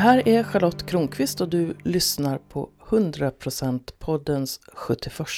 Det 0.00 0.04
här 0.04 0.28
är 0.28 0.42
Charlotte 0.42 0.86
Kronqvist 0.86 1.40
och 1.40 1.48
du 1.48 1.76
lyssnar 1.84 2.38
på 2.38 2.68
100% 2.88 3.92
poddens 3.98 4.60
71 4.72 5.28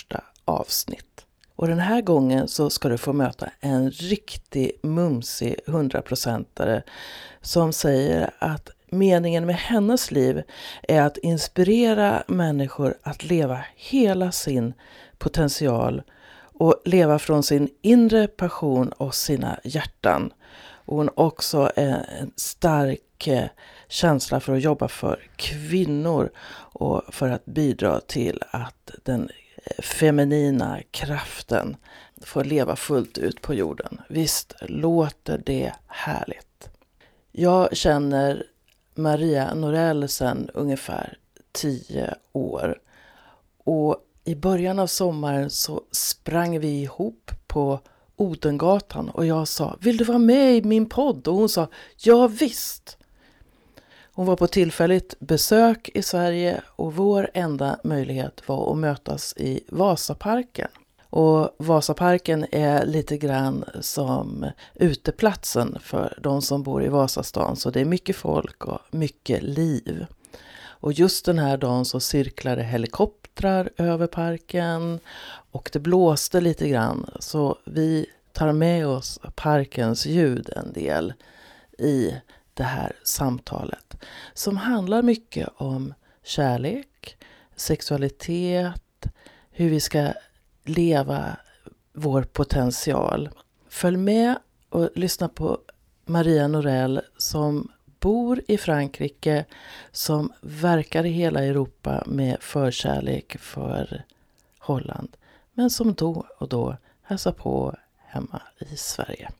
avsnitt. 0.44 1.26
Och 1.56 1.68
den 1.68 1.78
här 1.78 2.00
gången 2.02 2.48
så 2.48 2.70
ska 2.70 2.88
du 2.88 2.98
få 2.98 3.12
möta 3.12 3.50
en 3.60 3.90
riktig 3.90 4.72
mumsig 4.82 5.56
100%are 5.66 6.82
som 7.40 7.72
säger 7.72 8.30
att 8.38 8.70
meningen 8.92 9.46
med 9.46 9.54
hennes 9.54 10.10
liv 10.10 10.42
är 10.82 11.02
att 11.02 11.16
inspirera 11.16 12.22
människor 12.28 12.94
att 13.02 13.24
leva 13.24 13.60
hela 13.76 14.32
sin 14.32 14.74
potential 15.18 16.02
och 16.58 16.82
leva 16.84 17.18
från 17.18 17.42
sin 17.42 17.68
inre 17.82 18.26
passion 18.26 18.88
och 18.88 19.14
sina 19.14 19.60
hjärtan. 19.64 20.32
Och 20.84 20.96
hon 20.96 21.10
också 21.14 21.70
en 21.76 22.32
stark 22.36 23.26
eh, 23.26 23.44
känsla 23.88 24.40
för 24.40 24.54
att 24.54 24.62
jobba 24.62 24.88
för 24.88 25.28
kvinnor 25.36 26.30
och 26.74 27.02
för 27.14 27.28
att 27.28 27.44
bidra 27.44 28.00
till 28.00 28.42
att 28.50 28.90
den 29.04 29.30
eh, 29.64 29.82
feminina 29.82 30.78
kraften 30.90 31.76
får 32.22 32.44
leva 32.44 32.76
fullt 32.76 33.18
ut 33.18 33.42
på 33.42 33.54
jorden. 33.54 34.00
Visst 34.08 34.54
låter 34.60 35.42
det 35.46 35.72
härligt? 35.86 36.70
Jag 37.32 37.76
känner 37.76 38.46
Maria 38.94 39.54
Norell 39.54 40.08
sedan 40.08 40.50
ungefär 40.54 41.18
tio 41.52 42.14
år. 42.32 42.80
Och 43.64 43.96
i 44.24 44.34
början 44.34 44.78
av 44.78 44.86
sommaren 44.86 45.50
så 45.50 45.82
sprang 45.90 46.60
vi 46.60 46.82
ihop 46.82 47.30
på 47.46 47.80
Odengatan 48.16 49.08
och 49.08 49.26
jag 49.26 49.48
sa 49.48 49.76
Vill 49.80 49.96
du 49.96 50.04
vara 50.04 50.18
med 50.18 50.56
i 50.56 50.62
min 50.62 50.88
podd? 50.88 51.28
Och 51.28 51.34
hon 51.34 51.48
sa 51.48 51.68
Ja 51.96 52.26
visst. 52.26 52.98
Hon 54.14 54.26
var 54.26 54.36
på 54.36 54.46
tillfälligt 54.46 55.20
besök 55.20 55.90
i 55.94 56.02
Sverige 56.02 56.62
och 56.66 56.94
vår 56.94 57.30
enda 57.34 57.78
möjlighet 57.84 58.48
var 58.48 58.72
att 58.72 58.78
mötas 58.78 59.34
i 59.36 59.64
Vasaparken. 59.68 60.68
Och 61.12 61.54
Vasaparken 61.58 62.46
är 62.52 62.86
lite 62.86 63.16
grann 63.16 63.64
som 63.80 64.46
uteplatsen 64.74 65.78
för 65.80 66.18
de 66.22 66.42
som 66.42 66.62
bor 66.62 66.84
i 66.84 66.88
Vasastan. 66.88 67.56
Så 67.56 67.70
det 67.70 67.80
är 67.80 67.84
mycket 67.84 68.16
folk 68.16 68.64
och 68.64 68.78
mycket 68.90 69.42
liv. 69.42 70.06
Och 70.54 70.92
just 70.92 71.24
den 71.24 71.38
här 71.38 71.56
dagen 71.56 71.84
så 71.84 72.00
cirklade 72.00 72.62
helikoptrar 72.62 73.70
över 73.76 74.06
parken 74.06 75.00
och 75.50 75.70
det 75.72 75.78
blåste 75.78 76.40
lite 76.40 76.68
grann. 76.68 77.10
Så 77.20 77.58
vi 77.64 78.06
tar 78.32 78.52
med 78.52 78.86
oss 78.86 79.20
parkens 79.34 80.06
ljud 80.06 80.50
en 80.56 80.72
del 80.72 81.12
i 81.78 82.14
det 82.54 82.64
här 82.64 82.92
samtalet 83.02 83.96
som 84.34 84.56
handlar 84.56 85.02
mycket 85.02 85.48
om 85.56 85.94
kärlek, 86.22 87.16
sexualitet, 87.56 89.06
hur 89.50 89.70
vi 89.70 89.80
ska 89.80 90.12
leva 90.64 91.36
vår 91.92 92.22
potential. 92.22 93.28
Följ 93.68 93.96
med 93.96 94.38
och 94.68 94.90
lyssna 94.94 95.28
på 95.28 95.58
Maria 96.04 96.48
Norell 96.48 97.00
som 97.16 97.68
bor 98.00 98.42
i 98.48 98.58
Frankrike, 98.58 99.44
som 99.92 100.32
verkar 100.40 101.06
i 101.06 101.10
hela 101.10 101.44
Europa 101.44 102.02
med 102.06 102.36
förkärlek 102.40 103.36
för 103.38 104.04
Holland, 104.58 105.16
men 105.52 105.70
som 105.70 105.94
då 105.94 106.26
och 106.38 106.48
då 106.48 106.76
hälsar 107.02 107.32
på 107.32 107.76
hemma 107.98 108.42
i 108.58 108.76
Sverige. 108.76 109.30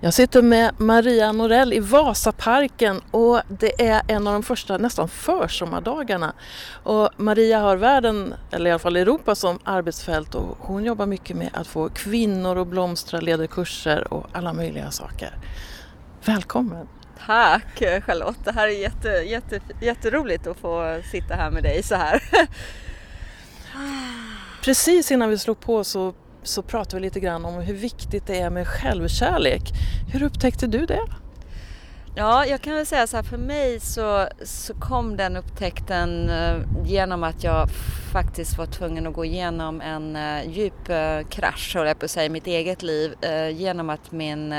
Jag 0.00 0.14
sitter 0.14 0.42
med 0.42 0.80
Maria 0.80 1.32
Norell 1.32 1.72
i 1.72 1.80
Vasaparken 1.80 3.00
och 3.10 3.40
det 3.48 3.88
är 3.88 4.02
en 4.08 4.26
av 4.26 4.32
de 4.32 4.42
första 4.42 4.78
nästan 4.78 5.08
försommardagarna. 5.08 6.32
Och 6.82 7.10
Maria 7.16 7.58
har 7.58 7.76
världen, 7.76 8.34
eller 8.50 8.70
i 8.70 8.72
alla 8.72 8.78
fall 8.78 8.96
Europa, 8.96 9.34
som 9.34 9.58
arbetsfält 9.64 10.34
och 10.34 10.56
hon 10.60 10.84
jobbar 10.84 11.06
mycket 11.06 11.36
med 11.36 11.50
att 11.52 11.66
få 11.66 11.88
kvinnor 11.88 12.58
att 12.58 12.68
blomstra, 12.68 13.20
leder 13.20 13.46
kurser 13.46 14.12
och 14.12 14.26
alla 14.32 14.52
möjliga 14.52 14.90
saker. 14.90 15.38
Välkommen! 16.24 16.88
Tack 17.26 17.82
Charlotte, 18.06 18.44
det 18.44 18.52
här 18.52 18.68
är 18.68 18.80
jätte, 18.80 19.08
jätte, 19.08 19.60
jätteroligt 19.80 20.46
att 20.46 20.56
få 20.56 21.00
sitta 21.10 21.34
här 21.34 21.50
med 21.50 21.62
dig 21.62 21.82
så 21.82 21.94
här. 21.94 22.22
Precis 24.64 25.10
innan 25.10 25.30
vi 25.30 25.38
slog 25.38 25.60
på 25.60 25.84
så 25.84 26.14
så 26.44 26.62
pratar 26.62 26.98
vi 26.98 27.02
lite 27.02 27.20
grann 27.20 27.44
om 27.44 27.54
hur 27.54 27.74
viktigt 27.74 28.26
det 28.26 28.40
är 28.40 28.50
med 28.50 28.68
självkärlek. 28.68 29.62
Hur 30.12 30.22
upptäckte 30.22 30.66
du 30.66 30.86
det? 30.86 31.00
Ja, 32.16 32.46
jag 32.46 32.60
kan 32.60 32.74
väl 32.74 32.86
säga 32.86 33.06
så 33.06 33.16
här, 33.16 33.24
för 33.24 33.36
mig 33.36 33.80
så, 33.80 34.28
så 34.44 34.74
kom 34.74 35.16
den 35.16 35.36
upptäckten 35.36 36.28
eh, 36.30 36.56
genom 36.84 37.24
att 37.24 37.44
jag 37.44 37.68
faktiskt 38.12 38.58
var 38.58 38.66
tvungen 38.66 39.06
att 39.06 39.14
gå 39.14 39.24
igenom 39.24 39.80
en 39.80 40.16
eh, 40.16 40.50
djup 40.50 40.88
eh, 40.88 41.20
krasch, 41.28 41.76
höll 41.76 41.86
jag 41.86 41.98
på 41.98 42.04
att 42.04 42.10
säga, 42.10 42.26
i 42.26 42.28
mitt 42.28 42.46
eget 42.46 42.82
liv 42.82 43.14
genom 43.52 43.90
att 43.90 44.12
min 44.12 44.54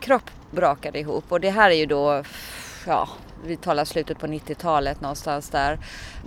kropp 0.00 0.30
brakade 0.50 0.98
ihop. 0.98 1.24
Och 1.28 1.40
det 1.40 1.50
här 1.50 1.70
är 1.70 1.74
ju 1.74 1.86
då, 1.86 2.24
ja, 2.86 3.08
vi 3.44 3.56
talar 3.56 3.84
slutet 3.84 4.18
på 4.18 4.26
90-talet 4.26 5.00
någonstans 5.00 5.50
där, 5.50 5.78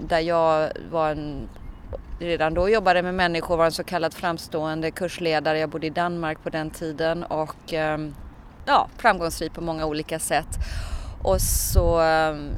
där 0.07 0.19
jag 0.19 0.71
var 0.91 1.11
en 1.11 1.49
redan 2.23 2.53
då 2.53 2.69
jobbade 2.69 3.01
med 3.01 3.13
människor, 3.13 3.57
var 3.57 3.65
en 3.65 3.71
så 3.71 3.83
kallad 3.83 4.13
framstående 4.13 4.91
kursledare. 4.91 5.59
Jag 5.59 5.69
bodde 5.69 5.87
i 5.87 5.89
Danmark 5.89 6.43
på 6.43 6.49
den 6.49 6.69
tiden 6.69 7.23
och 7.23 7.73
ehm, 7.73 8.15
ja, 8.65 8.87
framgångsrik 8.97 9.53
på 9.53 9.61
många 9.61 9.85
olika 9.85 10.19
sätt. 10.19 10.57
Och 11.21 11.41
så 11.41 11.99
ehm, 11.99 12.49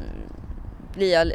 blir 0.93 1.13
jag 1.13 1.31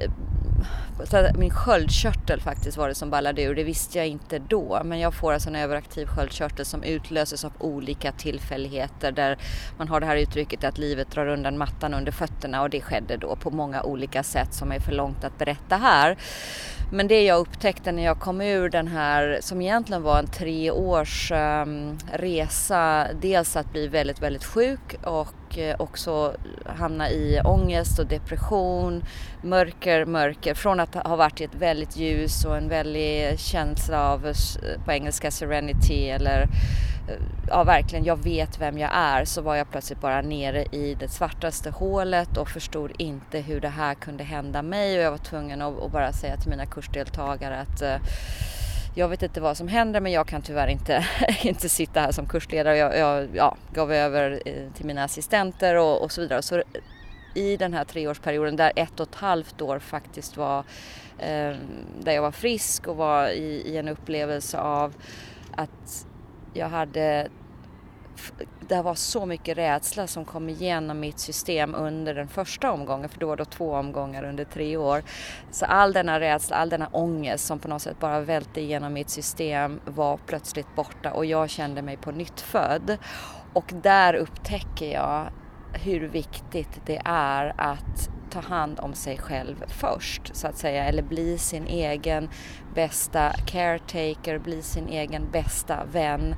min 1.34 1.50
sköldkörtel 1.50 2.40
faktiskt 2.40 2.76
var 2.76 2.88
det 2.88 2.94
som 2.94 3.10
ballade 3.10 3.42
ur. 3.42 3.54
Det 3.54 3.64
visste 3.64 3.98
jag 3.98 4.06
inte 4.06 4.38
då. 4.38 4.80
Men 4.84 5.00
jag 5.00 5.14
får 5.14 5.32
alltså 5.32 5.48
en 5.48 5.56
överaktiv 5.56 6.06
sköldkörtel 6.06 6.66
som 6.66 6.82
utlöses 6.82 7.44
av 7.44 7.52
olika 7.58 8.12
tillfälligheter 8.12 9.12
där 9.12 9.38
man 9.78 9.88
har 9.88 10.00
det 10.00 10.06
här 10.06 10.16
uttrycket 10.16 10.64
att 10.64 10.78
livet 10.78 11.10
drar 11.10 11.26
undan 11.26 11.58
mattan 11.58 11.94
under 11.94 12.12
fötterna 12.12 12.62
och 12.62 12.70
det 12.70 12.80
skedde 12.80 13.16
då 13.16 13.36
på 13.36 13.50
många 13.50 13.82
olika 13.82 14.22
sätt 14.22 14.54
som 14.54 14.72
är 14.72 14.80
för 14.80 14.92
långt 14.92 15.24
att 15.24 15.38
berätta 15.38 15.76
här. 15.76 16.16
Men 16.92 17.08
det 17.08 17.24
jag 17.24 17.38
upptäckte 17.38 17.92
när 17.92 18.04
jag 18.04 18.18
kom 18.18 18.40
ur 18.40 18.68
den 18.68 18.88
här, 18.88 19.38
som 19.40 19.62
egentligen 19.62 20.02
var 20.02 20.18
en 20.18 20.26
tre 20.26 20.70
års 20.70 21.32
um, 21.32 21.98
resa, 22.12 23.06
dels 23.20 23.56
att 23.56 23.72
bli 23.72 23.88
väldigt, 23.88 24.22
väldigt 24.22 24.44
sjuk 24.44 24.96
och 25.04 25.58
uh, 25.58 25.74
också 25.78 26.34
hamna 26.66 27.10
i 27.10 27.40
ångest 27.44 27.98
och 27.98 28.06
depression, 28.06 29.04
mörker, 29.42 30.04
mörker. 30.04 30.54
Från 30.54 30.80
att 30.80 30.94
ha 30.94 31.16
varit 31.16 31.40
i 31.40 31.44
ett 31.44 31.54
väldigt 31.54 31.96
ljus 31.96 32.44
och 32.44 32.56
en 32.56 32.68
väldig 32.68 33.38
känsla 33.38 34.10
av, 34.10 34.26
eh, 34.26 34.84
på 34.84 34.92
engelska, 34.92 35.30
serenity 35.30 36.08
eller 36.08 36.48
ja 37.48 37.64
verkligen, 37.64 38.04
jag 38.04 38.22
vet 38.24 38.60
vem 38.60 38.78
jag 38.78 38.90
är, 38.94 39.24
så 39.24 39.42
var 39.42 39.56
jag 39.56 39.70
plötsligt 39.70 40.00
bara 40.00 40.20
nere 40.20 40.62
i 40.62 40.96
det 41.00 41.08
svartaste 41.08 41.70
hålet 41.70 42.36
och 42.36 42.48
förstod 42.48 42.92
inte 42.98 43.38
hur 43.38 43.60
det 43.60 43.68
här 43.68 43.94
kunde 43.94 44.24
hända 44.24 44.62
mig 44.62 44.98
och 44.98 45.04
jag 45.04 45.10
var 45.10 45.18
tvungen 45.18 45.62
att, 45.62 45.82
att 45.82 45.92
bara 45.92 46.12
säga 46.12 46.36
till 46.36 46.50
mina 46.50 46.66
kursdeltagare 46.66 47.60
att 47.60 47.82
eh, 47.82 47.96
jag 48.94 49.08
vet 49.08 49.22
inte 49.22 49.40
vad 49.40 49.56
som 49.56 49.68
händer 49.68 50.00
men 50.00 50.12
jag 50.12 50.26
kan 50.26 50.42
tyvärr 50.42 50.68
inte, 50.68 51.06
inte 51.42 51.68
sitta 51.68 52.00
här 52.00 52.12
som 52.12 52.26
kursledare. 52.26 52.76
Jag, 52.76 52.98
jag 52.98 53.28
ja, 53.34 53.56
gav 53.74 53.92
över 53.92 54.42
eh, 54.46 54.72
till 54.74 54.86
mina 54.86 55.04
assistenter 55.04 55.76
och, 55.76 56.02
och 56.02 56.12
så 56.12 56.20
vidare. 56.20 56.42
Så 56.42 56.62
i 57.34 57.56
den 57.56 57.74
här 57.74 57.84
treårsperioden 57.84 58.56
där 58.56 58.72
ett 58.76 59.00
och 59.00 59.08
ett 59.08 59.14
halvt 59.14 59.62
år 59.62 59.78
faktiskt 59.78 60.36
var 60.36 60.58
eh, 61.18 61.54
där 62.00 62.12
jag 62.12 62.22
var 62.22 62.30
frisk 62.30 62.86
och 62.86 62.96
var 62.96 63.28
i, 63.28 63.62
i 63.66 63.76
en 63.76 63.88
upplevelse 63.88 64.58
av 64.58 64.94
att 65.56 66.06
jag 66.54 66.68
hade 66.68 67.28
det 68.68 68.82
var 68.82 68.94
så 68.94 69.26
mycket 69.26 69.58
rädsla 69.58 70.06
som 70.06 70.24
kom 70.24 70.48
igenom 70.48 71.00
mitt 71.00 71.18
system 71.18 71.74
under 71.74 72.14
den 72.14 72.28
första 72.28 72.72
omgången, 72.72 73.08
för 73.08 73.20
då 73.20 73.26
var 73.26 73.36
det 73.36 73.44
två 73.44 73.74
omgångar 73.74 74.24
under 74.24 74.44
tre 74.44 74.76
år. 74.76 75.02
Så 75.50 75.66
all 75.66 75.92
denna 75.92 76.20
rädsla, 76.20 76.56
all 76.56 76.68
denna 76.68 76.86
ångest 76.86 77.46
som 77.46 77.58
på 77.58 77.68
något 77.68 77.82
sätt 77.82 78.00
bara 78.00 78.20
välte 78.20 78.60
igenom 78.60 78.92
mitt 78.92 79.10
system 79.10 79.80
var 79.84 80.16
plötsligt 80.16 80.76
borta 80.76 81.12
och 81.12 81.26
jag 81.26 81.50
kände 81.50 81.82
mig 81.82 81.96
på 81.96 82.10
nytt 82.10 82.40
född. 82.40 82.98
Och 83.52 83.72
där 83.82 84.14
upptäcker 84.14 84.92
jag 84.92 85.30
hur 85.72 86.08
viktigt 86.08 86.80
det 86.86 87.02
är 87.04 87.54
att 87.56 88.10
ta 88.30 88.40
hand 88.40 88.80
om 88.80 88.94
sig 88.94 89.18
själv 89.18 89.64
först 89.66 90.36
så 90.36 90.46
att 90.46 90.56
säga 90.56 90.84
eller 90.84 91.02
bli 91.02 91.38
sin 91.38 91.66
egen 91.66 92.28
bästa 92.74 93.32
caretaker, 93.46 94.38
bli 94.38 94.62
sin 94.62 94.88
egen 94.88 95.30
bästa 95.30 95.84
vän. 95.92 96.34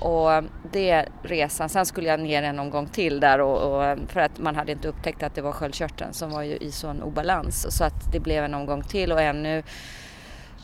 Och 0.00 0.44
det 0.72 1.08
resan, 1.22 1.68
sen 1.68 1.86
skulle 1.86 2.08
jag 2.08 2.20
ner 2.20 2.42
en 2.42 2.58
omgång 2.58 2.86
till 2.86 3.20
där 3.20 3.40
och, 3.40 3.56
och, 3.56 3.98
för 4.08 4.20
att 4.20 4.38
man 4.38 4.56
hade 4.56 4.72
inte 4.72 4.88
upptäckt 4.88 5.22
att 5.22 5.34
det 5.34 5.42
var 5.42 5.52
sköldkörteln 5.52 6.12
som 6.12 6.30
var 6.30 6.42
ju 6.42 6.56
i 6.56 6.72
sån 6.72 7.02
obalans. 7.02 7.76
Så 7.76 7.84
att 7.84 8.12
det 8.12 8.20
blev 8.20 8.44
en 8.44 8.54
omgång 8.54 8.82
till 8.82 9.12
och 9.12 9.20
ännu 9.20 9.62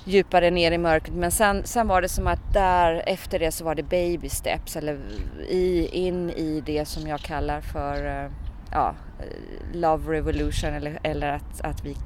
djupare 0.05 0.51
ner 0.51 0.73
i 0.73 0.79
mörkret. 0.79 1.15
Men 1.15 1.31
sen, 1.31 1.65
sen 1.65 1.89
var 1.89 2.03
det 2.03 2.09
som 2.09 2.27
att 2.27 2.53
där 2.53 3.03
efter 3.07 3.39
det 3.39 3.53
så 3.53 3.65
var 3.65 3.75
det 3.75 3.83
baby 3.83 4.29
steps 4.29 4.77
eller 4.77 5.01
i, 5.49 5.89
in 5.93 6.31
i 6.31 6.63
det 6.67 6.85
som 6.85 7.07
jag 7.07 7.21
kallar 7.21 7.61
för 7.61 8.07
eh, 8.07 8.31
ja, 8.71 8.95
eh, 9.19 9.79
love 9.79 10.13
revolution 10.13 10.75
eller, 10.75 10.99
eller 11.03 11.29
att, 11.29 11.61
att 11.61 11.85
vi 11.85 11.97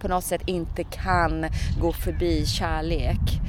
på 0.00 0.08
något 0.08 0.24
sätt 0.24 0.42
inte 0.46 0.84
kan 0.84 1.46
gå 1.80 1.92
förbi 1.92 2.46
kärlek 2.46 3.40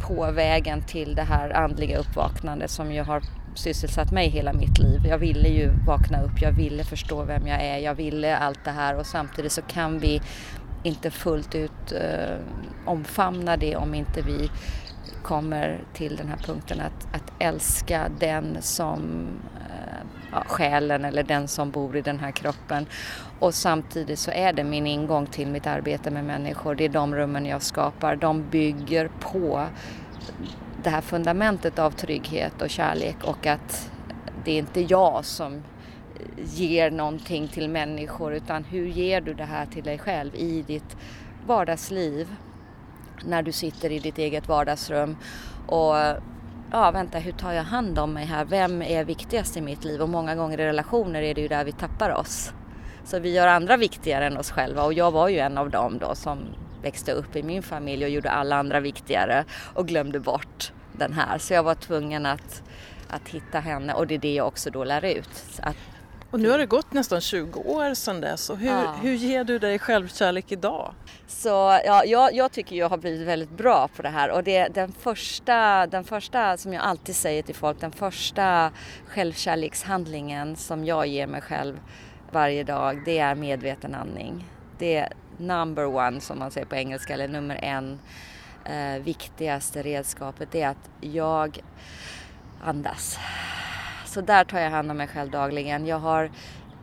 på 0.00 0.30
vägen 0.30 0.82
till 0.82 1.14
det 1.14 1.22
här 1.22 1.50
andliga 1.50 1.98
uppvaknandet 1.98 2.70
som 2.70 2.92
ju 2.92 3.02
har 3.02 3.22
sysselsatt 3.54 4.12
mig 4.12 4.28
hela 4.28 4.52
mitt 4.52 4.78
liv. 4.78 5.06
Jag 5.06 5.18
ville 5.18 5.48
ju 5.48 5.70
vakna 5.86 6.22
upp, 6.22 6.42
jag 6.42 6.52
ville 6.52 6.84
förstå 6.84 7.24
vem 7.24 7.46
jag 7.46 7.62
är, 7.62 7.78
jag 7.78 7.94
ville 7.94 8.36
allt 8.36 8.64
det 8.64 8.70
här 8.70 8.96
och 8.96 9.06
samtidigt 9.06 9.52
så 9.52 9.62
kan 9.62 9.98
vi 9.98 10.20
inte 10.82 11.10
fullt 11.10 11.54
ut 11.54 11.92
eh, 11.92 12.36
omfamna 12.86 13.56
det 13.56 13.76
om 13.76 13.94
inte 13.94 14.22
vi 14.22 14.50
kommer 15.22 15.80
till 15.94 16.16
den 16.16 16.28
här 16.28 16.36
punkten 16.36 16.80
att, 16.80 17.14
att 17.14 17.32
älska 17.38 18.10
den 18.20 18.56
som 18.60 19.26
eh, 19.56 19.57
ja, 20.32 20.44
själen 20.46 21.04
eller 21.04 21.22
den 21.22 21.48
som 21.48 21.70
bor 21.70 21.96
i 21.96 22.00
den 22.00 22.18
här 22.18 22.30
kroppen. 22.30 22.86
Och 23.38 23.54
samtidigt 23.54 24.18
så 24.18 24.30
är 24.30 24.52
det 24.52 24.64
min 24.64 24.86
ingång 24.86 25.26
till 25.26 25.48
mitt 25.48 25.66
arbete 25.66 26.10
med 26.10 26.24
människor. 26.24 26.74
Det 26.74 26.84
är 26.84 26.88
de 26.88 27.14
rummen 27.14 27.46
jag 27.46 27.62
skapar. 27.62 28.16
De 28.16 28.50
bygger 28.50 29.10
på 29.20 29.66
det 30.82 30.90
här 30.90 31.00
fundamentet 31.00 31.78
av 31.78 31.90
trygghet 31.90 32.62
och 32.62 32.70
kärlek 32.70 33.16
och 33.24 33.46
att 33.46 33.90
det 34.44 34.52
är 34.52 34.58
inte 34.58 34.80
jag 34.80 35.24
som 35.24 35.62
ger 36.44 36.90
någonting 36.90 37.48
till 37.48 37.68
människor 37.68 38.34
utan 38.34 38.64
hur 38.64 38.86
ger 38.86 39.20
du 39.20 39.34
det 39.34 39.44
här 39.44 39.66
till 39.66 39.84
dig 39.84 39.98
själv 39.98 40.34
i 40.34 40.62
ditt 40.62 40.96
vardagsliv 41.46 42.28
när 43.24 43.42
du 43.42 43.52
sitter 43.52 43.92
i 43.92 43.98
ditt 43.98 44.18
eget 44.18 44.48
vardagsrum 44.48 45.16
och 45.66 45.94
ja, 46.72 46.90
vänta, 46.90 47.18
hur 47.18 47.32
tar 47.32 47.52
jag 47.52 47.62
hand 47.62 47.98
om 47.98 48.12
mig 48.12 48.24
här? 48.24 48.44
Vem 48.44 48.82
är 48.82 49.04
viktigast 49.04 49.56
i 49.56 49.60
mitt 49.60 49.84
liv? 49.84 50.02
Och 50.02 50.08
många 50.08 50.34
gånger 50.34 50.60
i 50.60 50.64
relationer 50.64 51.22
är 51.22 51.34
det 51.34 51.40
ju 51.40 51.48
där 51.48 51.64
vi 51.64 51.72
tappar 51.72 52.10
oss. 52.10 52.52
Så 53.04 53.18
vi 53.18 53.34
gör 53.34 53.46
andra 53.46 53.76
viktigare 53.76 54.26
än 54.26 54.36
oss 54.36 54.50
själva 54.50 54.84
och 54.84 54.92
jag 54.92 55.10
var 55.10 55.28
ju 55.28 55.38
en 55.38 55.58
av 55.58 55.70
dem 55.70 55.98
då 55.98 56.14
som 56.14 56.38
växte 56.82 57.12
upp 57.12 57.36
i 57.36 57.42
min 57.42 57.62
familj 57.62 58.04
och 58.04 58.10
gjorde 58.10 58.30
alla 58.30 58.56
andra 58.56 58.80
viktigare 58.80 59.44
och 59.74 59.88
glömde 59.88 60.20
bort 60.20 60.72
den 60.92 61.12
här. 61.12 61.38
Så 61.38 61.54
jag 61.54 61.62
var 61.62 61.74
tvungen 61.74 62.26
att, 62.26 62.62
att 63.08 63.28
hitta 63.28 63.60
henne 63.60 63.94
och 63.94 64.06
det 64.06 64.14
är 64.14 64.18
det 64.18 64.34
jag 64.34 64.46
också 64.46 64.70
då 64.70 64.84
lär 64.84 65.04
ut. 65.04 65.60
Att, 65.62 65.76
och 66.30 66.40
nu 66.40 66.50
har 66.50 66.58
det 66.58 66.66
gått 66.66 66.92
nästan 66.92 67.20
20 67.20 67.60
år 67.60 67.94
sedan 67.94 68.20
dess 68.20 68.50
och 68.50 68.58
hur, 68.58 68.70
ja. 68.70 68.94
hur 69.02 69.14
ger 69.14 69.44
du 69.44 69.58
dig 69.58 69.78
självkärlek 69.78 70.52
idag? 70.52 70.94
Så 71.26 71.48
ja, 71.84 72.04
jag, 72.04 72.34
jag, 72.34 72.52
tycker 72.52 72.76
jag 72.76 72.88
har 72.88 72.96
blivit 72.96 73.28
väldigt 73.28 73.50
bra 73.50 73.88
på 73.96 74.02
det 74.02 74.08
här 74.08 74.30
och 74.30 74.44
det, 74.44 74.68
den, 74.68 74.92
första, 74.92 75.86
den 75.86 76.04
första 76.04 76.56
som 76.56 76.72
jag 76.72 76.82
alltid 76.84 77.16
säger 77.16 77.42
till 77.42 77.54
folk, 77.54 77.80
den 77.80 77.92
första 77.92 78.70
självkärlekshandlingen 79.06 80.56
som 80.56 80.84
jag 80.84 81.06
ger 81.06 81.26
mig 81.26 81.40
själv 81.40 81.80
varje 82.32 82.64
dag, 82.64 83.02
det 83.04 83.18
är 83.18 83.34
medveten 83.34 83.94
andning. 83.94 84.44
Det 84.78 84.96
är 84.96 85.12
number 85.36 85.86
one 85.86 86.20
som 86.20 86.38
man 86.38 86.50
säger 86.50 86.66
på 86.66 86.76
engelska, 86.76 87.14
eller 87.14 87.28
nummer 87.28 87.56
en 87.62 87.98
eh, 88.64 89.02
viktigaste 89.02 89.82
redskapet, 89.82 90.48
det 90.52 90.62
är 90.62 90.68
att 90.68 90.90
jag 91.00 91.58
andas. 92.64 93.18
Så 94.08 94.20
där 94.20 94.44
tar 94.44 94.58
jag 94.58 94.70
hand 94.70 94.90
om 94.90 94.96
mig 94.96 95.06
själv 95.06 95.30
dagligen. 95.30 95.86
Jag 95.86 95.98
har 95.98 96.30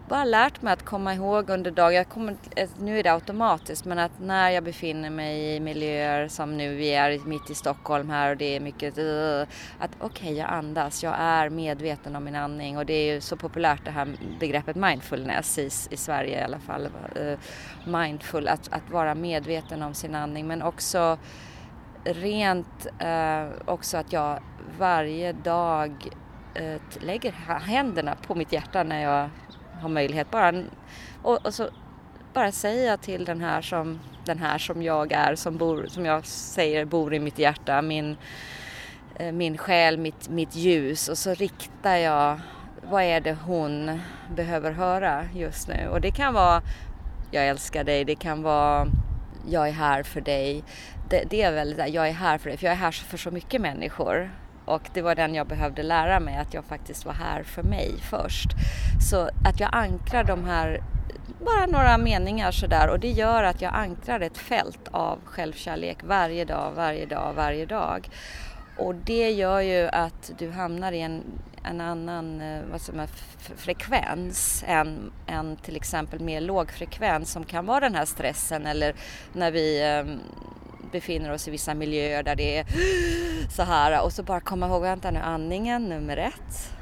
bara 0.10 0.24
lärt 0.24 0.62
mig 0.62 0.74
att 0.74 0.86
komma 0.86 1.14
ihåg 1.14 1.50
under 1.50 1.72
dagen, 1.72 2.38
eh, 2.56 2.70
nu 2.80 3.00
är 3.00 3.04
det 3.04 3.14
automatiskt, 3.14 3.86
men 3.86 4.00
att 4.00 4.12
när 4.20 4.50
jag 4.50 4.64
befinner 4.64 5.10
mig 5.10 5.56
i 5.56 5.60
miljöer 5.60 6.28
som 6.28 6.58
nu, 6.58 6.76
vi 6.76 6.94
är 6.94 7.20
mitt 7.26 7.50
i 7.50 7.56
Stockholm 7.56 8.10
här 8.10 8.32
och 8.32 8.38
det 8.38 8.56
är 8.56 8.60
mycket, 8.60 8.98
eh, 8.98 9.42
att 9.80 9.92
okej, 10.00 10.08
okay, 10.08 10.34
jag 10.34 10.50
andas, 10.50 11.04
jag 11.04 11.16
är 11.20 11.50
medveten 11.50 12.16
om 12.16 12.24
min 12.24 12.36
andning 12.36 12.78
och 12.78 12.86
det 12.86 12.94
är 12.94 13.14
ju 13.14 13.22
så 13.22 13.38
populärt 13.38 13.86
det 13.86 13.92
här 13.92 14.08
begreppet 14.40 14.76
mindfulness 14.76 15.58
i, 15.58 15.66
i 15.66 15.98
Sverige 15.98 16.40
i 16.40 16.44
alla 16.44 16.60
fall. 16.60 16.88
Eh, 17.16 17.40
mindful, 17.86 18.48
att, 18.48 18.74
att 18.74 18.90
vara 18.92 19.16
medveten 19.16 19.84
om 19.84 19.94
sin 19.94 20.16
andning 20.16 20.48
men 20.48 20.62
också 20.62 21.18
rent 22.04 22.88
eh, 23.00 23.46
också 23.66 23.98
att 23.98 24.14
jag 24.14 24.40
varje 24.78 25.32
dag 25.32 26.10
Eh, 26.56 26.82
lägger 27.00 27.32
händerna 27.66 28.16
på 28.28 28.36
mitt 28.36 28.54
hjärta 28.54 28.84
när 28.84 29.04
jag 29.04 29.30
har 29.82 29.90
möjlighet. 29.90 30.32
Bara, 30.32 30.64
och, 31.22 31.46
och, 31.46 31.54
så 31.54 31.70
bara 32.34 32.52
säga 32.52 32.98
till 32.98 33.26
den 33.26 33.42
här 33.42 33.62
som, 33.62 34.00
den 34.26 34.40
här 34.40 34.58
som 34.58 34.84
jag 34.84 35.12
är, 35.12 35.36
som, 35.36 35.58
bor, 35.58 35.86
som 35.88 36.06
jag 36.06 36.26
säger 36.26 36.86
bor 36.86 37.14
i 37.14 37.20
mitt 37.20 37.40
hjärta, 37.40 37.82
min, 37.82 38.18
eh, 39.16 39.32
min 39.32 39.58
själ, 39.58 39.98
mitt, 39.98 40.30
mitt 40.30 40.56
ljus 40.56 41.08
och 41.08 41.18
så 41.18 41.34
riktar 41.34 41.96
jag 41.96 42.40
vad 42.90 43.04
är 43.04 43.22
det 43.22 43.38
hon 43.46 44.02
behöver 44.36 44.72
höra 44.72 45.26
just 45.34 45.68
nu? 45.68 45.88
Och 45.88 46.02
det 46.02 46.12
kan 46.12 46.34
vara 46.34 46.62
jag 47.32 47.48
älskar 47.48 47.84
dig, 47.84 48.06
det 48.06 48.16
kan 48.16 48.42
vara 48.42 48.88
jag 49.48 49.68
är 49.68 49.74
här 49.74 50.04
för 50.04 50.22
dig. 50.22 50.64
Det, 51.10 51.24
det 51.30 51.42
är 51.42 51.52
väldigt 51.52 51.94
jag 51.94 52.08
är 52.08 52.14
här 52.14 52.38
för 52.38 52.50
dig, 52.50 52.58
för 52.58 52.66
jag 52.66 52.74
är 52.74 52.78
här 52.78 52.92
för 52.92 53.18
så 53.18 53.32
mycket 53.32 53.62
människor. 53.62 54.32
Och 54.66 54.82
det 54.94 55.02
var 55.02 55.16
den 55.16 55.36
jag 55.36 55.48
behövde 55.48 55.84
lära 55.84 56.20
mig, 56.20 56.38
att 56.38 56.54
jag 56.54 56.66
faktiskt 56.66 57.06
var 57.06 57.14
här 57.14 57.44
för 57.44 57.64
mig 57.64 57.94
först. 58.10 58.50
Så 59.10 59.30
att 59.44 59.60
jag 59.60 59.70
ankrar 59.74 60.24
de 60.24 60.46
här, 60.46 60.82
bara 61.46 61.66
några 61.66 61.98
meningar 61.98 62.52
sådär 62.52 62.90
och 62.90 63.00
det 63.00 63.12
gör 63.12 63.44
att 63.44 63.62
jag 63.62 63.74
ankrar 63.74 64.20
ett 64.20 64.38
fält 64.38 64.88
av 64.92 65.20
självkärlek 65.26 65.98
varje 66.04 66.46
dag, 66.46 66.72
varje 66.76 67.06
dag, 67.06 67.34
varje 67.34 67.66
dag. 67.66 68.10
Och 68.78 68.96
det 68.96 69.32
gör 69.32 69.62
ju 69.62 69.88
att 69.88 70.32
du 70.38 70.52
hamnar 70.52 70.92
i 70.92 71.02
en, 71.02 71.24
en 71.64 71.82
annan 71.82 72.42
eh, 72.42 72.62
vad 72.72 72.82
som 72.82 73.00
är, 73.00 73.10
frekvens 73.58 74.64
än, 74.68 75.12
än 75.28 75.56
till 75.56 75.76
exempel 75.76 76.20
mer 76.20 76.42
lågfrekvens 76.42 77.32
som 77.32 77.44
kan 77.44 77.66
vara 77.66 77.80
den 77.80 77.96
här 77.96 78.06
stressen 78.06 78.66
eller 78.66 78.96
när 79.34 79.52
vi 79.52 79.84
ehm, 79.84 80.20
befinner 80.92 81.32
oss 81.32 81.48
i 81.48 81.52
vissa 81.52 81.74
miljöer 81.74 82.24
där 82.24 82.36
det 82.36 82.58
är 82.58 82.66
så 83.52 83.64
här 83.64 84.04
och 84.04 84.14
så 84.14 84.24
bara 84.24 84.40
komma 84.40 84.68
ihåg, 84.68 84.82
vänta 84.82 85.12
nu, 85.12 85.20
andningen 85.20 85.90
nummer 85.90 86.18
ett. 86.18 86.74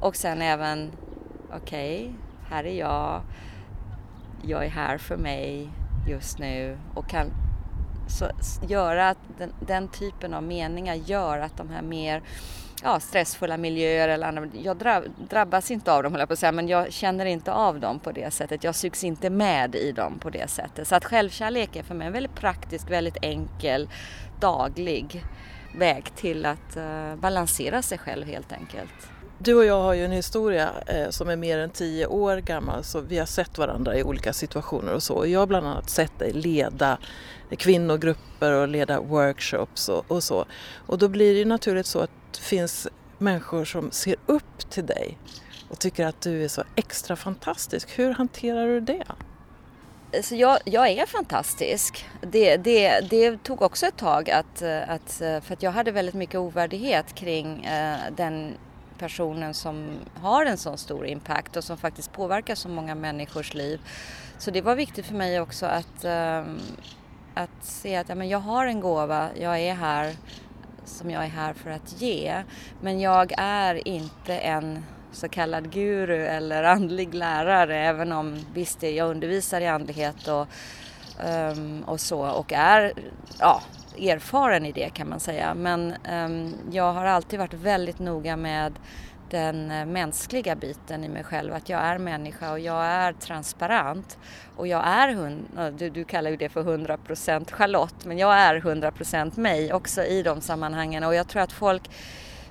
Och 0.00 0.16
sen 0.16 0.42
även, 0.42 0.92
okej, 1.52 2.02
okay, 2.02 2.12
här 2.50 2.64
är 2.64 2.78
jag, 2.78 3.22
jag 4.42 4.64
är 4.64 4.70
här 4.70 4.98
för 4.98 5.16
mig 5.16 5.68
just 6.08 6.38
nu 6.38 6.78
och 6.94 7.08
kan 7.08 7.30
så 8.08 8.30
göra 8.68 9.08
att 9.08 9.18
den, 9.38 9.52
den 9.60 9.88
typen 9.88 10.34
av 10.34 10.42
meningar 10.42 10.94
gör 10.94 11.38
att 11.38 11.56
de 11.56 11.70
här 11.70 11.82
mer 11.82 12.22
ja, 12.82 13.00
stressfulla 13.00 13.56
miljöer 13.56 14.08
eller 14.08 14.26
andra. 14.26 14.46
Jag 14.52 15.02
drabbas 15.30 15.70
inte 15.70 15.92
av 15.92 16.02
dem 16.02 16.12
höll 16.12 16.20
jag 16.20 16.28
på 16.28 16.32
att 16.32 16.38
säga, 16.38 16.52
men 16.52 16.68
jag 16.68 16.92
känner 16.92 17.26
inte 17.26 17.52
av 17.52 17.80
dem 17.80 17.98
på 17.98 18.12
det 18.12 18.30
sättet. 18.30 18.64
Jag 18.64 18.74
sugs 18.74 19.04
inte 19.04 19.30
med 19.30 19.74
i 19.74 19.92
dem 19.92 20.18
på 20.18 20.30
det 20.30 20.50
sättet. 20.50 20.88
Så 20.88 20.94
att 20.94 21.04
självkärlek 21.04 21.76
är 21.76 21.82
för 21.82 21.94
mig 21.94 22.06
en 22.06 22.12
väldigt 22.12 22.34
praktisk, 22.34 22.90
väldigt 22.90 23.16
enkel, 23.22 23.88
daglig 24.40 25.24
väg 25.76 26.14
till 26.16 26.46
att 26.46 26.76
eh, 26.76 27.16
balansera 27.16 27.82
sig 27.82 27.98
själv 27.98 28.26
helt 28.26 28.52
enkelt. 28.52 29.08
Du 29.38 29.54
och 29.54 29.64
jag 29.64 29.82
har 29.82 29.94
ju 29.94 30.04
en 30.04 30.12
historia 30.12 30.70
eh, 30.86 31.10
som 31.10 31.28
är 31.28 31.36
mer 31.36 31.58
än 31.58 31.70
tio 31.70 32.06
år 32.06 32.36
gammal 32.36 32.84
så 32.84 33.00
vi 33.00 33.18
har 33.18 33.26
sett 33.26 33.58
varandra 33.58 33.96
i 33.96 34.02
olika 34.02 34.32
situationer 34.32 34.94
och 34.94 35.02
så. 35.02 35.26
Jag 35.26 35.40
har 35.40 35.46
bland 35.46 35.66
annat 35.66 35.90
sett 35.90 36.18
dig 36.18 36.32
leda 36.32 36.98
kvinnogrupper 37.50 38.52
och 38.52 38.68
leda 38.68 39.00
workshops 39.00 39.88
och, 39.88 40.04
och 40.10 40.22
så. 40.22 40.44
Och 40.86 40.98
då 40.98 41.08
blir 41.08 41.32
det 41.32 41.38
ju 41.38 41.44
naturligt 41.44 41.86
så 41.86 41.98
att 41.98 42.10
det 42.32 42.40
finns 42.40 42.88
människor 43.18 43.64
som 43.64 43.90
ser 43.90 44.16
upp 44.26 44.70
till 44.70 44.86
dig 44.86 45.18
och 45.68 45.78
tycker 45.78 46.06
att 46.06 46.20
du 46.20 46.44
är 46.44 46.48
så 46.48 46.62
extra 46.74 47.16
fantastisk. 47.16 47.98
Hur 47.98 48.14
hanterar 48.14 48.66
du 48.66 48.80
det? 48.80 49.04
Så 50.22 50.34
jag, 50.34 50.58
jag 50.64 50.88
är 50.88 51.06
fantastisk. 51.06 52.06
Det, 52.20 52.56
det, 52.56 53.00
det 53.10 53.42
tog 53.42 53.62
också 53.62 53.86
ett 53.86 53.96
tag 53.96 54.30
att, 54.30 54.62
att, 54.62 55.12
för 55.12 55.52
att 55.52 55.62
jag 55.62 55.70
hade 55.70 55.90
väldigt 55.90 56.14
mycket 56.14 56.34
ovärdighet 56.34 57.14
kring 57.14 57.64
eh, 57.64 57.98
den 58.16 58.54
personen 58.98 59.54
som 59.54 59.88
har 60.14 60.46
en 60.46 60.58
sån 60.58 60.78
stor 60.78 61.06
impact 61.06 61.56
och 61.56 61.64
som 61.64 61.76
faktiskt 61.76 62.12
påverkar 62.12 62.54
så 62.54 62.68
många 62.68 62.94
människors 62.94 63.54
liv. 63.54 63.80
Så 64.38 64.50
det 64.50 64.60
var 64.60 64.74
viktigt 64.74 65.06
för 65.06 65.14
mig 65.14 65.40
också 65.40 65.66
att, 65.66 66.04
eh, 66.04 66.44
att 67.34 67.64
se 67.64 67.96
att 67.96 68.08
ja, 68.08 68.14
men 68.14 68.28
jag 68.28 68.38
har 68.38 68.66
en 68.66 68.80
gåva, 68.80 69.28
jag 69.40 69.58
är 69.58 69.74
här 69.74 70.16
som 70.84 71.10
jag 71.10 71.24
är 71.24 71.28
här 71.28 71.52
för 71.52 71.70
att 71.70 72.00
ge. 72.00 72.42
Men 72.80 73.00
jag 73.00 73.32
är 73.38 73.88
inte 73.88 74.38
en 74.38 74.84
så 75.12 75.28
kallad 75.28 75.72
guru 75.72 76.26
eller 76.26 76.62
andlig 76.62 77.14
lärare 77.14 77.78
även 77.78 78.12
om 78.12 78.36
visst 78.54 78.82
jag 78.82 79.10
undervisar 79.10 79.60
i 79.60 79.66
andlighet 79.66 80.28
och, 80.28 80.46
um, 81.26 81.84
och 81.84 82.00
så 82.00 82.20
och 82.20 82.52
är 82.52 82.92
ja, 83.38 83.62
erfaren 83.98 84.66
i 84.66 84.72
det 84.72 84.90
kan 84.94 85.08
man 85.08 85.20
säga. 85.20 85.54
Men 85.54 85.94
um, 86.12 86.54
jag 86.70 86.92
har 86.92 87.04
alltid 87.04 87.38
varit 87.38 87.54
väldigt 87.54 87.98
noga 87.98 88.36
med 88.36 88.72
den 89.30 89.70
eh, 89.70 89.86
mänskliga 89.86 90.56
biten 90.56 91.04
i 91.04 91.08
mig 91.08 91.24
själv, 91.24 91.54
att 91.54 91.68
jag 91.68 91.80
är 91.80 91.98
människa 91.98 92.52
och 92.52 92.60
jag 92.60 92.84
är 92.84 93.12
transparent. 93.12 94.18
Och 94.56 94.66
jag 94.66 94.86
är, 94.86 95.12
hund, 95.12 95.46
du, 95.78 95.90
du 95.90 96.04
kallar 96.04 96.30
ju 96.30 96.36
det 96.36 96.48
för 96.48 96.62
100% 96.62 97.52
Charlotte, 97.52 98.04
men 98.04 98.18
jag 98.18 98.34
är 98.34 98.60
100% 98.60 99.40
mig 99.40 99.72
också 99.72 100.02
i 100.04 100.22
de 100.22 100.40
sammanhangen 100.40 101.04
och 101.04 101.14
jag 101.14 101.28
tror 101.28 101.42
att 101.42 101.52
folk 101.52 101.90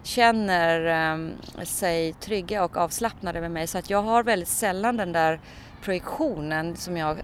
känner 0.08 0.86
ehm, 0.86 1.34
sig 1.64 2.14
trygga 2.14 2.64
och 2.64 2.78
avslappnade 2.78 3.42
med 3.42 3.52
mig 3.52 3.68
så 3.68 3.78
att 3.78 3.90
jag 3.90 4.02
har 4.02 4.24
väldigt 4.24 4.50
sällan 4.50 4.98
den 4.98 5.12
där 5.12 5.40
projektionen 5.84 6.76
som 6.76 6.98
jag, 6.98 7.18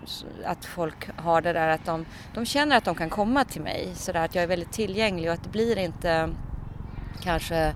att 0.46 0.66
folk 0.66 1.10
har 1.18 1.42
det 1.42 1.54
där 1.54 1.68
att 1.68 1.86
de, 1.86 2.06
de 2.34 2.46
känner 2.46 2.78
att 2.78 2.86
de 2.86 2.96
kan 2.96 3.10
komma 3.10 3.46
till 3.46 3.62
mig 3.62 3.92
så 3.96 4.12
där 4.12 4.26
att 4.26 4.36
jag 4.36 4.44
är 4.44 4.48
väldigt 4.48 4.72
tillgänglig 4.72 5.30
och 5.30 5.34
att 5.34 5.44
det 5.44 5.50
blir 5.50 5.78
inte 5.78 6.30
kanske 7.22 7.74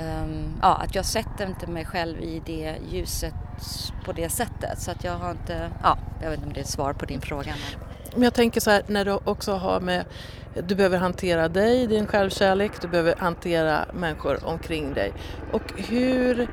um, 0.00 0.58
ja, 0.62 0.74
att 0.74 0.94
jag 0.94 1.04
sätter 1.04 1.46
inte 1.46 1.66
mig 1.66 1.84
själv 1.84 2.20
i 2.20 2.42
det 2.46 2.76
ljuset 2.90 3.34
på 4.04 4.12
det 4.12 4.28
sättet 4.28 4.82
så 4.82 4.90
att 4.90 5.04
jag 5.04 5.12
har 5.12 5.30
inte, 5.30 5.70
ja, 5.82 5.98
jag 6.22 6.30
vet 6.30 6.38
inte 6.38 6.46
om 6.46 6.52
det 6.52 6.60
är 6.60 6.64
ett 6.64 6.70
svar 6.70 6.92
på 6.92 7.04
din 7.04 7.20
fråga. 7.20 7.54
Men... 7.78 7.91
Men 8.14 8.22
jag 8.22 8.34
tänker 8.34 8.60
så 8.60 8.70
här 8.70 8.82
när 8.86 9.04
du 9.04 9.18
också 9.24 9.52
har 9.52 9.80
med, 9.80 10.04
du 10.68 10.74
behöver 10.74 10.98
hantera 10.98 11.48
dig, 11.48 11.86
din 11.86 12.06
självkärlek, 12.06 12.72
du 12.80 12.88
behöver 12.88 13.14
hantera 13.16 13.84
människor 13.92 14.44
omkring 14.44 14.94
dig. 14.94 15.12
Och 15.52 15.72
hur, 15.76 16.48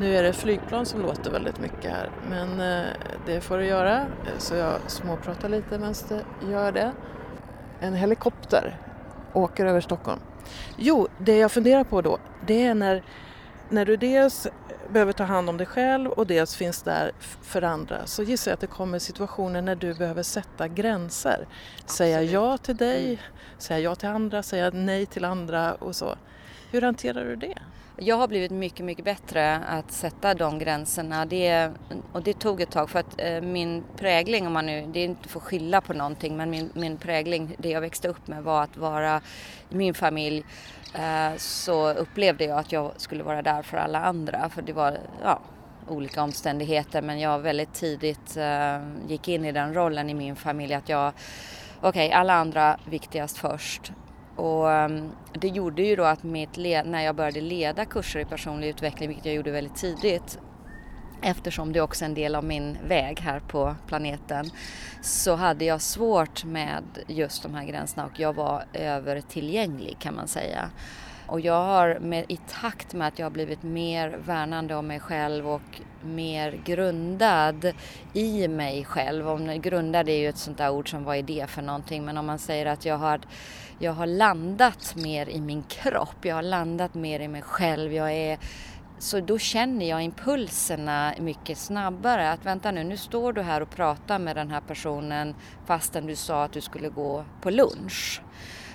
nu 0.00 0.16
är 0.16 0.22
det 0.22 0.32
flygplan 0.32 0.86
som 0.86 1.02
låter 1.02 1.30
väldigt 1.30 1.60
mycket 1.60 1.90
här, 1.90 2.10
men 2.30 2.60
eh, 2.60 2.86
det 3.26 3.40
får 3.40 3.58
du 3.58 3.66
göra. 3.66 4.00
Eh, 4.00 4.38
så 4.38 4.54
jag 4.54 4.74
småpratar 4.86 5.48
lite 5.48 5.78
medan 5.78 5.94
du 6.40 6.50
gör 6.50 6.72
det. 6.72 6.92
En 7.80 7.94
helikopter 7.94 8.78
åker 9.32 9.66
över 9.66 9.80
Stockholm. 9.80 10.20
Jo, 10.76 11.08
det 11.18 11.38
jag 11.38 11.52
funderar 11.52 11.84
på 11.84 12.00
då, 12.00 12.18
det 12.46 12.66
är 12.66 12.74
när, 12.74 13.02
när 13.74 13.84
du 13.84 13.96
dels 13.96 14.46
behöver 14.88 15.12
ta 15.12 15.24
hand 15.24 15.48
om 15.48 15.56
dig 15.56 15.66
själv 15.66 16.10
och 16.10 16.26
dels 16.26 16.56
finns 16.56 16.82
där 16.82 17.12
för 17.42 17.62
andra 17.62 18.06
så 18.06 18.22
gissar 18.22 18.50
jag 18.50 18.54
att 18.54 18.60
det 18.60 18.66
kommer 18.66 18.98
situationer 18.98 19.62
när 19.62 19.76
du 19.76 19.94
behöver 19.94 20.22
sätta 20.22 20.68
gränser. 20.68 21.46
Säga 21.86 22.22
ja 22.22 22.58
till 22.58 22.76
dig, 22.76 23.04
mm. 23.04 23.18
säga 23.58 23.80
ja 23.80 23.94
till 23.94 24.08
andra, 24.08 24.42
säga 24.42 24.70
nej 24.70 25.06
till 25.06 25.24
andra 25.24 25.74
och 25.74 25.96
så. 25.96 26.16
Hur 26.74 26.82
hanterar 26.82 27.24
du 27.24 27.36
det? 27.36 27.54
Jag 27.96 28.16
har 28.16 28.28
blivit 28.28 28.50
mycket, 28.50 28.84
mycket 28.84 29.04
bättre 29.04 29.56
att 29.56 29.90
sätta 29.90 30.34
de 30.34 30.58
gränserna. 30.58 31.26
Det, 31.26 31.70
och 32.12 32.22
det 32.22 32.32
tog 32.32 32.60
ett 32.60 32.70
tag 32.70 32.90
för 32.90 32.98
att 32.98 33.20
eh, 33.20 33.40
min 33.40 33.84
prägling, 33.96 34.46
om 34.46 34.52
man 34.52 34.66
nu, 34.66 34.86
det 34.92 35.00
är 35.00 35.04
inte 35.04 35.28
för 35.28 35.40
att 35.40 35.44
skylla 35.44 35.80
på 35.80 35.92
någonting, 35.92 36.36
men 36.36 36.50
min, 36.50 36.70
min 36.74 36.96
prägling, 36.96 37.56
det 37.58 37.68
jag 37.68 37.80
växte 37.80 38.08
upp 38.08 38.26
med 38.26 38.42
var 38.42 38.62
att 38.62 38.76
vara 38.76 39.20
i 39.70 39.76
min 39.76 39.94
familj 39.94 40.44
eh, 40.94 41.36
så 41.36 41.92
upplevde 41.92 42.44
jag 42.44 42.58
att 42.58 42.72
jag 42.72 42.92
skulle 42.96 43.24
vara 43.24 43.42
där 43.42 43.62
för 43.62 43.76
alla 43.76 44.00
andra. 44.00 44.48
För 44.48 44.62
det 44.62 44.72
var 44.72 44.98
ja, 45.22 45.40
olika 45.88 46.22
omständigheter 46.22 47.02
men 47.02 47.20
jag 47.20 47.38
väldigt 47.38 47.72
tidigt 47.74 48.36
eh, 48.36 48.78
gick 49.08 49.28
in 49.28 49.44
i 49.44 49.52
den 49.52 49.74
rollen 49.74 50.10
i 50.10 50.14
min 50.14 50.36
familj 50.36 50.74
att 50.74 50.88
jag, 50.88 51.12
okej 51.80 52.06
okay, 52.06 52.10
alla 52.10 52.34
andra 52.34 52.78
viktigast 52.84 53.38
först 53.38 53.92
och 54.36 54.72
ehm, 54.72 55.10
det 55.32 55.48
gjorde 55.48 55.82
ju 55.82 55.96
då 55.96 56.04
att 56.04 56.22
mitt 56.22 56.56
när 56.56 57.00
jag 57.00 57.16
började 57.16 57.40
leda 57.40 57.84
kurser 57.84 58.20
i 58.20 58.24
personlig 58.24 58.68
utveckling, 58.68 59.08
vilket 59.08 59.26
jag 59.26 59.34
gjorde 59.34 59.50
väldigt 59.50 59.76
tidigt, 59.76 60.38
eftersom 61.22 61.72
det 61.72 61.80
också 61.80 62.04
är 62.04 62.08
en 62.08 62.14
del 62.14 62.34
av 62.34 62.44
min 62.44 62.78
väg 62.88 63.20
här 63.20 63.40
på 63.40 63.74
planeten, 63.86 64.50
så 65.02 65.34
hade 65.34 65.64
jag 65.64 65.80
svårt 65.80 66.44
med 66.44 66.84
just 67.06 67.42
de 67.42 67.54
här 67.54 67.64
gränserna 67.64 68.06
och 68.06 68.20
jag 68.20 68.32
var 68.32 68.64
övertillgänglig 68.72 69.96
kan 69.98 70.14
man 70.14 70.28
säga. 70.28 70.70
Och 71.26 71.40
jag 71.40 71.64
har 71.64 71.98
med, 71.98 72.24
i 72.28 72.36
takt 72.36 72.94
med 72.94 73.08
att 73.08 73.18
jag 73.18 73.26
har 73.26 73.30
blivit 73.30 73.62
mer 73.62 74.18
värnande 74.26 74.74
om 74.74 74.86
mig 74.86 75.00
själv 75.00 75.48
och 75.48 75.80
mer 76.02 76.60
grundad 76.64 77.72
i 78.12 78.48
mig 78.48 78.84
själv. 78.84 79.28
Om, 79.28 79.60
grundad 79.60 80.08
är 80.08 80.16
ju 80.16 80.28
ett 80.28 80.38
sånt 80.38 80.58
där 80.58 80.70
ord 80.70 80.90
som 80.90 81.04
vad 81.04 81.16
är 81.16 81.22
det 81.22 81.50
för 81.50 81.62
någonting 81.62 82.04
men 82.04 82.18
om 82.18 82.26
man 82.26 82.38
säger 82.38 82.66
att 82.66 82.84
jag 82.84 82.98
har, 82.98 83.20
jag 83.78 83.92
har 83.92 84.06
landat 84.06 84.94
mer 84.96 85.28
i 85.28 85.40
min 85.40 85.62
kropp, 85.62 86.16
jag 86.22 86.34
har 86.34 86.42
landat 86.42 86.94
mer 86.94 87.20
i 87.20 87.28
mig 87.28 87.42
själv, 87.42 87.92
jag 87.92 88.12
är 88.12 88.38
så 88.98 89.20
då 89.20 89.38
känner 89.38 89.88
jag 89.88 90.02
impulserna 90.02 91.14
mycket 91.20 91.58
snabbare. 91.58 92.30
Att 92.30 92.46
vänta 92.46 92.70
nu, 92.70 92.84
nu 92.84 92.96
står 92.96 93.32
du 93.32 93.42
här 93.42 93.60
och 93.60 93.70
pratar 93.70 94.18
med 94.18 94.36
den 94.36 94.50
här 94.50 94.60
personen 94.60 95.34
fastän 95.66 96.06
du 96.06 96.16
sa 96.16 96.44
att 96.44 96.52
du 96.52 96.60
skulle 96.60 96.88
gå 96.88 97.24
på 97.40 97.50
lunch. 97.50 98.22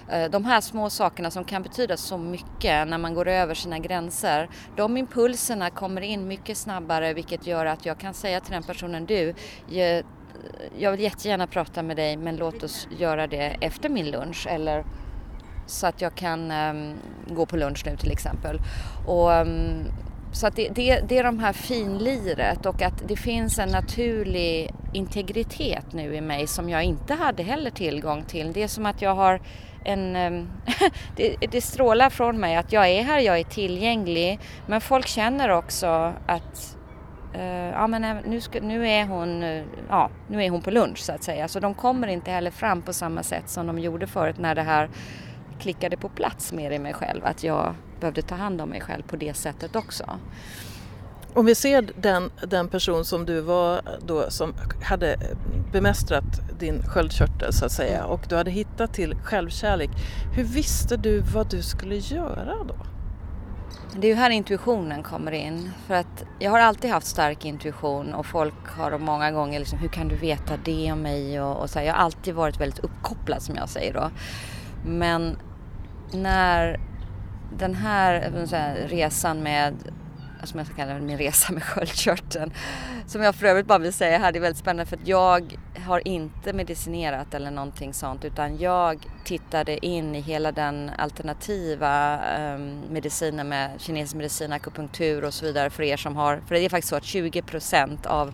Eh, 0.09 0.29
de 0.29 0.45
här 0.45 0.61
små 0.61 0.89
sakerna 0.89 1.31
som 1.31 1.43
kan 1.43 1.63
betyda 1.63 1.97
så 1.97 2.17
mycket 2.17 2.87
när 2.87 2.97
man 2.97 3.13
går 3.13 3.27
över 3.27 3.53
sina 3.53 3.79
gränser. 3.79 4.49
De 4.75 4.97
impulserna 4.97 5.69
kommer 5.69 6.01
in 6.01 6.27
mycket 6.27 6.57
snabbare 6.57 7.13
vilket 7.13 7.47
gör 7.47 7.65
att 7.65 7.85
jag 7.85 7.97
kan 7.97 8.13
säga 8.13 8.39
till 8.39 8.53
den 8.53 8.63
personen 8.63 9.05
du, 9.05 9.29
eh, 9.79 10.05
jag 10.77 10.91
vill 10.91 10.99
jättegärna 10.99 11.47
prata 11.47 11.83
med 11.83 11.97
dig 11.97 12.17
men 12.17 12.35
låt 12.35 12.63
oss 12.63 12.87
göra 12.97 13.27
det 13.27 13.57
efter 13.61 13.89
min 13.89 14.11
lunch 14.11 14.47
eller 14.49 14.85
så 15.65 15.87
att 15.87 16.01
jag 16.01 16.15
kan 16.15 16.51
um, 16.51 16.93
gå 17.27 17.45
på 17.45 17.57
lunch 17.57 17.83
nu 17.85 17.97
till 17.97 18.11
exempel. 18.11 18.59
Och, 19.07 19.31
um, 19.31 19.83
så 20.31 20.47
att 20.47 20.55
det, 20.55 20.69
det, 20.69 21.03
det, 21.07 21.17
är 21.17 21.23
de 21.23 21.39
här 21.39 21.53
finliret 21.53 22.65
och 22.65 22.81
att 22.81 23.07
det 23.07 23.15
finns 23.15 23.59
en 23.59 23.69
naturlig 23.69 24.73
integritet 24.93 25.93
nu 25.93 26.15
i 26.15 26.21
mig 26.21 26.47
som 26.47 26.69
jag 26.69 26.83
inte 26.83 27.13
hade 27.13 27.43
heller 27.43 27.69
tillgång 27.69 28.23
till. 28.23 28.53
Det 28.53 28.63
är 28.63 28.67
som 28.67 28.85
att 28.85 29.01
jag 29.01 29.15
har 29.15 29.41
en, 29.85 30.15
ehm, 30.15 30.49
det, 31.15 31.35
det 31.51 31.61
strålar 31.61 32.09
från 32.09 32.39
mig 32.39 32.55
att 32.55 32.73
jag 32.73 32.89
är 32.89 33.03
här, 33.03 33.19
jag 33.19 33.39
är 33.39 33.43
tillgänglig 33.43 34.39
men 34.67 34.81
folk 34.81 35.07
känner 35.07 35.49
också 35.49 36.13
att 36.27 36.77
ja 37.33 37.87
men 37.87 38.03
eh, 38.03 38.15
nu, 38.25 38.41
ska, 38.41 38.61
nu, 38.61 38.87
är 38.87 39.05
hon, 39.05 39.43
uh, 39.43 39.63
ja, 39.89 40.09
nu 40.27 40.43
är 40.43 40.49
hon 40.49 40.61
på 40.61 40.71
lunch 40.71 40.97
så 40.97 41.11
att 41.11 41.23
säga. 41.23 41.47
Så 41.47 41.59
de 41.59 41.73
kommer 41.73 42.07
inte 42.07 42.31
heller 42.31 42.51
fram 42.51 42.81
på 42.81 42.93
samma 42.93 43.23
sätt 43.23 43.49
som 43.49 43.67
de 43.67 43.79
gjorde 43.79 44.07
förut 44.07 44.37
när 44.37 44.55
det 44.55 44.61
här 44.61 44.89
klickade 45.59 45.97
på 45.97 46.09
plats 46.09 46.53
mer 46.53 46.71
i 46.71 46.79
mig 46.79 46.93
själv. 46.93 47.25
Att 47.25 47.43
jag 47.43 47.75
behövde 47.99 48.21
ta 48.21 48.35
hand 48.35 48.61
om 48.61 48.69
mig 48.69 48.81
själv 48.81 49.03
på 49.03 49.15
det 49.15 49.33
sättet 49.33 49.75
också. 49.75 50.19
Om 51.33 51.45
vi 51.45 51.55
ser 51.55 51.89
den, 51.95 52.31
den 52.47 52.67
person 52.67 53.05
som 53.05 53.25
du 53.25 53.41
var 53.41 53.81
då 54.05 54.29
som 54.29 54.53
hade 54.83 55.15
bemästrat 55.71 56.59
din 56.59 56.83
sköldkörtel 56.83 57.53
så 57.53 57.65
att 57.65 57.71
säga 57.71 57.97
mm. 57.97 58.09
och 58.09 58.21
du 58.29 58.35
hade 58.35 58.51
hittat 58.51 58.93
till 58.93 59.15
självkärlek. 59.15 59.89
Hur 60.35 60.43
visste 60.43 60.97
du 60.97 61.19
vad 61.19 61.49
du 61.49 61.61
skulle 61.61 61.95
göra 61.95 62.63
då? 62.67 62.75
Det 63.95 64.07
är 64.07 64.09
ju 64.09 64.15
här 64.15 64.29
intuitionen 64.29 65.03
kommer 65.03 65.31
in. 65.31 65.71
För 65.87 65.93
att 65.93 66.25
jag 66.39 66.51
har 66.51 66.59
alltid 66.59 66.91
haft 66.91 67.07
stark 67.07 67.45
intuition 67.45 68.13
och 68.13 68.25
folk 68.25 68.67
har 68.67 68.97
många 68.97 69.31
gånger 69.31 69.59
liksom, 69.59 69.79
hur 69.79 69.87
kan 69.87 70.07
du 70.07 70.15
veta 70.15 70.57
det 70.65 70.91
om 70.91 71.01
mig? 71.01 71.41
Och, 71.41 71.61
och 71.61 71.69
så 71.69 71.79
här, 71.79 71.85
jag 71.85 71.93
har 71.93 71.99
alltid 71.99 72.35
varit 72.35 72.61
väldigt 72.61 72.79
uppkopplad 72.79 73.41
som 73.41 73.55
jag 73.55 73.69
säger 73.69 73.93
då. 73.93 74.11
Men 74.85 75.37
när 76.13 76.79
den 77.57 77.75
här, 77.75 78.31
här 78.51 78.87
resan 78.87 79.43
med 79.43 79.73
som 80.43 80.59
jag 80.59 80.67
kallar 80.75 80.99
min 80.99 81.17
resa 81.17 81.53
med 81.53 81.63
sköldkörteln. 81.63 82.53
Som 83.07 83.21
jag 83.21 83.35
för 83.35 83.45
övrigt 83.45 83.65
bara 83.65 83.77
vill 83.77 83.93
säga 83.93 84.17
här, 84.17 84.31
det 84.31 84.39
är 84.39 84.41
väldigt 84.41 84.59
spännande 84.59 84.85
för 84.85 84.97
att 84.97 85.07
jag 85.07 85.57
har 85.85 86.07
inte 86.07 86.53
medicinerat 86.53 87.33
eller 87.33 87.51
någonting 87.51 87.93
sånt 87.93 88.25
utan 88.25 88.57
jag 88.57 89.07
tittade 89.23 89.85
in 89.85 90.15
i 90.15 90.21
hela 90.21 90.51
den 90.51 90.91
alternativa 90.97 92.19
um, 92.55 92.81
medicinen 92.89 93.49
med 93.49 93.81
kinesisk 93.81 94.15
medicin, 94.15 94.53
akupunktur 94.53 95.23
och 95.23 95.33
så 95.33 95.45
vidare 95.45 95.69
för 95.69 95.83
er 95.83 95.97
som 95.97 96.15
har, 96.15 96.41
för 96.47 96.55
det 96.55 96.61
är 96.61 96.69
faktiskt 96.69 96.89
så 96.89 96.95
att 96.95 97.03
20% 97.03 98.07
av 98.07 98.33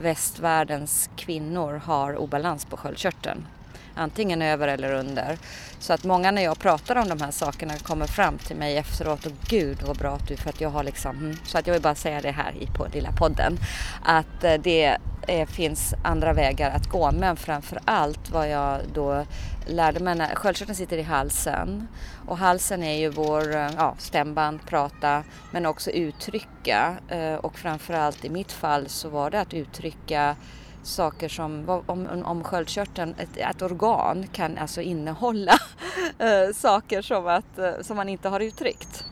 västvärldens 0.00 1.10
kvinnor 1.16 1.80
har 1.84 2.16
obalans 2.16 2.64
på 2.64 2.76
sköldkörteln 2.76 3.46
antingen 3.94 4.42
över 4.42 4.68
eller 4.68 4.92
under. 4.92 5.38
Så 5.78 5.92
att 5.92 6.04
många 6.04 6.30
när 6.30 6.42
jag 6.42 6.58
pratar 6.58 6.96
om 6.96 7.08
de 7.08 7.20
här 7.20 7.30
sakerna 7.30 7.76
kommer 7.78 8.06
fram 8.06 8.38
till 8.38 8.56
mig 8.56 8.76
efteråt 8.76 9.26
och 9.26 9.32
gud 9.48 9.82
vad 9.86 9.98
bra 9.98 10.14
att 10.14 10.28
du, 10.28 10.36
för 10.36 10.50
att 10.50 10.60
jag 10.60 10.70
har 10.70 10.84
liksom, 10.84 11.16
mm. 11.16 11.36
så 11.44 11.58
att 11.58 11.66
jag 11.66 11.74
vill 11.74 11.82
bara 11.82 11.94
säga 11.94 12.20
det 12.20 12.30
här 12.30 12.54
i 12.60 12.66
på 12.66 12.86
lilla 12.92 13.12
podden, 13.12 13.58
att 14.02 14.44
eh, 14.44 14.54
det 14.54 14.98
är, 15.26 15.46
finns 15.46 15.94
andra 16.04 16.32
vägar 16.32 16.70
att 16.70 16.88
gå. 16.88 17.12
Men 17.12 17.36
framför 17.36 17.80
allt 17.84 18.30
vad 18.30 18.50
jag 18.50 18.80
då 18.94 19.24
lärde 19.66 20.00
mig, 20.00 20.14
när 20.14 20.34
sköldkörteln 20.34 20.76
sitter 20.76 20.98
i 20.98 21.02
halsen. 21.02 21.88
Och 22.26 22.38
halsen 22.38 22.82
är 22.82 22.98
ju 22.98 23.08
vår 23.08 23.54
eh, 23.54 23.70
ja, 23.76 23.94
stämband, 23.98 24.60
prata 24.66 25.24
men 25.50 25.66
också 25.66 25.90
uttrycka. 25.90 26.96
Och 27.40 27.58
framförallt 27.58 28.24
i 28.24 28.30
mitt 28.30 28.52
fall 28.52 28.88
så 28.88 29.08
var 29.08 29.30
det 29.30 29.40
att 29.40 29.54
uttrycka 29.54 30.36
saker 30.82 31.28
som, 31.28 31.82
om, 31.86 32.22
om 32.24 32.44
sköldkörteln, 32.44 33.14
ett, 33.18 33.36
ett 33.36 33.62
organ 33.62 34.26
kan 34.32 34.58
alltså 34.58 34.80
innehålla 34.80 35.52
eh, 36.18 36.54
saker 36.54 37.02
som, 37.02 37.26
att, 37.26 37.58
eh, 37.58 37.72
som 37.80 37.96
man 37.96 38.08
inte 38.08 38.28
har 38.28 38.40
uttryckt. 38.40 39.04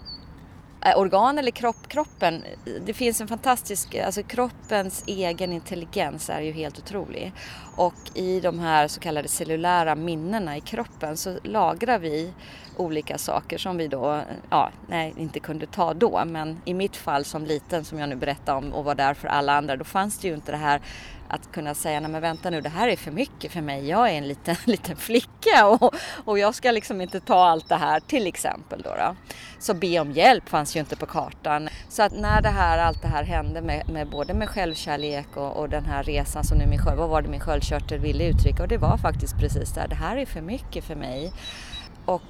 Eh, 0.85 0.99
organ 0.99 1.39
eller 1.39 1.50
kropp, 1.50 1.89
kroppen, 1.89 2.45
det 2.87 2.95
finns 2.95 3.21
en 3.21 3.29
fantastisk, 3.29 3.95
alltså 3.95 4.23
kroppens 4.23 5.05
egen 5.07 5.53
intelligens 5.53 6.31
är 6.31 6.41
ju 6.41 6.53
helt 6.53 6.79
otrolig. 6.79 7.33
Och 7.77 7.95
i 8.15 8.41
de 8.41 8.59
här 8.59 8.89
så 8.89 9.00
kallade 9.00 9.29
cellulära 9.29 9.95
minnena 9.95 10.57
i 10.57 10.61
kroppen 10.61 11.17
så 11.17 11.39
lagrar 11.43 11.99
vi 11.99 12.33
olika 12.80 13.18
saker 13.18 13.58
som 13.58 13.76
vi 13.76 13.88
då, 13.88 14.20
ja, 14.50 14.70
nej, 14.87 15.14
inte 15.16 15.40
kunde 15.40 15.66
ta 15.66 15.94
då, 15.94 16.22
men 16.26 16.60
i 16.64 16.75
mitt 16.75 16.96
fall 16.96 17.25
som 17.25 17.44
liten 17.44 17.84
som 17.84 17.99
jag 17.99 18.08
nu 18.08 18.16
berättar 18.16 18.54
om 18.54 18.72
och 18.72 18.84
var 18.84 18.94
där 18.94 19.14
för 19.14 19.28
alla 19.28 19.56
andra, 19.56 19.76
då 19.76 19.84
fanns 19.84 20.18
det 20.18 20.28
ju 20.28 20.34
inte 20.34 20.52
det 20.52 20.58
här 20.58 20.80
att 21.32 21.52
kunna 21.52 21.75
säga, 21.75 22.00
nej 22.00 22.10
men 22.10 22.20
vänta 22.20 22.50
nu, 22.50 22.60
det 22.60 22.68
här 22.68 22.88
är 22.88 22.96
för 22.96 23.10
mycket 23.10 23.52
för 23.52 23.60
mig. 23.60 23.88
Jag 23.88 24.10
är 24.10 24.14
en 24.14 24.28
liten, 24.28 24.56
liten 24.64 24.96
flicka 24.96 25.66
och, 25.66 25.94
och 26.25 26.38
jag 26.38 26.54
ska 26.54 26.70
liksom 26.70 27.00
inte 27.00 27.20
ta 27.20 27.44
allt 27.44 27.68
det 27.68 27.76
här 27.76 28.00
till 28.00 28.26
exempel. 28.26 28.82
Då, 28.82 28.90
då. 28.90 29.16
Så 29.58 29.75
be 29.75 30.00
om 30.00 30.12
hjälp 30.12 30.49
fanns 30.49 30.76
ju 30.76 30.80
inte 30.80 30.96
på 30.96 31.06
kartan. 31.06 31.68
Så 31.88 32.02
att 32.02 32.12
när 32.12 32.42
det 32.42 32.49
här, 32.49 32.78
allt 32.78 33.02
det 33.02 33.08
här 33.08 33.25
hände 33.25 33.60
med, 33.60 33.88
med 33.88 34.08
både 34.10 34.34
med 34.34 34.49
självkärlek 34.49 35.37
och, 35.37 35.56
och 35.56 35.68
den 35.68 35.84
här 35.84 36.02
resan 36.02 36.44
som 36.44 36.58
nu 36.58 36.66
min 36.66 36.80
vad 36.84 37.08
var 37.08 37.22
det 37.22 37.28
min 37.28 37.40
sköldkörtel 37.40 38.00
ville 38.00 38.25
uttrycka? 38.25 38.62
Och 38.62 38.68
det 38.68 38.78
var 38.78 38.96
faktiskt 38.96 39.38
precis 39.38 39.72
det 39.75 39.80
här, 39.80 39.88
det 39.88 39.94
här 39.94 40.16
är 40.16 40.26
för 40.26 40.40
mycket 40.40 40.84
för 40.84 40.94
mig. 40.94 41.32
Och 42.04 42.22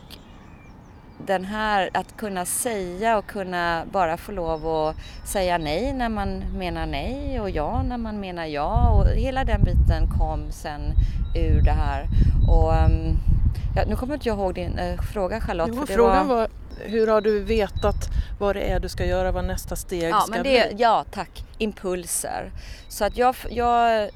den 1.27 1.45
här 1.45 1.91
att 1.95 2.17
kunna 2.17 2.45
säga 2.45 3.19
och 3.19 3.27
kunna 3.27 3.85
bara 3.93 4.17
få 4.17 4.33
lov 4.33 4.67
att 4.67 4.97
säga 5.29 5.59
nej 5.59 5.93
när 5.93 6.09
man 6.09 6.45
menar 6.59 6.87
nej 6.87 7.41
och 7.41 7.51
ja 7.51 7.83
när 7.83 7.99
man 7.99 8.21
menar 8.21 8.45
ja 8.45 8.91
och 8.91 9.07
hela 9.07 9.45
den 9.45 9.65
biten 9.65 10.09
kom 10.19 10.51
sen 10.51 10.81
ur 11.35 11.63
det 11.63 11.71
här. 11.71 12.07
Och, 12.49 12.73
um, 12.73 13.19
ja, 13.77 13.85
nu 13.89 13.97
kommer 13.97 14.15
inte 14.15 14.29
jag 14.29 14.39
ihåg 14.39 14.55
din 14.55 14.79
äh, 14.79 15.01
fråga 15.01 15.41
Charlotte. 15.41 15.73
Jo, 15.75 15.87
frågan 15.87 16.29
var... 16.29 16.37
var... 16.37 16.49
hur 16.79 17.07
har 17.07 17.21
du 17.21 17.41
vetat 17.41 18.09
vad 18.39 18.57
det 18.57 18.63
är 18.63 18.81
du 18.81 18.89
ska 18.89 19.05
göra, 19.05 19.33
vad 19.33 19.45
nästa 19.45 19.77
steg 19.77 20.11
ja, 20.11 20.21
ska 20.21 20.31
men 20.31 20.43
det, 20.43 20.69
bli? 20.71 20.83
Ja, 20.83 21.05
tack. 21.11 21.45
Impulser. 21.59 22.51
Så 22.89 23.05
att 23.05 23.17
jag, 23.17 23.37
jag 23.51 24.11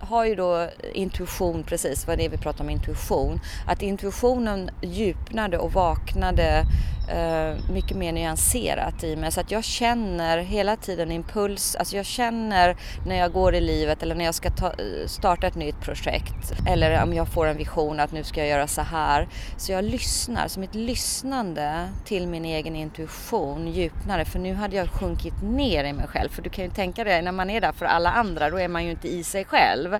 har 0.00 0.24
ju 0.24 0.34
då 0.34 0.68
intuition, 0.94 1.62
precis 1.62 2.06
vad 2.06 2.18
det 2.18 2.24
är 2.24 2.28
vi 2.28 2.36
pratar 2.36 2.64
om 2.64 2.70
intuition, 2.70 3.40
att 3.66 3.82
intuitionen 3.82 4.70
djupnade 4.82 5.58
och 5.58 5.72
vaknade 5.72 6.64
Eh, 7.08 7.54
mycket 7.70 7.96
mer 7.96 8.12
nyanserat 8.12 9.04
i 9.04 9.16
mig. 9.16 9.32
Så 9.32 9.40
att 9.40 9.50
jag 9.50 9.64
känner 9.64 10.38
hela 10.38 10.76
tiden 10.76 11.12
impuls, 11.12 11.76
alltså 11.76 11.96
jag 11.96 12.06
känner 12.06 12.76
när 13.06 13.16
jag 13.16 13.32
går 13.32 13.54
i 13.54 13.60
livet 13.60 14.02
eller 14.02 14.14
när 14.14 14.24
jag 14.24 14.34
ska 14.34 14.50
ta, 14.50 14.66
eh, 14.66 15.06
starta 15.06 15.46
ett 15.46 15.54
nytt 15.54 15.80
projekt 15.80 16.52
eller 16.66 17.02
om 17.02 17.14
jag 17.14 17.28
får 17.28 17.46
en 17.46 17.56
vision 17.56 18.00
att 18.00 18.12
nu 18.12 18.24
ska 18.24 18.40
jag 18.40 18.48
göra 18.48 18.66
så 18.66 18.82
här. 18.82 19.28
Så 19.56 19.72
jag 19.72 19.84
lyssnar, 19.84 20.48
så 20.48 20.60
mitt 20.60 20.74
lyssnande 20.74 21.88
till 22.04 22.26
min 22.26 22.44
egen 22.44 22.76
intuition 22.76 23.68
djupnare 23.68 24.24
för 24.24 24.38
nu 24.38 24.54
hade 24.54 24.76
jag 24.76 24.88
sjunkit 24.88 25.42
ner 25.42 25.84
i 25.84 25.92
mig 25.92 26.06
själv. 26.06 26.28
För 26.28 26.42
du 26.42 26.50
kan 26.50 26.64
ju 26.64 26.70
tänka 26.70 27.04
dig 27.04 27.22
när 27.22 27.32
man 27.32 27.50
är 27.50 27.60
där 27.60 27.72
för 27.72 27.86
alla 27.86 28.10
andra 28.10 28.50
då 28.50 28.60
är 28.60 28.68
man 28.68 28.84
ju 28.84 28.90
inte 28.90 29.08
i 29.08 29.24
sig 29.24 29.44
själv. 29.44 29.98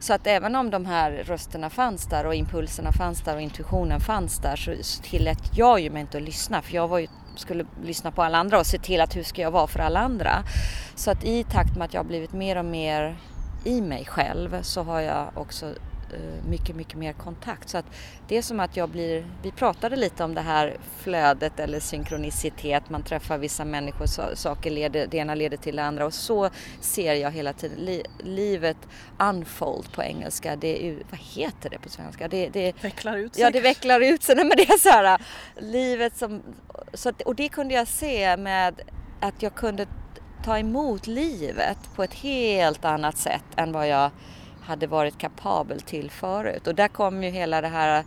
Så 0.00 0.14
att 0.14 0.26
även 0.26 0.54
om 0.54 0.70
de 0.70 0.86
här 0.86 1.10
rösterna 1.10 1.70
fanns 1.70 2.06
där 2.06 2.26
och 2.26 2.34
impulserna 2.34 2.92
fanns 2.92 3.20
där 3.20 3.34
och 3.34 3.42
intuitionen 3.42 4.00
fanns 4.00 4.38
där 4.38 4.56
så 4.56 5.02
tillät 5.02 5.50
jag 5.54 5.80
ju 5.80 5.90
mig 5.90 6.00
inte 6.00 6.16
att 6.16 6.22
lyssna 6.22 6.62
för 6.62 6.74
jag 6.74 6.88
var 6.88 6.98
ju, 6.98 7.06
skulle 7.36 7.64
lyssna 7.84 8.10
på 8.10 8.22
alla 8.22 8.38
andra 8.38 8.58
och 8.58 8.66
se 8.66 8.78
till 8.78 9.00
att 9.00 9.16
hur 9.16 9.22
ska 9.22 9.42
jag 9.42 9.50
vara 9.50 9.66
för 9.66 9.80
alla 9.80 10.00
andra. 10.00 10.42
Så 10.94 11.10
att 11.10 11.24
i 11.24 11.44
takt 11.44 11.76
med 11.76 11.84
att 11.84 11.94
jag 11.94 12.06
blivit 12.06 12.32
mer 12.32 12.56
och 12.56 12.64
mer 12.64 13.16
i 13.64 13.80
mig 13.80 14.04
själv 14.04 14.62
så 14.62 14.82
har 14.82 15.00
jag 15.00 15.30
också 15.34 15.74
mycket, 16.48 16.76
mycket 16.76 16.94
mer 16.94 17.12
kontakt. 17.12 17.68
Så 17.68 17.78
att 17.78 17.84
det 18.28 18.36
är 18.36 18.42
som 18.42 18.60
att 18.60 18.76
jag 18.76 18.88
blir, 18.88 19.26
vi 19.42 19.50
pratade 19.50 19.96
lite 19.96 20.24
om 20.24 20.34
det 20.34 20.40
här 20.40 20.76
flödet 20.98 21.60
eller 21.60 21.80
synkronicitet, 21.80 22.90
man 22.90 23.02
träffar 23.02 23.38
vissa 23.38 23.64
människor, 23.64 24.34
saker 24.34 24.70
leder, 24.70 25.06
det 25.06 25.16
ena 25.16 25.34
leder 25.34 25.56
till 25.56 25.76
det 25.76 25.82
andra 25.82 26.06
och 26.06 26.14
så 26.14 26.50
ser 26.80 27.14
jag 27.14 27.30
hela 27.30 27.52
tiden 27.52 27.78
li, 27.78 28.02
livet 28.18 28.76
unfold 29.18 29.92
på 29.92 30.02
engelska, 30.02 30.56
det 30.56 30.88
är, 30.88 30.92
vad 31.10 31.20
heter 31.20 31.70
det 31.70 31.78
på 31.78 31.88
svenska? 31.88 32.28
Det, 32.28 32.48
det 32.48 32.84
vecklar 32.84 33.16
ut 33.16 33.34
sig. 33.34 33.44
Ja, 33.44 33.50
det 33.50 33.60
vecklar 33.60 34.00
ut 34.00 34.22
sig. 34.22 34.34
Nej, 34.36 34.44
men 34.44 34.56
det 34.56 34.70
är 34.70 34.78
så 34.78 34.88
här, 34.88 35.22
livet 35.58 36.16
som, 36.16 36.42
så 36.94 37.08
att, 37.08 37.22
och 37.22 37.34
det 37.34 37.48
kunde 37.48 37.74
jag 37.74 37.88
se 37.88 38.36
med 38.36 38.80
att 39.20 39.42
jag 39.42 39.54
kunde 39.54 39.86
ta 40.44 40.58
emot 40.58 41.06
livet 41.06 41.78
på 41.94 42.02
ett 42.02 42.14
helt 42.14 42.84
annat 42.84 43.18
sätt 43.18 43.44
än 43.56 43.72
vad 43.72 43.88
jag 43.88 44.10
hade 44.68 44.86
varit 44.86 45.18
kapabel 45.18 45.80
till 45.80 46.10
förut. 46.10 46.66
Och 46.66 46.74
där 46.74 46.88
kom 46.88 47.22
ju 47.24 47.30
hela 47.30 47.60
det 47.60 47.68
här 47.68 48.04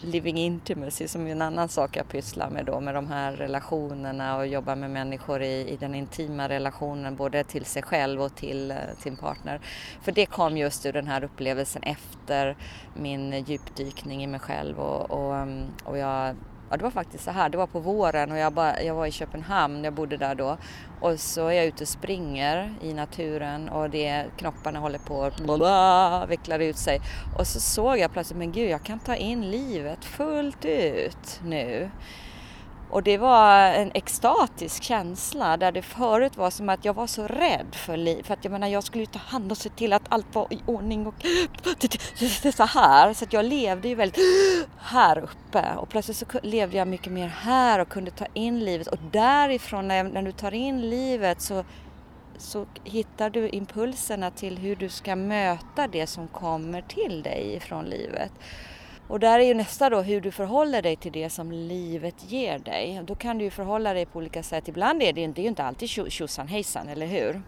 living 0.00 0.38
intimacy 0.38 1.08
som 1.08 1.26
är 1.26 1.32
en 1.32 1.42
annan 1.42 1.68
sak 1.68 1.96
jag 1.96 2.08
pysslar 2.08 2.50
med 2.50 2.64
då 2.66 2.80
med 2.80 2.94
de 2.94 3.06
här 3.06 3.32
relationerna 3.32 4.36
och 4.36 4.46
jobba 4.46 4.74
med 4.74 4.90
människor 4.90 5.42
i, 5.42 5.68
i 5.68 5.76
den 5.76 5.94
intima 5.94 6.48
relationen 6.48 7.16
både 7.16 7.44
till 7.44 7.64
sig 7.64 7.82
själv 7.82 8.22
och 8.22 8.34
till 8.34 8.70
eh, 8.70 8.76
sin 8.98 9.16
partner. 9.16 9.60
För 10.02 10.12
det 10.12 10.26
kom 10.26 10.56
just 10.56 10.86
ur 10.86 10.92
den 10.92 11.06
här 11.06 11.24
upplevelsen 11.24 11.82
efter 11.82 12.56
min 12.94 13.44
djupdykning 13.44 14.24
i 14.24 14.26
mig 14.26 14.40
själv 14.40 14.78
och, 14.78 15.10
och, 15.10 15.36
mm, 15.36 15.66
och 15.84 15.98
jag 15.98 16.36
Ja, 16.72 16.76
det 16.76 16.84
var 16.84 16.90
faktiskt 16.90 17.24
så 17.24 17.30
här, 17.30 17.48
det 17.48 17.58
var 17.58 17.66
på 17.66 17.80
våren 17.80 18.32
och 18.32 18.38
jag, 18.38 18.52
bara, 18.52 18.82
jag 18.82 18.94
var 18.94 19.06
i 19.06 19.10
Köpenhamn, 19.10 19.84
jag 19.84 19.92
bodde 19.92 20.16
där 20.16 20.34
då. 20.34 20.56
Och 21.00 21.20
så 21.20 21.46
är 21.46 21.52
jag 21.52 21.64
ute 21.66 21.84
och 21.84 21.88
springer 21.88 22.74
i 22.82 22.94
naturen 22.94 23.68
och 23.68 23.90
det, 23.90 24.24
knopparna 24.36 24.78
håller 24.78 24.98
på 24.98 25.22
att 25.22 25.40
vecklar 26.26 26.58
ut 26.58 26.76
sig. 26.76 27.00
Och 27.38 27.46
så 27.46 27.60
såg 27.60 27.98
jag 27.98 28.12
plötsligt, 28.12 28.38
men 28.38 28.52
gud 28.52 28.70
jag 28.70 28.82
kan 28.82 28.98
ta 28.98 29.14
in 29.14 29.50
livet 29.50 30.04
fullt 30.04 30.64
ut 30.64 31.40
nu. 31.44 31.90
Och 32.92 33.02
det 33.02 33.18
var 33.18 33.56
en 33.56 33.90
extatisk 33.94 34.82
känsla 34.82 35.56
där 35.56 35.72
det 35.72 35.82
förut 35.82 36.36
var 36.36 36.50
som 36.50 36.68
att 36.68 36.84
jag 36.84 36.94
var 36.94 37.06
så 37.06 37.26
rädd 37.26 37.66
för 37.72 37.96
liv. 37.96 38.22
För 38.22 38.34
att 38.34 38.44
jag 38.44 38.50
menar, 38.50 38.68
jag 38.68 38.84
skulle 38.84 39.02
ju 39.02 39.06
ta 39.06 39.18
hand 39.18 39.52
och 39.52 39.58
se 39.58 39.68
till 39.68 39.92
att 39.92 40.02
allt 40.08 40.34
var 40.34 40.52
i 40.52 40.62
ordning 40.66 41.06
och 41.06 41.14
så 42.56 42.64
här. 42.64 43.14
Så 43.14 43.24
att 43.24 43.32
jag 43.32 43.44
levde 43.44 43.88
ju 43.88 43.94
väldigt 43.94 44.18
här 44.78 45.18
uppe 45.18 45.64
och 45.76 45.88
plötsligt 45.88 46.16
så 46.16 46.26
levde 46.42 46.76
jag 46.76 46.88
mycket 46.88 47.12
mer 47.12 47.28
här 47.28 47.78
och 47.78 47.88
kunde 47.88 48.10
ta 48.10 48.26
in 48.34 48.64
livet 48.64 48.86
och 48.86 48.98
därifrån 49.10 49.88
när, 49.88 50.22
du 50.22 50.32
tar 50.32 50.54
in 50.54 50.90
livet 50.90 51.40
så 51.40 51.64
så 52.38 52.66
hittar 52.84 53.30
du 53.30 53.48
impulserna 53.48 54.30
till 54.30 54.58
hur 54.58 54.76
du 54.76 54.88
ska 54.88 55.16
möta 55.16 55.88
det 55.88 56.06
som 56.06 56.28
kommer 56.28 56.82
till 56.82 57.22
dig 57.22 57.60
från 57.60 57.84
livet. 57.84 58.32
Och 59.12 59.20
där 59.20 59.38
är 59.38 59.44
ju 59.44 59.54
nästa 59.54 59.90
då 59.90 60.00
hur 60.00 60.20
du 60.20 60.30
förhåller 60.30 60.82
dig 60.82 60.96
till 60.96 61.12
det 61.12 61.30
som 61.30 61.52
livet 61.52 62.14
ger 62.32 62.58
dig. 62.58 63.00
Då 63.04 63.14
kan 63.14 63.38
du 63.38 63.44
ju 63.44 63.50
förhålla 63.50 63.94
dig 63.94 64.06
på 64.06 64.18
olika 64.18 64.42
sätt. 64.42 64.68
Ibland 64.68 65.02
är 65.02 65.12
det, 65.12 65.26
det 65.26 65.40
är 65.40 65.42
ju 65.42 65.48
inte 65.48 65.64
alltid 65.64 65.88
tjosan 65.88 66.48
hejsan, 66.48 66.88
eller 66.88 67.06
hur? 67.06 67.42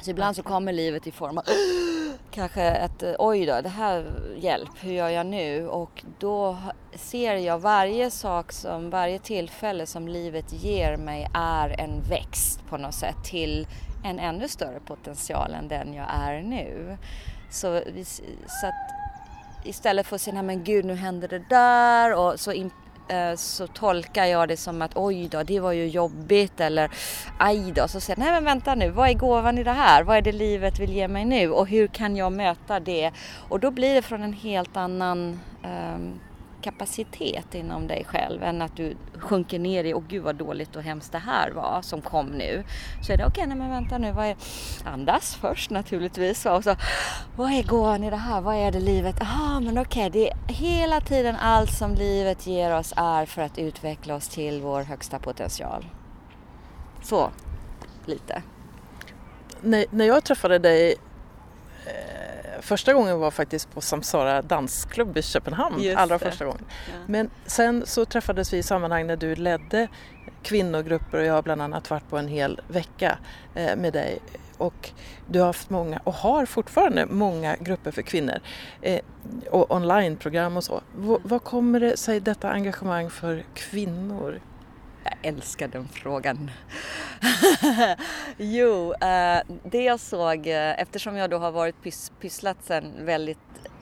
Så 0.00 0.10
ibland 0.10 0.36
så 0.36 0.42
kommer 0.42 0.72
livet 0.72 1.06
i 1.06 1.10
form 1.10 1.38
av 1.38 1.44
kanske 2.30 2.70
att 2.70 3.02
eh, 3.02 3.14
oj 3.18 3.46
då, 3.46 3.60
det 3.60 3.68
här 3.68 4.06
hjälp, 4.36 4.70
hur 4.80 4.92
gör 4.92 5.08
jag 5.08 5.26
nu? 5.26 5.68
Och 5.68 6.04
då 6.18 6.56
ser 6.94 7.34
jag 7.34 7.58
varje 7.58 8.10
sak 8.10 8.52
som, 8.52 8.90
varje 8.90 9.18
tillfälle 9.18 9.86
som 9.86 10.08
livet 10.08 10.52
ger 10.52 10.96
mig 10.96 11.28
är 11.34 11.80
en 11.80 12.02
växt 12.10 12.66
på 12.68 12.76
något 12.76 12.94
sätt 12.94 13.24
till 13.24 13.66
en 14.04 14.18
ännu 14.18 14.48
större 14.48 14.80
potential 14.80 15.54
än 15.54 15.68
den 15.68 15.94
jag 15.94 16.06
är 16.10 16.42
nu. 16.42 16.96
Så, 17.50 17.82
så 18.46 18.66
att 18.66 18.97
istället 19.68 20.06
för 20.06 20.16
att 20.16 20.22
säga, 20.22 20.34
nej 20.34 20.42
men 20.42 20.64
gud 20.64 20.84
nu 20.84 20.94
händer 20.94 21.28
det 21.28 21.42
där 21.48 22.14
och 22.14 22.40
så, 22.40 22.52
in, 22.52 22.70
eh, 23.08 23.34
så 23.36 23.66
tolkar 23.66 24.24
jag 24.24 24.48
det 24.48 24.56
som 24.56 24.82
att 24.82 24.96
oj 24.96 25.28
då, 25.28 25.42
det 25.42 25.60
var 25.60 25.72
ju 25.72 25.88
jobbigt 25.88 26.60
eller 26.60 26.90
aj 27.38 27.72
då. 27.72 27.88
Så 27.88 28.00
säger 28.00 28.20
jag, 28.20 28.24
nej 28.24 28.34
men 28.34 28.44
vänta 28.44 28.74
nu, 28.74 28.90
vad 28.90 29.08
är 29.08 29.14
gåvan 29.14 29.58
i 29.58 29.64
det 29.64 29.72
här? 29.72 30.02
Vad 30.02 30.16
är 30.16 30.22
det 30.22 30.32
livet 30.32 30.78
vill 30.78 30.92
ge 30.92 31.08
mig 31.08 31.24
nu 31.24 31.50
och 31.50 31.68
hur 31.68 31.86
kan 31.86 32.16
jag 32.16 32.32
möta 32.32 32.80
det? 32.80 33.10
Och 33.48 33.60
då 33.60 33.70
blir 33.70 33.94
det 33.94 34.02
från 34.02 34.22
en 34.22 34.32
helt 34.32 34.76
annan 34.76 35.40
eh, 35.62 36.27
kapacitet 36.62 37.54
inom 37.54 37.86
dig 37.86 38.04
själv 38.04 38.42
än 38.42 38.62
att 38.62 38.76
du 38.76 38.96
sjunker 39.14 39.58
ner 39.58 39.84
i, 39.84 39.94
åh 39.94 40.02
gud 40.08 40.22
vad 40.22 40.36
dåligt 40.36 40.76
och 40.76 40.82
hemskt 40.82 41.12
det 41.12 41.18
här 41.18 41.50
var 41.50 41.82
som 41.82 42.00
kom 42.00 42.26
nu. 42.26 42.64
Så 43.02 43.12
är 43.12 43.16
det 43.16 43.26
okej, 43.26 43.44
okay, 43.44 43.56
men 43.56 43.70
vänta 43.70 43.98
nu, 43.98 44.12
vad 44.12 44.26
är, 44.26 44.36
andas 44.84 45.34
först 45.34 45.70
naturligtvis 45.70 46.46
och 46.46 46.64
så, 46.64 46.76
vad 47.36 47.52
är 47.52 47.62
gåvan 47.62 48.04
i 48.04 48.10
det 48.10 48.16
här, 48.16 48.40
vad 48.40 48.54
är 48.54 48.72
det 48.72 48.80
livet, 48.80 49.16
ah 49.20 49.60
men 49.60 49.78
okej, 49.78 50.08
okay, 50.08 50.22
det 50.22 50.30
är 50.30 50.54
hela 50.54 51.00
tiden 51.00 51.36
allt 51.36 51.72
som 51.72 51.94
livet 51.94 52.46
ger 52.46 52.76
oss 52.76 52.92
är 52.96 53.26
för 53.26 53.42
att 53.42 53.58
utveckla 53.58 54.14
oss 54.14 54.28
till 54.28 54.60
vår 54.62 54.82
högsta 54.82 55.18
potential. 55.18 55.84
Så, 57.02 57.30
lite. 58.06 58.42
När, 59.60 59.84
när 59.90 60.04
jag 60.04 60.24
träffade 60.24 60.58
dig 60.58 60.94
eh 61.86 62.17
första 62.62 62.92
gången 62.92 63.18
var 63.18 63.30
faktiskt 63.30 63.74
på 63.74 63.80
Samsara 63.80 64.42
dansklubb 64.42 65.16
i 65.16 65.22
Köpenhamn, 65.22 65.82
Just 65.82 65.98
allra 65.98 66.18
det. 66.18 66.24
första 66.24 66.44
gången. 66.44 66.64
Ja. 66.68 66.92
Men 67.06 67.30
sen 67.46 67.82
så 67.86 68.04
träffades 68.04 68.52
vi 68.52 68.56
i 68.56 68.62
sammanhang 68.62 69.06
när 69.06 69.16
du 69.16 69.34
ledde 69.34 69.88
kvinnogrupper 70.42 71.18
och 71.18 71.24
jag 71.24 71.34
har 71.34 71.42
bland 71.42 71.62
annat 71.62 71.90
varit 71.90 72.08
på 72.08 72.18
en 72.18 72.28
hel 72.28 72.60
vecka 72.68 73.18
eh, 73.54 73.76
med 73.76 73.92
dig. 73.92 74.18
Och 74.58 74.90
du 75.26 75.38
har 75.38 75.46
haft 75.46 75.70
många, 75.70 76.00
och 76.04 76.14
har 76.14 76.46
fortfarande 76.46 77.06
många 77.06 77.56
grupper 77.56 77.90
för 77.90 78.02
kvinnor 78.02 78.38
eh, 78.82 79.00
och 79.50 79.70
onlineprogram 79.74 80.56
och 80.56 80.64
så. 80.64 80.80
Vad 81.22 81.44
kommer 81.44 81.80
det 81.80 81.96
sig 81.96 82.20
detta 82.20 82.50
engagemang 82.50 83.10
för 83.10 83.44
kvinnor? 83.54 84.40
Jag 85.10 85.34
älskar 85.34 85.68
den 85.68 85.88
frågan. 85.88 86.50
jo, 88.36 88.92
eh, 88.92 89.40
det 89.64 89.82
jag 89.82 90.00
såg, 90.00 90.46
eh, 90.46 90.80
eftersom 90.80 91.16
jag 91.16 91.30
då 91.30 91.38
har 91.38 91.52
varit 91.52 91.82
pys 91.82 92.12
pysslat 92.20 92.56
sen 92.62 92.92
väldigt, 93.00 93.38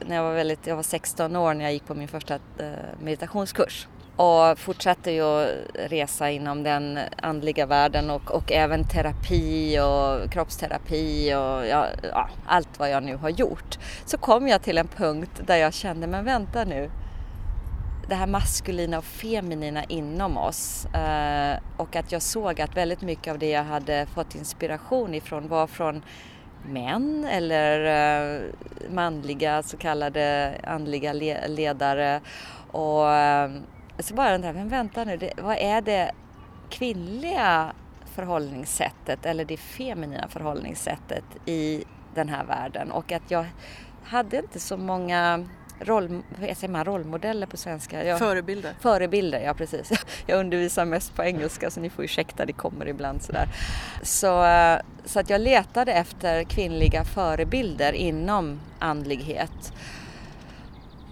när 0.07 0.17
jag 0.17 0.23
var 0.23 0.35
väldigt, 0.35 0.67
jag 0.67 0.77
var 0.77 0.83
16 0.83 1.37
år 1.37 1.55
när 1.55 1.65
jag 1.65 1.73
gick 1.73 1.87
på 1.87 1.95
min 1.95 2.09
första 2.09 2.35
eh, 2.35 2.69
meditationskurs. 3.01 3.89
och 4.17 4.59
fortsatte 4.59 5.11
ju 5.11 5.23
att 5.23 5.49
resa 5.75 6.31
inom 6.31 6.63
den 6.63 6.99
andliga 7.23 7.67
världen 7.67 8.11
och, 8.11 8.31
och 8.31 8.53
även 8.53 8.89
terapi 8.89 9.79
och 9.79 10.33
kroppsterapi 10.33 11.35
och 11.35 11.67
ja, 11.67 11.87
ja, 12.13 12.29
allt 12.47 12.79
vad 12.79 12.91
jag 12.91 13.03
nu 13.03 13.17
har 13.17 13.29
gjort. 13.29 13.79
Så 14.05 14.19
kom 14.19 14.49
jag 14.49 14.63
till 14.63 14.79
en 14.79 14.89
punkt 14.89 15.41
där 15.47 15.57
jag 15.57 15.75
kände, 15.75 16.07
men 16.07 16.25
vänta 16.25 16.65
nu, 16.65 16.91
det 18.09 18.15
här 18.15 18.27
maskulina 18.27 18.99
och 18.99 19.05
feminina 19.05 19.85
inom 19.85 20.37
oss 20.37 20.87
eh, 20.87 21.59
och 21.77 21.97
att 21.97 22.13
jag 22.13 22.23
såg 22.23 22.61
att 22.61 22.77
väldigt 22.77 23.03
mycket 23.03 23.33
av 23.33 23.39
det 23.39 23.51
jag 23.51 23.65
hade 23.65 24.07
fått 24.07 24.35
inspiration 24.35 25.15
ifrån 25.15 25.49
var 25.49 25.67
från 25.67 26.03
män 26.69 27.25
eller 27.31 27.81
eh, 27.85 28.43
manliga 28.91 29.63
så 29.63 29.77
kallade 29.77 30.55
andliga 30.65 31.13
ledare. 31.47 32.21
Och 32.73 33.11
eh, 33.11 33.51
så 33.99 34.15
bara 34.15 34.35
undrar 34.35 34.53
men 34.53 34.69
vänta 34.69 35.05
nu, 35.05 35.17
det, 35.17 35.33
vad 35.43 35.57
är 35.57 35.81
det 35.81 36.13
kvinnliga 36.71 37.73
förhållningssättet 38.15 39.27
eller 39.27 39.45
det 39.45 39.57
feminina 39.57 40.29
förhållningssättet 40.29 41.25
i 41.47 41.85
den 42.15 42.29
här 42.29 42.45
världen? 42.45 42.91
Och 42.91 43.13
att 43.13 43.31
jag 43.31 43.47
hade 44.05 44.39
inte 44.39 44.61
så 44.61 44.77
många 44.77 45.47
roll, 45.81 46.23
säger 46.39 46.69
man, 46.69 46.85
rollmodeller 46.85 47.47
på 47.47 47.57
svenska? 47.57 48.05
Jag, 48.05 48.19
förebilder. 48.19 48.75
Förebilder, 48.81 49.41
ja 49.41 49.55
precis. 49.55 49.91
Jag 50.27 50.41
undervisar 50.41 50.85
mest 50.85 51.15
på 51.15 51.25
engelska 51.25 51.71
så 51.71 51.81
ni 51.81 51.91
får 51.91 52.05
ursäkta, 52.05 52.47
det 52.47 52.53
kommer 52.53 52.89
ibland 52.89 53.23
sådär. 53.23 53.49
Så, 54.03 54.45
eh, 54.45 54.79
så 55.05 55.21
att 55.21 55.31
jag 55.31 55.41
letade 55.41 55.93
efter 55.93 56.45
kvinnliga 56.45 57.05
förebilder 57.05 57.93
inom 57.93 58.61
andlighet. 58.79 59.73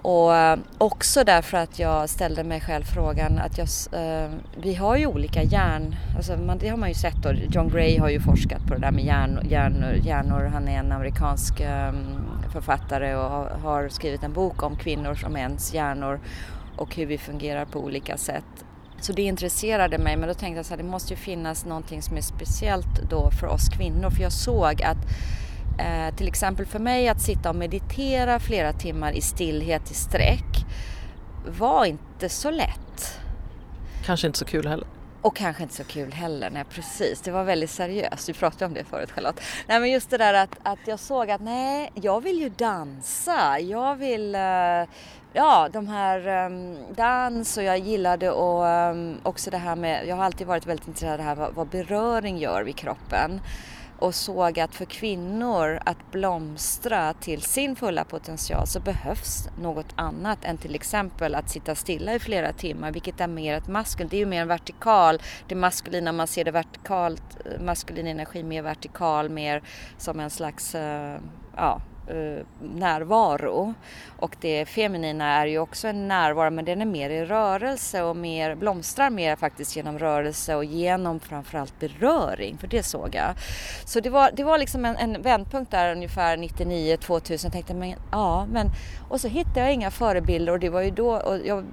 Och 0.04 0.36
eh, 0.36 0.58
också 0.78 1.24
därför 1.24 1.58
att 1.58 1.78
jag 1.78 2.08
ställde 2.08 2.44
mig 2.44 2.60
själv 2.60 2.84
frågan 2.84 3.38
att 3.38 3.58
jag, 3.58 3.68
eh, 4.02 4.30
vi 4.62 4.74
har 4.74 4.96
ju 4.96 5.06
olika 5.06 5.42
hjärn, 5.42 5.96
alltså 6.16 6.36
man, 6.36 6.58
det 6.58 6.68
har 6.68 6.76
man 6.76 6.88
ju 6.88 6.94
sett 6.94 7.22
då. 7.22 7.32
John 7.32 7.68
Gray 7.68 7.98
har 7.98 8.08
ju 8.08 8.20
forskat 8.20 8.66
på 8.66 8.74
det 8.74 8.80
där 8.80 8.90
med 8.90 9.04
hjärn, 9.04 9.46
hjärnor, 9.50 9.92
hjärnor. 9.92 10.50
Han 10.52 10.68
är 10.68 10.78
en 10.78 10.92
amerikansk 10.92 11.60
eh, 11.60 11.92
författare 12.54 13.14
och 13.14 13.60
har, 13.60 13.88
skrivit 13.88 14.22
en 14.22 14.32
bok 14.32 14.62
om 14.62 14.76
kvinnors 14.76 15.24
och 15.24 15.30
mäns 15.30 15.74
hjärnor 15.74 16.20
och 16.76 16.96
hur 16.96 17.06
vi 17.06 17.18
fungerar 17.18 17.64
på 17.64 17.80
olika 17.80 18.16
sätt. 18.16 18.64
Så 19.00 19.12
det 19.12 19.22
intresserade 19.22 19.98
mig 19.98 20.16
men 20.16 20.28
då 20.28 20.34
tänkte 20.34 20.58
jag 20.58 20.72
att 20.72 20.78
det 20.78 20.90
måste 20.90 21.12
ju 21.12 21.16
finnas 21.16 21.64
någonting 21.64 22.02
som 22.02 22.16
är 22.16 22.20
speciellt 22.20 23.10
då 23.10 23.30
för 23.30 23.46
oss 23.46 23.68
kvinnor 23.68 24.10
för 24.10 24.22
jag 24.22 24.32
såg 24.32 24.82
att 24.82 24.98
Eh, 25.78 26.14
till 26.14 26.28
exempel 26.28 26.66
för 26.66 26.78
mig 26.78 27.08
att 27.08 27.20
sitta 27.20 27.50
och 27.50 27.56
meditera 27.56 28.40
flera 28.40 28.72
timmar 28.72 29.12
i 29.12 29.20
stillhet 29.20 29.90
i 29.90 29.94
sträck 29.94 30.66
var 31.58 31.84
inte 31.84 32.28
så 32.28 32.50
lätt. 32.50 33.20
Kanske 34.04 34.26
inte 34.26 34.38
så 34.38 34.44
kul 34.44 34.66
heller. 34.66 34.86
Och 35.24 35.36
kanske 35.36 35.62
inte 35.62 35.74
så 35.74 35.84
kul 35.84 36.12
heller, 36.12 36.50
nej 36.50 36.64
precis. 36.64 37.20
Det 37.20 37.30
var 37.30 37.44
väldigt 37.44 37.70
seriöst. 37.70 38.28
Vi 38.28 38.32
pratade 38.32 38.64
om 38.64 38.74
det 38.74 38.84
förut 38.84 39.10
Charlotte. 39.10 39.40
Nej 39.66 39.80
men 39.80 39.90
just 39.90 40.10
det 40.10 40.18
där 40.18 40.34
att, 40.34 40.56
att 40.62 40.78
jag 40.86 40.98
såg 40.98 41.30
att 41.30 41.40
nej, 41.40 41.92
jag 41.94 42.20
vill 42.20 42.40
ju 42.40 42.48
dansa. 42.48 43.60
Jag 43.60 43.96
vill, 43.96 44.34
eh, 44.34 44.40
ja 45.32 45.68
de 45.72 45.88
här 45.88 46.46
um, 46.46 46.76
dans 46.94 47.56
och 47.56 47.62
jag 47.62 47.78
gillade 47.78 48.30
och 48.30 48.64
um, 48.64 49.16
också 49.22 49.50
det 49.50 49.58
här 49.58 49.76
med, 49.76 50.06
jag 50.06 50.16
har 50.16 50.24
alltid 50.24 50.46
varit 50.46 50.66
väldigt 50.66 50.88
intresserad 50.88 51.12
av 51.12 51.18
det 51.18 51.24
här 51.24 51.34
vad, 51.34 51.54
vad 51.54 51.66
beröring 51.66 52.38
gör 52.38 52.62
vid 52.62 52.76
kroppen 52.76 53.40
och 53.98 54.14
såg 54.14 54.60
att 54.60 54.74
för 54.74 54.84
kvinnor 54.84 55.78
att 55.86 56.10
blomstra 56.10 57.12
till 57.12 57.42
sin 57.42 57.76
fulla 57.76 58.04
potential 58.04 58.66
så 58.66 58.80
behövs 58.80 59.48
något 59.60 59.94
annat 59.96 60.44
än 60.44 60.58
till 60.58 60.74
exempel 60.74 61.34
att 61.34 61.50
sitta 61.50 61.74
stilla 61.74 62.14
i 62.14 62.18
flera 62.18 62.52
timmar, 62.52 62.92
vilket 62.92 63.20
är 63.20 63.26
mer 63.26 63.54
ett 63.54 63.68
maskulint, 63.68 64.10
det 64.10 64.16
är 64.16 64.18
ju 64.18 64.26
mer 64.26 64.42
en 64.42 64.48
vertikal, 64.48 65.22
det 65.48 65.54
maskulina, 65.54 66.12
man 66.12 66.26
ser 66.26 66.44
det 66.44 66.50
vertikalt, 66.50 67.22
eh, 67.44 67.60
maskulin 67.60 68.06
energi 68.06 68.42
mer 68.42 68.62
vertikal, 68.62 69.30
mer 69.30 69.62
som 69.98 70.20
en 70.20 70.30
slags, 70.30 70.74
eh, 70.74 71.18
ja, 71.56 71.80
Eh, 72.08 72.46
närvaro. 72.60 73.74
Och 74.18 74.36
det 74.40 74.66
feminina 74.66 75.26
är 75.26 75.46
ju 75.46 75.58
också 75.58 75.88
en 75.88 76.08
närvaro 76.08 76.50
men 76.50 76.64
den 76.64 76.80
är 76.80 76.86
mer 76.86 77.10
i 77.10 77.24
rörelse 77.24 78.02
och 78.02 78.16
mer, 78.16 78.54
blomstrar 78.54 79.10
mer 79.10 79.36
faktiskt 79.36 79.76
genom 79.76 79.98
rörelse 79.98 80.54
och 80.54 80.64
genom 80.64 81.20
framförallt 81.20 81.80
beröring, 81.80 82.58
för 82.58 82.66
det 82.66 82.82
såg 82.82 83.14
jag. 83.14 83.34
Så 83.84 84.00
det 84.00 84.10
var, 84.10 84.30
det 84.32 84.44
var 84.44 84.58
liksom 84.58 84.84
en, 84.84 84.96
en 84.96 85.22
vändpunkt 85.22 85.70
där 85.70 85.92
ungefär 85.92 86.36
99-2000. 86.36 87.44
Jag 87.44 87.52
tänkte 87.52 87.74
men 87.74 87.94
ja, 88.12 88.46
men 88.46 88.70
och 89.08 89.20
så 89.20 89.28
hittade 89.28 89.60
jag 89.60 89.72
inga 89.72 89.90
förebilder 89.90 90.52
och 90.52 90.60
det 90.60 90.70
var 90.70 90.80
ju 90.80 90.90
då 90.90 91.16
och 91.16 91.38
jag 91.46 91.64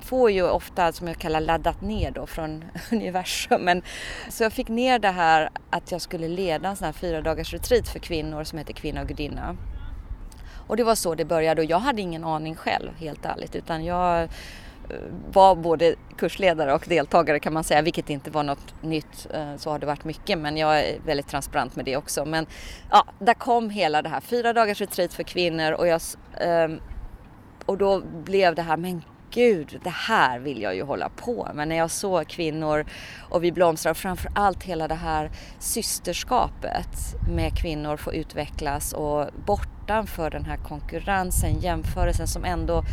får 0.00 0.30
ju 0.30 0.42
ofta, 0.42 0.92
som 0.92 1.08
jag 1.08 1.18
kallar 1.18 1.40
laddat 1.40 1.80
ner 1.80 2.10
då 2.10 2.26
från 2.26 2.64
universum. 2.92 3.60
Men, 3.60 3.82
så 4.28 4.42
jag 4.42 4.52
fick 4.52 4.68
ner 4.68 4.98
det 4.98 5.10
här 5.10 5.50
att 5.70 5.92
jag 5.92 6.00
skulle 6.00 6.28
leda 6.28 6.68
en 6.68 6.76
sån 6.76 6.84
här 6.84 6.92
fyra 6.92 7.20
dagars 7.20 7.52
retreat 7.52 7.88
för 7.88 7.98
kvinnor 7.98 8.44
som 8.44 8.58
heter 8.58 8.72
Kvinna 8.72 9.00
och 9.00 9.08
gudinna. 9.08 9.56
Och 10.66 10.76
det 10.76 10.84
var 10.84 10.94
så 10.94 11.14
det 11.14 11.24
började 11.24 11.62
och 11.62 11.70
jag 11.70 11.78
hade 11.78 12.02
ingen 12.02 12.24
aning 12.24 12.54
själv 12.54 12.90
helt 12.98 13.24
ärligt 13.24 13.56
utan 13.56 13.84
jag 13.84 14.22
eh, 14.22 14.28
var 15.32 15.54
både 15.54 15.94
kursledare 16.16 16.74
och 16.74 16.84
deltagare 16.88 17.38
kan 17.38 17.52
man 17.52 17.64
säga, 17.64 17.82
vilket 17.82 18.10
inte 18.10 18.30
var 18.30 18.42
något 18.42 18.82
nytt. 18.82 19.26
Eh, 19.34 19.56
så 19.56 19.70
har 19.70 19.78
det 19.78 19.86
varit 19.86 20.04
mycket, 20.04 20.38
men 20.38 20.56
jag 20.56 20.80
är 20.80 20.98
väldigt 21.06 21.28
transparent 21.28 21.76
med 21.76 21.84
det 21.84 21.96
också. 21.96 22.24
Men 22.24 22.46
ja, 22.90 23.06
där 23.18 23.34
kom 23.34 23.70
hela 23.70 24.02
det 24.02 24.08
här, 24.08 24.20
fyra 24.20 24.52
dagars 24.52 24.80
retreat 24.80 25.12
för 25.12 25.22
kvinnor 25.22 25.72
och 25.72 25.86
jag 25.86 26.00
ehm, 26.40 26.80
och 27.66 27.78
då 27.78 28.00
blev 28.24 28.54
det 28.54 28.62
här, 28.62 28.76
men 28.76 29.02
gud, 29.34 29.80
det 29.84 29.90
här 29.90 30.38
vill 30.38 30.62
jag 30.62 30.74
ju 30.74 30.82
hålla 30.82 31.08
på 31.08 31.48
med. 31.54 31.68
När 31.68 31.76
jag 31.76 31.90
såg 31.90 32.28
kvinnor 32.28 32.84
och 33.28 33.44
vi 33.44 33.52
blomstrar 33.52 33.90
och 33.90 33.96
framför 33.96 34.30
allt 34.34 34.62
hela 34.62 34.88
det 34.88 34.94
här 34.94 35.30
systerskapet 35.58 37.14
med 37.28 37.58
kvinnor 37.58 37.96
får 37.96 38.14
utvecklas 38.14 38.92
och 38.92 39.26
bortanför 39.46 40.30
den 40.30 40.44
här 40.44 40.56
konkurrensen, 40.56 41.60
jämförelsen 41.60 42.26
som 42.26 42.44
ändå 42.44 42.84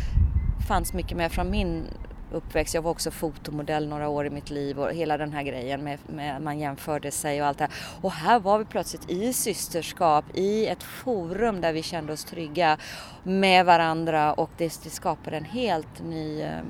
fanns 0.68 0.92
mycket 0.92 1.16
mer 1.16 1.28
från 1.28 1.50
min 1.50 1.84
uppväxt. 2.32 2.74
Jag 2.74 2.82
var 2.82 2.90
också 2.90 3.10
fotomodell 3.10 3.88
några 3.88 4.08
år 4.08 4.26
i 4.26 4.30
mitt 4.30 4.50
liv 4.50 4.80
och 4.80 4.92
hela 4.92 5.16
den 5.16 5.32
här 5.32 5.42
grejen 5.42 5.84
med, 5.84 5.98
med 6.06 6.42
man 6.42 6.58
jämförde 6.58 7.10
sig 7.10 7.42
och 7.42 7.48
allt 7.48 7.58
det 7.58 7.64
här. 7.64 7.72
Och 8.00 8.12
här 8.12 8.40
var 8.40 8.58
vi 8.58 8.64
plötsligt 8.64 9.10
i 9.10 9.32
systerskap, 9.32 10.24
i 10.34 10.66
ett 10.66 10.82
forum 10.82 11.60
där 11.60 11.72
vi 11.72 11.82
kände 11.82 12.12
oss 12.12 12.24
trygga 12.24 12.78
med 13.22 13.66
varandra 13.66 14.32
och 14.32 14.50
det, 14.56 14.80
det 14.84 14.90
skapade 14.90 15.36
en 15.36 15.44
helt 15.44 16.02
ny 16.04 16.40
eh, 16.42 16.60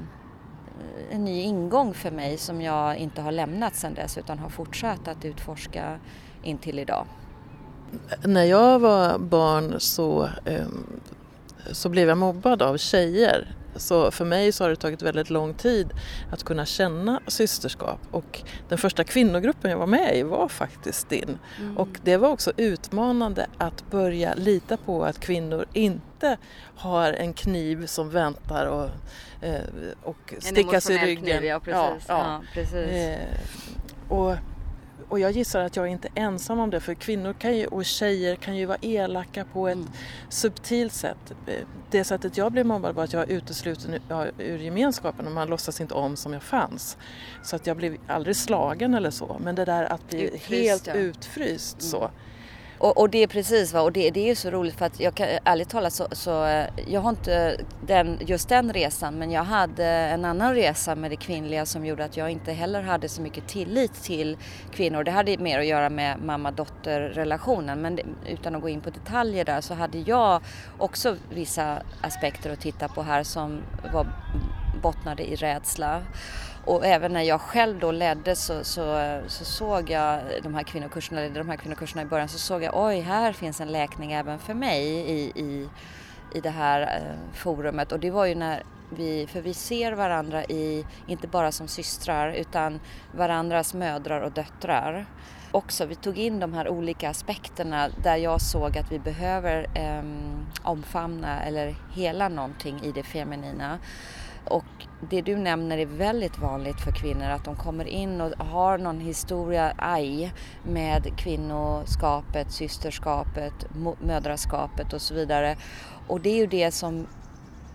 en 1.11 1.25
ny 1.25 1.41
ingång 1.41 1.95
för 1.95 2.11
mig 2.11 2.39
som 2.39 2.63
jag 2.63 2.97
inte 2.97 3.23
har 3.23 3.33
lämnat 3.33 3.75
sedan 3.75 3.95
dess 3.95 4.19
utan 4.19 4.39
har 4.39 4.49
fortsatt 4.49 5.09
att 5.09 5.25
utforska 5.25 5.99
in 6.43 6.59
till 6.59 6.79
idag. 6.79 7.07
När 8.25 8.45
jag 8.45 8.79
var 8.79 9.19
barn 9.19 9.75
så, 9.79 10.29
eh, 10.45 10.67
så 11.73 11.89
blev 11.89 12.09
jag 12.09 12.19
mobbad 12.19 12.63
av 12.63 12.77
tjejer 12.77 13.57
så 13.77 14.11
för 14.11 14.25
mig 14.25 14.53
så 14.53 14.65
har 14.65 14.71
det 14.71 14.77
tagit 14.77 15.03
väldigt 15.03 15.31
lång 15.31 15.55
tid 15.55 15.93
att 16.31 16.45
kunna 16.45 16.67
känna 16.67 17.21
systerskap 17.27 18.01
och 18.11 18.41
den 18.69 18.79
första 18.79 19.05
kvinnogruppen 19.05 19.71
jag 19.71 19.79
var 19.79 19.87
med 19.87 20.17
i 20.17 20.23
var 20.23 20.49
faktiskt 20.49 21.09
din. 21.09 21.39
Mm. 21.59 21.79
Och 21.79 21.89
det 22.05 22.17
var 22.17 22.29
också 22.29 22.53
utmanande 22.57 23.47
att 23.59 23.91
börja 23.91 24.35
lita 24.35 24.77
på 24.77 25.05
att 25.05 25.21
kvinnor 25.21 25.67
inte 25.73 26.37
har 26.77 27.13
en 27.13 27.33
kniv 27.33 27.87
som 27.87 28.11
väntar 28.11 28.67
och, 28.67 28.89
eh, 29.47 29.61
och 30.03 30.35
stickas 30.39 30.91
i 30.91 30.99
ryggen. 30.99 31.25
Kniv, 31.25 31.45
ja, 31.45 31.61
precis. 31.61 32.09
Ja, 32.09 32.19
ja. 32.19 32.19
ja 32.19 32.43
precis. 32.55 32.75
Eh, 32.75 33.19
och 34.09 34.37
och 35.13 35.21
jag 35.21 35.31
gissar 35.31 35.61
att 35.61 35.77
jag 35.77 35.87
är 35.87 35.91
inte 35.91 36.09
ensam 36.15 36.59
om 36.59 36.71
det 36.71 36.81
för 36.81 36.95
kvinnor 36.95 37.33
kan 37.33 37.57
ju, 37.57 37.67
och 37.67 37.85
tjejer 37.85 38.37
kan 38.37 38.57
ju 38.57 38.67
vara 38.67 38.79
elaka 38.83 39.45
på 39.45 39.69
ett 39.69 39.75
mm. 39.75 39.89
subtilt 40.29 40.93
sätt. 40.93 41.33
Det 41.91 42.05
sättet 42.05 42.37
jag 42.37 42.53
blev 42.53 42.67
mobbad 42.67 42.95
var 42.95 43.05
att 43.05 43.13
jag 43.13 43.21
var 43.21 43.27
utesluten 43.27 43.95
ur 44.39 44.59
gemenskapen 44.59 45.27
och 45.27 45.33
man 45.33 45.49
låtsas 45.49 45.81
inte 45.81 45.95
om 45.95 46.17
som 46.17 46.33
jag 46.33 46.43
fanns. 46.43 46.97
Så 47.43 47.57
att 47.57 47.67
jag 47.67 47.77
blev 47.77 47.97
aldrig 48.07 48.37
slagen 48.37 48.95
eller 48.95 49.11
så 49.11 49.37
men 49.41 49.55
det 49.55 49.65
där 49.65 49.93
att 49.93 50.09
bli 50.09 50.23
utfryst, 50.23 50.49
helt 50.49 50.87
ja. 50.87 50.95
utfryst 50.95 51.81
mm 51.81 51.91
och, 52.83 52.99
och, 52.99 53.11
det 53.11 53.19
är 53.19 53.27
precis 53.27 53.73
vad, 53.73 53.83
och 53.83 53.93
det, 53.93 54.11
det 54.11 54.31
är 54.31 54.35
så 54.35 54.51
roligt 54.51 54.79
för 54.79 54.87
att 54.87 55.01
jag 55.01 55.15
kan 55.15 55.29
ärligt 55.45 55.69
talat 55.69 55.93
så, 55.93 56.07
så 56.13 56.45
eh, 56.45 56.67
jag 56.87 57.01
har 57.01 57.11
inte 57.11 57.57
den, 57.87 58.19
just 58.21 58.49
den 58.49 58.73
resan 58.73 59.15
men 59.15 59.31
jag 59.31 59.45
hade 59.45 59.87
en 59.87 60.25
annan 60.25 60.55
resa 60.55 60.95
med 60.95 61.11
det 61.11 61.17
kvinnliga 61.17 61.67
som 61.67 61.87
gjorde 61.87 62.05
att 62.05 62.17
jag 62.17 62.31
inte 62.31 62.53
heller 62.53 62.83
hade 62.83 63.09
så 63.09 63.23
mycket 63.23 63.49
tillit 63.49 64.03
till 64.03 64.37
kvinnor. 64.73 65.05
Det 65.05 65.11
hade 65.11 65.39
mer 65.39 65.59
att 65.59 65.67
göra 65.67 65.91
med 65.91 66.19
mamma-dotter 66.23 67.01
relationen 67.01 67.83
men 67.83 67.97
det, 67.97 68.03
utan 68.29 68.55
att 68.55 68.63
gå 68.63 68.69
in 68.69 68.81
på 68.81 68.91
detaljer 68.91 69.45
där 69.45 69.61
så 69.61 69.75
hade 69.75 69.99
jag 69.99 70.43
också 70.79 71.17
vissa 71.31 71.83
aspekter 72.01 72.53
att 72.53 72.61
titta 72.61 72.89
på 72.89 73.03
här 73.03 73.23
som 73.23 73.63
var, 73.93 74.07
bottnade 74.83 75.23
i 75.23 75.37
rädsla. 75.37 76.03
Och 76.65 76.87
även 76.87 77.13
när 77.13 77.23
jag 77.23 77.41
själv 77.41 77.79
då 77.79 77.91
ledde 77.91 78.37
så, 78.37 78.65
så, 78.65 79.21
så 79.27 79.45
såg 79.45 79.91
jag 79.91 80.21
de 80.43 80.55
här 80.55 80.63
kvinnokurserna, 80.63 81.21
ledde 81.21 81.39
de 81.39 81.49
här 81.49 81.57
kvinnokurserna 81.57 82.03
i 82.03 82.05
början, 82.05 82.29
så 82.29 82.39
såg 82.39 82.63
jag 82.63 82.87
oj, 82.87 83.01
här 83.01 83.33
finns 83.33 83.61
en 83.61 83.69
läkning 83.69 84.13
även 84.13 84.39
för 84.39 84.55
mig 84.55 84.87
i, 84.87 85.33
i, 85.35 85.69
i 86.35 86.41
det 86.41 86.51
här 86.51 86.81
eh, 86.81 87.35
forumet. 87.35 87.93
Och 87.93 88.01
det 88.01 88.11
var 88.11 88.27
ju 88.27 88.35
när 88.35 88.63
vi, 88.91 89.27
för 89.27 89.41
vi 89.41 89.55
ser 89.55 89.93
varandra 89.93 90.45
i, 90.45 90.87
inte 91.07 91.29
bara 91.29 91.53
som 91.53 91.69
systrar 91.69 92.33
utan 92.33 92.81
varandras 93.13 93.75
mödrar 93.75 94.21
och 94.21 94.33
döttrar. 94.33 95.07
Också, 95.53 95.87
vi 95.87 95.95
tog 95.95 96.19
in 96.19 96.41
de 96.41 96.53
här 96.53 96.69
olika 96.69 97.11
aspekterna 97.11 97.89
där 98.03 98.17
jag 98.17 98.41
såg 98.41 98.79
att 98.79 98.93
vi 98.93 98.99
behöver 98.99 99.67
eh, 99.75 100.03
omfamna 100.63 101.43
eller 101.43 101.75
hela 101.93 102.29
någonting 102.29 102.81
i 102.83 102.93
det 102.93 103.03
feminina. 103.03 103.79
Och 104.45 104.65
det 105.11 105.23
du 105.23 105.37
nämner 105.37 105.79
är 105.79 105.87
väldigt 105.87 106.39
vanligt 106.39 106.81
för 106.81 106.93
kvinnor 106.93 107.31
att 107.31 107.45
de 107.45 107.57
kommer 107.57 107.85
in 107.85 108.21
och 108.21 108.47
har 108.47 108.79
någon 108.79 109.01
historia, 109.01 109.73
aj, 109.77 110.33
med 110.63 111.19
kvinnoskapet, 111.19 112.53
systerskapet, 112.53 113.53
mödraskapet 114.01 114.93
och 114.93 115.03
så 115.03 115.15
vidare. 115.15 115.57
Och 116.09 116.21
det 116.21 116.31
är 116.31 116.37
ju 116.37 116.47
det 116.47 116.71
som, 116.71 117.07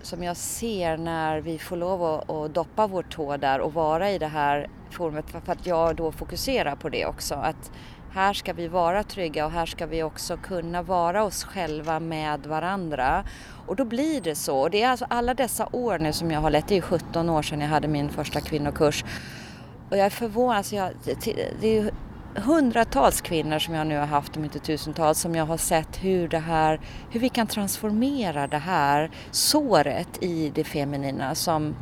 som 0.02 0.24
jag 0.24 0.38
ser 0.38 0.98
när 0.98 1.42
vi 1.42 1.58
får 1.58 1.78
lov 1.78 2.04
att, 2.04 2.30
att 2.30 2.54
doppa 2.54 2.88
vår 2.88 3.04
tå 3.04 3.38
där 3.38 3.60
och 3.60 3.74
vara 3.74 4.12
i 4.12 4.18
det 4.18 4.28
här 4.28 4.70
forumet 4.90 5.30
för 5.30 5.52
att 5.52 5.66
jag 5.66 5.96
då 5.96 6.12
fokuserar 6.12 6.76
på 6.76 6.90
det 6.90 7.06
också. 7.06 7.36
Att 7.36 7.72
här 8.18 8.34
ska 8.34 8.54
vi 8.54 8.68
vara 8.68 9.04
trygga 9.04 9.46
och 9.46 9.52
här 9.52 9.66
ska 9.66 9.86
vi 9.86 10.04
också 10.04 10.38
kunna 10.38 10.82
vara 10.82 11.24
oss 11.24 11.44
själva 11.44 12.00
med 12.00 12.46
varandra. 12.46 13.24
Och 13.68 13.76
då 13.76 13.86
blir 13.86 14.22
det 14.22 14.36
så. 14.36 14.58
Och 14.60 14.70
det 14.70 14.82
är 14.82 14.90
alltså 14.90 15.06
alla 15.10 15.34
dessa 15.34 15.70
år 15.72 16.00
nu 16.00 16.14
som 16.14 16.32
jag 16.32 16.42
har 16.42 16.50
lett, 16.50 16.68
det 16.68 16.78
är 16.78 16.82
17 16.82 17.30
år 17.30 17.42
sedan 17.42 17.62
jag 17.62 17.68
hade 17.68 17.88
min 17.88 18.10
första 18.10 18.42
kvinnokurs. 18.42 19.04
Och 19.90 19.98
jag 19.98 20.06
är 20.06 20.10
förvånad, 20.10 20.58
alltså 20.58 20.76
jag, 20.76 20.92
det 21.62 21.78
är 21.78 21.92
hundratals 22.36 23.22
kvinnor 23.22 23.60
som 23.60 23.74
jag 23.74 23.88
nu 23.88 23.98
har 23.98 24.06
haft, 24.06 24.38
om 24.38 24.44
inte 24.44 24.60
tusentals, 24.60 25.20
som 25.20 25.36
jag 25.36 25.46
har 25.46 25.58
sett 25.58 26.04
hur 26.04 26.28
det 26.28 26.40
här, 26.40 26.80
hur 27.12 27.20
vi 27.20 27.30
kan 27.30 27.48
transformera 27.48 28.48
det 28.48 28.58
här 28.58 29.12
såret 29.32 30.24
i 30.24 30.52
det 30.56 30.64
feminina 30.64 31.36
som 31.36 31.76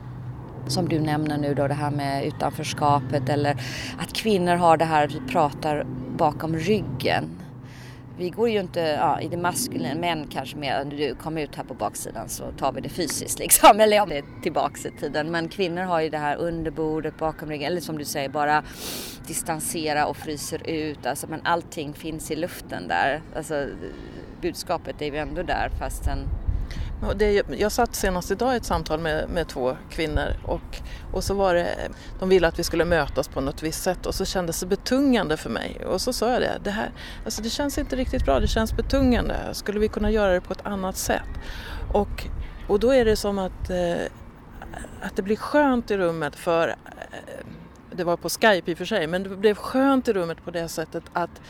som 0.68 0.90
du 0.90 1.00
nämner 1.00 1.38
nu 1.38 1.54
då 1.54 1.68
det 1.68 1.74
här 1.74 1.92
med 1.92 2.26
utanförskapet 2.26 3.30
eller 3.30 3.52
att 3.98 4.14
kvinnor 4.14 4.56
har 4.56 4.78
det 4.78 4.86
här 4.86 5.06
att 5.06 5.14
vi 5.16 5.20
pratar 5.20 5.86
bakom 6.18 6.56
ryggen. 6.56 7.30
Vi 8.18 8.30
går 8.30 8.50
ju 8.50 8.60
inte 8.60 8.80
ja, 8.80 9.22
i 9.22 9.28
det 9.28 9.38
maskulina, 9.38 9.96
män 9.96 10.28
kanske 10.28 10.58
mer, 10.58 10.86
du 10.86 11.16
kom 11.16 11.38
ut 11.38 11.56
här 11.56 11.64
på 11.64 11.74
baksidan 11.74 12.30
så 12.30 12.52
tar 12.52 12.72
vi 12.72 12.82
det 12.82 12.90
fysiskt 12.90 13.40
liksom, 13.40 13.80
eller 13.80 14.02
om 14.02 14.10
det 14.10 14.18
är 14.18 14.24
tillbaks 14.44 14.86
i 14.86 14.92
tiden. 14.92 15.32
Men 15.32 15.50
kvinnor 15.50 15.82
har 15.82 16.02
ju 16.02 16.10
det 16.10 16.18
här 16.18 16.36
under 16.36 16.72
bordet, 16.72 17.18
bakom 17.18 17.50
ryggen, 17.50 17.72
eller 17.72 17.82
som 17.82 17.98
du 17.98 18.06
säger 18.06 18.30
bara 18.30 18.64
distansera 19.28 20.06
och 20.06 20.18
fryser 20.18 20.70
ut. 20.70 21.06
Alltså, 21.06 21.28
men 21.28 21.42
allting 21.44 21.94
finns 21.94 22.32
i 22.32 22.36
luften 22.36 22.88
där. 22.88 23.22
Alltså, 23.36 23.68
budskapet 24.42 25.02
är 25.02 25.06
ju 25.06 25.18
ändå 25.18 25.44
där 25.44 25.70
fastän 25.80 26.20
det, 27.16 27.44
jag 27.58 27.72
satt 27.72 27.96
senast 27.96 28.32
idag 28.32 28.54
i 28.54 28.58
ett 28.58 28.66
samtal 28.66 29.00
med, 29.00 29.30
med 29.30 29.48
två 29.48 29.78
kvinnor 29.90 30.28
och, 30.44 30.82
och 31.14 31.24
så 31.24 31.34
var 31.34 31.54
det, 31.54 31.68
de 32.20 32.30
ville 32.30 32.48
att 32.48 32.60
vi 32.60 32.64
skulle 32.64 32.86
mötas 32.86 33.28
på 33.28 33.42
något 33.42 33.64
visst 33.64 33.84
sätt 33.84 34.06
och 34.06 34.16
så 34.16 34.26
kändes 34.26 34.60
det 34.60 34.66
betungande 34.66 35.38
för 35.38 35.50
mig. 35.50 35.86
Och 35.86 36.02
så 36.02 36.14
sa 36.14 36.32
jag 36.32 36.42
det, 36.42 36.60
det 36.64 36.72
här, 36.72 36.92
alltså 37.26 37.42
det 37.42 37.50
känns 37.50 37.78
inte 37.78 37.96
riktigt 37.96 38.26
bra, 38.26 38.40
det 38.40 38.48
känns 38.48 38.74
betungande. 38.74 39.36
Skulle 39.52 39.80
vi 39.80 39.88
kunna 39.88 40.12
göra 40.12 40.34
det 40.34 40.42
på 40.42 40.54
ett 40.54 40.66
annat 40.66 40.98
sätt? 40.98 41.30
Och, 41.94 42.28
och 42.68 42.80
då 42.80 42.94
är 42.94 43.06
det 43.06 43.16
som 43.16 43.40
att, 43.40 43.70
eh, 43.70 44.06
att 45.02 45.16
det 45.16 45.22
blir 45.22 45.36
skönt 45.36 45.92
i 45.92 45.98
rummet 45.98 46.36
för, 46.36 46.68
eh, 46.70 46.76
det 47.92 48.04
var 48.04 48.18
på 48.18 48.30
Skype 48.30 48.72
i 48.72 48.74
och 48.74 48.78
för 48.78 48.86
sig, 48.86 49.08
men 49.08 49.24
det 49.24 49.30
blev 49.30 49.56
skönt 49.56 50.08
i 50.08 50.14
rummet 50.14 50.46
på 50.46 50.52
det 50.52 50.68
sättet 50.68 51.04
att 51.14 51.42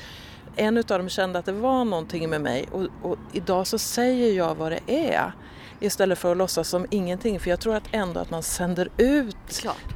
en 0.56 0.78
av 0.78 0.84
dem 0.84 1.10
kände 1.10 1.39
att 1.39 1.46
det 1.46 1.52
var 1.52 1.86
någonting 1.86 2.30
med 2.30 2.41
mig 2.41 2.65
och, 2.72 2.88
och, 3.02 3.18
idag 3.34 3.68
så 3.68 3.78
säger 3.78 4.34
jag 4.34 4.56
vad 4.56 4.72
det 4.72 4.80
är 4.88 5.32
istället 5.80 6.20
för 6.20 6.32
att 6.32 6.38
låtsas 6.38 6.70
som 6.70 6.86
ingenting 6.91 7.39
för 7.39 7.50
jag 7.50 7.60
tror 7.60 7.76
att 7.76 7.88
ändå 7.91 8.20
att 8.20 8.30
man 8.30 8.44
sänder 8.44 8.89
ut. 8.98 9.60
Klart. 9.62 9.96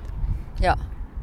Ja, 0.62 0.76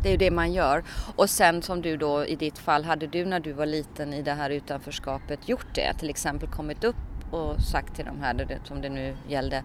det 0.02 0.08
är 0.08 0.12
ju 0.12 0.18
det 0.18 0.30
man 0.30 0.52
gör. 0.52 0.84
Och 1.16 1.30
sen 1.30 1.62
som 1.62 1.82
du 1.82 1.96
då 1.96 2.26
i 2.26 2.36
ditt 2.36 2.58
fall, 2.58 2.84
hade 2.84 3.06
du 3.06 3.24
när 3.24 3.40
du 3.40 3.52
var 3.52 3.66
liten 3.66 4.12
i 4.12 4.22
det 4.22 4.32
här 4.32 4.50
utanförskapet 4.50 5.48
gjort 5.48 5.74
det? 5.74 5.94
Till 5.98 6.10
exempel 6.10 6.48
kommit 6.48 6.84
upp 6.84 6.96
och 7.30 7.60
sagt 7.60 7.96
till 7.96 8.04
de 8.04 8.20
här, 8.20 8.60
som 8.64 8.80
det 8.80 8.88
nu 8.88 9.16
gällde, 9.28 9.62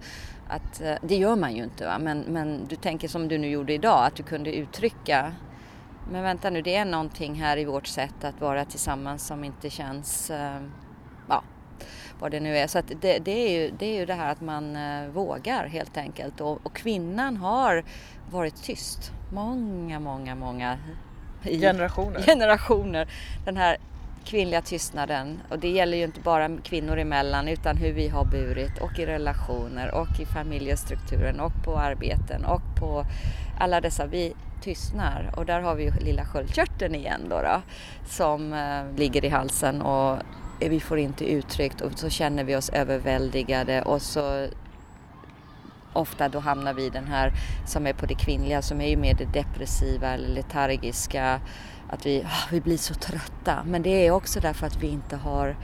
att 0.48 0.82
eh, 0.82 0.96
det 1.02 1.16
gör 1.16 1.36
man 1.36 1.56
ju 1.56 1.64
inte 1.64 1.86
va, 1.86 2.00
men, 2.00 2.20
men 2.20 2.68
du 2.68 2.76
tänker 2.76 3.08
som 3.08 3.28
du 3.28 3.38
nu 3.38 3.50
gjorde 3.50 3.74
idag, 3.74 4.06
att 4.06 4.16
du 4.16 4.24
kunde 4.24 4.56
uttrycka 4.56 5.34
men 6.10 6.24
vänta 6.24 6.50
nu, 6.50 6.62
det 6.62 6.76
är 6.76 6.86
någonting 6.86 7.36
här 7.36 7.58
i 7.58 7.66
vårt 7.66 7.88
sätt 7.88 8.24
att 8.24 8.42
vara 8.42 8.66
tillsammans 8.66 9.28
som 9.28 9.44
inte 9.44 9.70
känns, 9.70 10.32
eh, 10.32 10.62
ja, 11.30 11.44
vad 12.20 12.32
det 12.32 12.40
nu 12.40 12.58
är. 12.58 12.68
Så 12.68 12.82
det, 13.02 13.20
det, 13.20 13.32
är 13.32 13.62
ju, 13.62 13.72
det 13.80 13.86
är 13.86 14.00
ju 14.00 14.06
det 14.06 14.14
här 14.14 14.32
att 14.32 14.42
man 14.42 14.76
eh, 14.76 15.08
vågar 15.08 15.68
helt 15.68 15.98
enkelt. 15.98 16.42
Och, 16.42 16.66
och, 16.66 16.76
kvinnan 16.76 17.38
har 17.38 17.84
varit 18.32 18.64
tyst. 18.64 19.12
Många, 19.34 20.00
många, 20.00 20.36
många 20.36 20.78
generationer. 21.44 22.22
generationer. 22.26 23.08
Den 23.46 23.58
här 23.58 23.78
kvinnliga 24.26 24.62
tystnaden. 24.62 25.42
Och 25.50 25.60
det 25.60 25.70
gäller 25.70 25.98
ju 25.98 26.04
inte 26.04 26.20
bara 26.20 26.58
kvinnor 26.64 26.98
emellan 26.98 27.48
utan 27.48 27.78
hur 27.78 27.94
vi 27.94 28.08
har 28.08 28.26
burit 28.26 28.78
och 28.82 29.00
i 29.00 29.06
relationer 29.06 29.94
och 29.94 30.20
i 30.20 30.26
familjestrukturen 30.26 31.40
och 31.40 31.52
på 31.66 31.78
arbeten 31.78 32.46
och 32.46 32.62
på 32.80 33.06
alla 33.60 33.82
dessa. 33.82 34.06
Vi 34.06 34.34
tystnar 34.62 35.34
och 35.36 35.46
där 35.46 35.62
har 35.62 35.76
vi 35.76 35.84
ju 35.84 35.92
lilla 35.92 36.26
sköldkörteln 36.26 36.96
igen 36.96 37.22
då, 37.30 37.42
då 37.42 37.62
som 38.08 38.54
eh, 38.54 38.98
ligger 38.98 39.26
i 39.26 39.30
halsen 39.30 39.82
och 39.82 40.20
vi 40.60 40.80
får 40.80 41.00
inte 41.00 41.32
uttryckt 41.32 41.82
och 41.82 41.92
så 41.96 42.10
känner 42.10 42.44
vi 42.44 42.56
oss 42.56 42.70
överväldigade 42.70 43.82
och 43.82 44.02
så 44.02 44.48
ofta 45.94 46.30
då 46.30 46.40
hamnar 46.40 46.74
vi 46.74 46.86
i 46.86 46.90
den 46.90 47.08
här 47.08 47.34
som 47.66 47.88
är 47.88 47.94
på 47.94 48.06
det 48.06 48.16
kvinnliga 48.16 48.62
som 48.62 48.82
är 48.82 48.90
ju 48.90 48.98
mer 48.98 49.14
det 49.14 49.34
depressiva 49.34 50.08
eller 50.08 50.28
letargiska 50.28 51.42
att 51.92 52.06
vi, 52.06 52.24
ah, 52.28 52.48
vi 52.52 52.62
blir 52.62 52.78
så 52.78 52.94
trötta 52.94 53.64
men 53.66 53.82
det 53.82 54.08
är 54.08 54.12
också 54.12 54.40
därför 54.40 54.68
att 54.68 54.76
vi 54.76 54.88
inte 54.88 55.16
har 55.16 55.56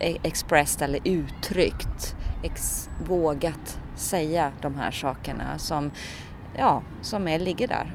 e-, 0.00 0.18
expressed 0.22 0.82
eller 0.82 1.00
uttryckt, 1.04 2.16
ex, 2.42 2.88
vågat 3.04 3.78
säga 3.96 4.52
de 4.60 4.74
här 4.74 4.90
sakerna 4.90 5.58
som, 5.58 5.90
ja, 6.56 6.82
som 7.02 7.28
är, 7.28 7.38
ligger 7.38 7.68
där. 7.68 7.94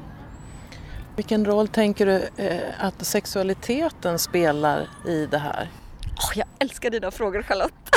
Vilken 1.16 1.44
roll 1.44 1.68
tänker 1.68 2.06
du 2.06 2.44
eh, 2.44 2.60
att 2.78 3.06
sexualiteten 3.06 4.18
spelar 4.18 4.88
i 5.06 5.26
det 5.26 5.38
här? 5.38 5.70
Oh, 6.04 6.38
jag 6.38 6.46
älskar 6.58 6.90
dina 6.90 7.10
frågor 7.10 7.42
Charlotte! 7.42 7.90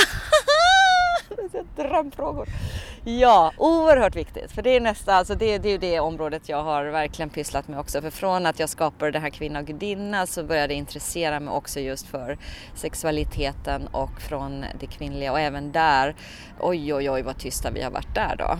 drömfrågor. 1.76 2.48
Ja, 3.04 3.52
oerhört 3.56 4.16
viktigt. 4.16 4.52
För 4.52 4.62
det 4.62 4.76
är 4.76 4.80
nästa, 4.80 5.14
alltså 5.14 5.34
det, 5.34 5.58
det 5.58 5.68
är 5.68 5.72
ju 5.72 5.78
det 5.78 6.00
området 6.00 6.48
jag 6.48 6.62
har 6.62 6.84
verkligen 6.84 7.30
pysslat 7.30 7.68
med 7.68 7.78
också. 7.78 8.02
För 8.02 8.10
från 8.10 8.46
att 8.46 8.58
jag 8.58 8.68
skapade 8.68 9.10
det 9.10 9.18
här 9.18 9.30
Kvinna 9.30 9.58
och 9.58 9.66
gudinna 9.66 10.26
så 10.26 10.44
började 10.44 10.72
jag 10.72 10.78
intressera 10.78 11.40
mig 11.40 11.54
också 11.54 11.80
just 11.80 12.06
för 12.06 12.38
sexualiteten 12.74 13.86
och 13.86 14.20
från 14.20 14.64
det 14.80 14.86
kvinnliga. 14.86 15.32
Och 15.32 15.40
även 15.40 15.72
där, 15.72 16.14
oj 16.60 16.94
oj 16.94 17.10
oj 17.10 17.22
vad 17.22 17.38
tysta 17.38 17.70
vi 17.70 17.82
har 17.82 17.90
varit 17.90 18.14
där 18.14 18.36
då 18.38 18.58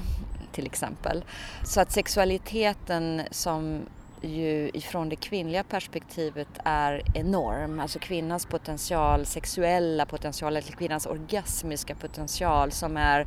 till 0.53 0.67
exempel. 0.67 1.25
Så 1.65 1.81
att 1.81 1.93
sexualiteten 1.93 3.23
som 3.31 3.81
ju 4.23 4.71
ifrån 4.75 5.09
det 5.09 5.17
kvinnliga 5.17 5.65
perspektivet 5.65 6.49
är 6.65 7.03
enorm. 7.15 7.81
Alltså 7.81 7.99
kvinnans 7.99 8.47
potential, 8.47 9.27
sexuella 9.27 10.07
potential, 10.07 10.57
eller 10.57 10.73
kvinnans 10.73 11.07
orgasmiska 11.07 11.95
potential 11.95 12.73
som 12.73 12.97
är, 12.97 13.27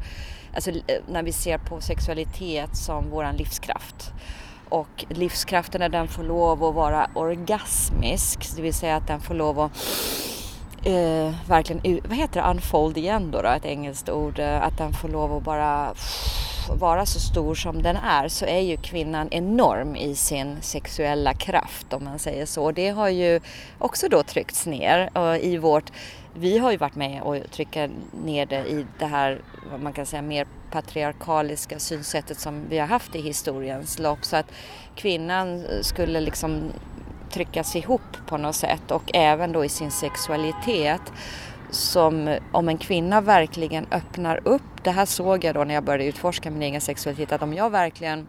alltså 0.55 0.71
eh, 0.71 1.01
när 1.07 1.23
vi 1.23 1.31
ser 1.31 1.57
på 1.57 1.81
sexualitet 1.81 2.77
som 2.77 3.09
våran 3.09 3.35
livskraft. 3.35 4.11
Och 4.69 5.05
livskraften 5.09 5.81
när 5.81 5.89
den 5.89 6.07
får 6.07 6.23
lov 6.23 6.63
att 6.63 6.75
vara 6.75 7.09
orgasmisk, 7.15 8.55
det 8.55 8.61
vill 8.61 8.73
säga 8.73 8.95
att 8.95 9.07
den 9.07 9.19
får 9.19 9.33
lov 9.33 9.59
att 9.59 9.77
eh, 10.83 11.33
verkligen, 11.47 12.01
vad 12.07 12.17
heter 12.17 12.41
det, 12.41 12.49
unfold 12.49 12.97
igen 12.97 13.31
då, 13.31 13.41
då, 13.41 13.49
ett 13.49 13.65
engelskt 13.65 14.09
ord, 14.09 14.39
eh, 14.39 14.63
att 14.63 14.77
den 14.77 14.93
får 14.93 15.09
lov 15.09 15.33
att 15.33 15.43
bara 15.43 15.93
vara 16.79 17.05
så 17.05 17.19
stor 17.19 17.55
som 17.55 17.81
den 17.81 17.95
är 17.95 18.27
så 18.27 18.45
är 18.45 18.59
ju 18.59 18.77
kvinnan 18.77 19.27
enorm 19.31 19.95
i 19.95 20.15
sin 20.15 20.61
sexuella 20.61 21.33
kraft 21.33 21.93
om 21.93 22.03
man 22.03 22.19
säger 22.19 22.45
så. 22.45 22.71
Det 22.71 22.89
har 22.89 23.09
ju 23.09 23.39
också 23.79 24.07
då 24.09 24.23
tryckts 24.23 24.65
ner 24.65 25.09
eh, 25.15 25.45
i 25.45 25.57
vårt 25.57 25.91
vi 26.35 26.57
har 26.57 26.71
ju 26.71 26.77
varit 26.77 26.95
med 26.95 27.21
och 27.21 27.37
trycka 27.51 27.89
ner 28.25 28.45
det 28.45 28.65
i 28.67 28.85
det 28.99 29.05
här, 29.05 29.41
vad 29.71 29.79
man 29.81 29.93
kan 29.93 30.05
säga, 30.05 30.21
mer 30.21 30.47
patriarkaliska 30.71 31.79
synsättet 31.79 32.39
som 32.39 32.69
vi 32.69 32.77
har 32.79 32.87
haft 32.87 33.15
i 33.15 33.21
historiens 33.21 33.99
lopp. 33.99 34.25
Så 34.25 34.35
att 34.35 34.51
kvinnan 34.95 35.65
skulle 35.81 36.19
liksom 36.19 36.71
tryckas 37.33 37.75
ihop 37.75 38.01
på 38.27 38.37
något 38.37 38.55
sätt 38.55 38.91
och 38.91 39.11
även 39.13 39.51
då 39.51 39.65
i 39.65 39.69
sin 39.69 39.91
sexualitet 39.91 41.01
som 41.69 42.37
om 42.51 42.69
en 42.69 42.77
kvinna 42.77 43.21
verkligen 43.21 43.85
öppnar 43.91 44.47
upp, 44.47 44.83
det 44.83 44.91
här 44.91 45.05
såg 45.05 45.43
jag 45.43 45.55
då 45.55 45.63
när 45.63 45.73
jag 45.73 45.83
började 45.83 46.05
utforska 46.05 46.51
min 46.51 46.61
egen 46.61 46.81
sexualitet, 46.81 47.31
att 47.31 47.41
om 47.41 47.53
jag 47.53 47.69
verkligen 47.69 48.27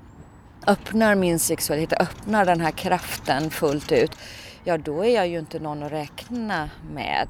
öppnar 0.66 1.14
min 1.14 1.38
sexualitet, 1.38 2.00
öppnar 2.00 2.44
den 2.44 2.60
här 2.60 2.70
kraften 2.70 3.50
fullt 3.50 3.92
ut, 3.92 4.16
ja 4.64 4.78
då 4.78 5.04
är 5.04 5.14
jag 5.14 5.28
ju 5.28 5.38
inte 5.38 5.58
någon 5.58 5.82
att 5.82 5.92
räkna 5.92 6.70
med. 6.92 7.28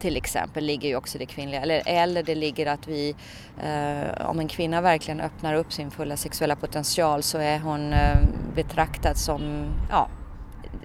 Till 0.00 0.16
exempel 0.16 0.64
ligger 0.64 0.88
ju 0.88 0.96
också 0.96 1.18
det 1.18 1.26
kvinnliga, 1.26 1.62
eller, 1.62 1.82
eller 1.86 2.22
det 2.22 2.34
ligger 2.34 2.66
att 2.66 2.88
vi, 2.88 3.14
eh, 3.62 4.26
om 4.28 4.40
en 4.40 4.48
kvinna 4.48 4.80
verkligen 4.80 5.20
öppnar 5.20 5.54
upp 5.54 5.72
sin 5.72 5.90
fulla 5.90 6.16
sexuella 6.16 6.56
potential 6.56 7.22
så 7.22 7.38
är 7.38 7.58
hon 7.58 7.92
eh, 7.92 8.18
betraktad 8.54 9.16
som, 9.16 9.64
ja, 9.90 10.08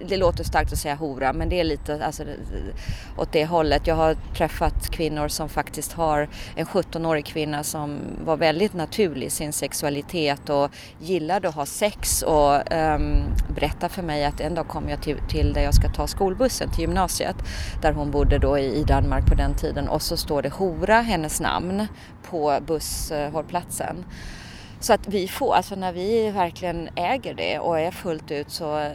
det 0.08 0.16
låter 0.16 0.44
starkt 0.44 0.72
att 0.72 0.78
säga 0.78 0.94
hora 0.94 1.32
men 1.32 1.48
det 1.48 1.60
är 1.60 1.64
lite 1.64 2.04
alltså, 2.04 2.24
åt 3.16 3.32
det 3.32 3.46
hållet. 3.46 3.86
Jag 3.86 3.94
har 3.94 4.16
träffat 4.36 4.90
kvinnor 4.90 5.28
som 5.28 5.48
faktiskt 5.48 5.92
har 5.92 6.28
en 6.54 6.66
17-årig 6.66 7.24
kvinna 7.24 7.64
som 7.64 7.98
var 8.24 8.36
väldigt 8.36 8.74
naturlig 8.74 9.26
i 9.26 9.30
sin 9.30 9.52
sexualitet 9.52 10.48
och 10.50 10.70
gillade 11.00 11.48
att 11.48 11.54
ha 11.54 11.66
sex 11.66 12.22
och 12.22 12.72
ehm, 12.72 13.02
um, 13.02 13.54
berätta 13.54 13.88
för 13.88 14.02
mig 14.02 14.24
att 14.24 14.40
en 14.40 14.54
dag 14.54 14.68
kommer 14.68 14.90
jag 14.90 15.02
till, 15.02 15.18
till 15.28 15.52
där 15.52 15.62
jag 15.62 15.74
ska 15.74 15.88
ta 15.88 16.06
skolbussen 16.06 16.70
till 16.70 16.80
gymnasiet 16.80 17.36
där 17.82 17.92
hon 17.92 18.10
bodde 18.10 18.38
då 18.38 18.58
i, 18.58 18.80
i 18.80 18.84
Danmark 18.84 19.26
på 19.26 19.34
den 19.34 19.54
tiden 19.56 19.88
och 19.88 20.02
så 20.02 20.16
står 20.16 20.42
det 20.42 20.48
hora, 20.48 21.00
hennes 21.00 21.40
namn, 21.40 21.86
på 22.22 22.58
busshållplatsen. 22.66 24.04
Så 24.82 24.92
att 24.92 25.08
vi 25.08 25.28
får, 25.28 25.54
alltså 25.54 25.74
när 25.74 25.92
vi 25.92 26.30
verkligen 26.30 26.88
äger 26.96 27.34
det 27.34 27.58
och 27.58 27.80
är 27.80 27.90
fullt 27.90 28.30
ut 28.30 28.50
så 28.50 28.78
eh, 28.78 28.90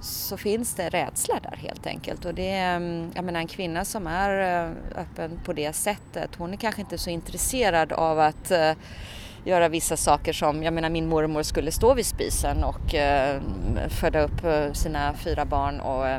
så 0.00 0.36
finns 0.36 0.74
det 0.74 0.88
rädsla 0.88 1.40
där 1.42 1.56
helt 1.56 1.86
enkelt. 1.86 2.24
Och 2.24 2.34
det 2.34 2.50
mm, 2.50 3.10
jag 3.14 3.24
menar 3.24 3.40
en 3.40 3.46
kvinna 3.46 3.84
som 3.84 4.06
är 4.06 4.64
eh, 4.64 4.70
öppen 5.00 5.40
på 5.44 5.52
det 5.52 5.72
sättet, 5.72 6.30
hon 6.36 6.52
är 6.52 6.56
kanske 6.56 6.80
inte 6.80 6.98
så 6.98 7.10
intresserad 7.10 7.92
av 7.92 8.20
att 8.20 8.50
eh, 8.50 8.72
göra 9.44 9.68
vissa 9.68 9.96
saker 9.96 10.32
som, 10.32 10.62
jag 10.62 10.72
menar 10.72 10.90
min 10.90 11.08
mormor 11.08 11.42
skulle 11.42 11.72
stå 11.72 11.94
vid 11.94 12.06
spisen 12.06 12.64
och 12.64 12.94
eh, 12.94 13.40
föda 13.88 14.20
upp 14.20 14.44
eh, 14.44 14.72
sina 14.72 15.14
fyra 15.14 15.44
barn 15.44 15.80
och 15.80 16.04
uh, 16.04 16.18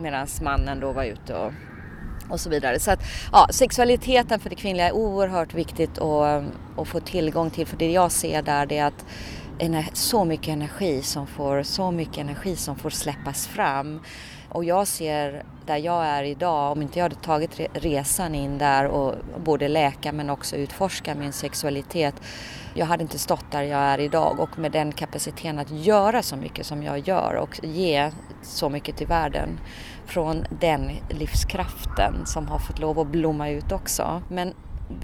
medan 0.00 0.26
mannen 0.42 0.80
då 0.80 0.92
var 0.92 1.04
ute 1.04 1.34
och, 1.34 1.52
och 2.30 2.40
så 2.40 2.50
vidare. 2.50 2.78
Så 2.80 2.90
att 2.90 3.00
ja, 3.32 3.48
sexualiteten 3.50 4.40
för 4.40 4.50
det 4.50 4.56
kvinnliga 4.56 4.88
är 4.88 4.92
oerhört 4.92 5.54
viktigt 5.54 5.98
att, 5.98 6.44
att 6.76 6.88
få 6.88 7.00
tillgång 7.00 7.50
till 7.50 7.66
för 7.66 7.76
det 7.76 7.90
jag 7.90 8.12
ser 8.12 8.42
där 8.42 8.66
det 8.66 8.78
är 8.78 8.86
att 8.86 9.04
så 9.92 10.24
mycket 10.24 10.48
energi 10.48 11.02
som 11.02 11.26
får, 11.26 11.62
så 11.62 11.90
mycket 11.90 12.18
energi 12.18 12.56
som 12.56 12.76
får 12.76 12.90
släppas 12.90 13.46
fram. 13.46 14.00
Och 14.48 14.64
jag 14.64 14.86
ser 14.86 15.42
där 15.66 15.76
jag 15.76 16.06
är 16.06 16.22
idag, 16.22 16.72
om 16.72 16.82
inte 16.82 16.98
jag 16.98 17.04
hade 17.04 17.14
tagit 17.14 17.60
resan 17.72 18.34
in 18.34 18.58
där 18.58 18.86
och 18.86 19.14
både 19.44 19.68
läka 19.68 20.12
men 20.12 20.30
också 20.30 20.56
utforska 20.56 21.14
min 21.14 21.32
sexualitet. 21.32 22.14
Jag 22.74 22.86
hade 22.86 23.02
inte 23.02 23.18
stått 23.18 23.50
där 23.50 23.62
jag 23.62 23.80
är 23.80 23.98
idag 23.98 24.40
och 24.40 24.58
med 24.58 24.72
den 24.72 24.92
kapaciteten 24.92 25.58
att 25.58 25.70
göra 25.70 26.22
så 26.22 26.36
mycket 26.36 26.66
som 26.66 26.82
jag 26.82 26.98
gör 26.98 27.34
och 27.34 27.60
ge 27.64 28.10
så 28.42 28.68
mycket 28.68 28.96
till 28.96 29.06
världen 29.06 29.60
från 30.06 30.46
den 30.60 30.90
livskraften 31.10 32.26
som 32.26 32.48
har 32.48 32.58
fått 32.58 32.78
lov 32.78 32.98
att 32.98 33.08
blomma 33.08 33.48
ut 33.48 33.72
också. 33.72 34.22
Men 34.28 34.54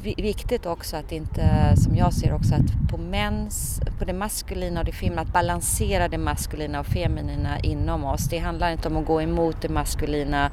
viktigt 0.02 0.66
också 0.66 0.96
att 0.96 1.12
inte, 1.12 1.74
som 1.76 1.96
jag 1.96 2.12
ser 2.12 2.34
också, 2.34 2.54
att 2.54 2.90
på 2.90 2.98
mäns, 2.98 3.80
på 3.98 4.04
det 4.04 4.12
maskulina 4.12 4.80
och 4.80 4.86
det 4.86 4.92
feminina, 4.92 5.22
att 5.22 5.32
balansera 5.32 6.08
det 6.08 6.18
maskulina 6.18 6.80
och 6.80 6.86
feminina 6.86 7.60
inom 7.60 8.04
oss. 8.04 8.24
Det 8.24 8.38
handlar 8.38 8.70
inte 8.70 8.88
om 8.88 8.96
att 8.96 9.06
gå 9.06 9.22
emot 9.22 9.56
det 9.62 9.68
maskulina 9.68 10.50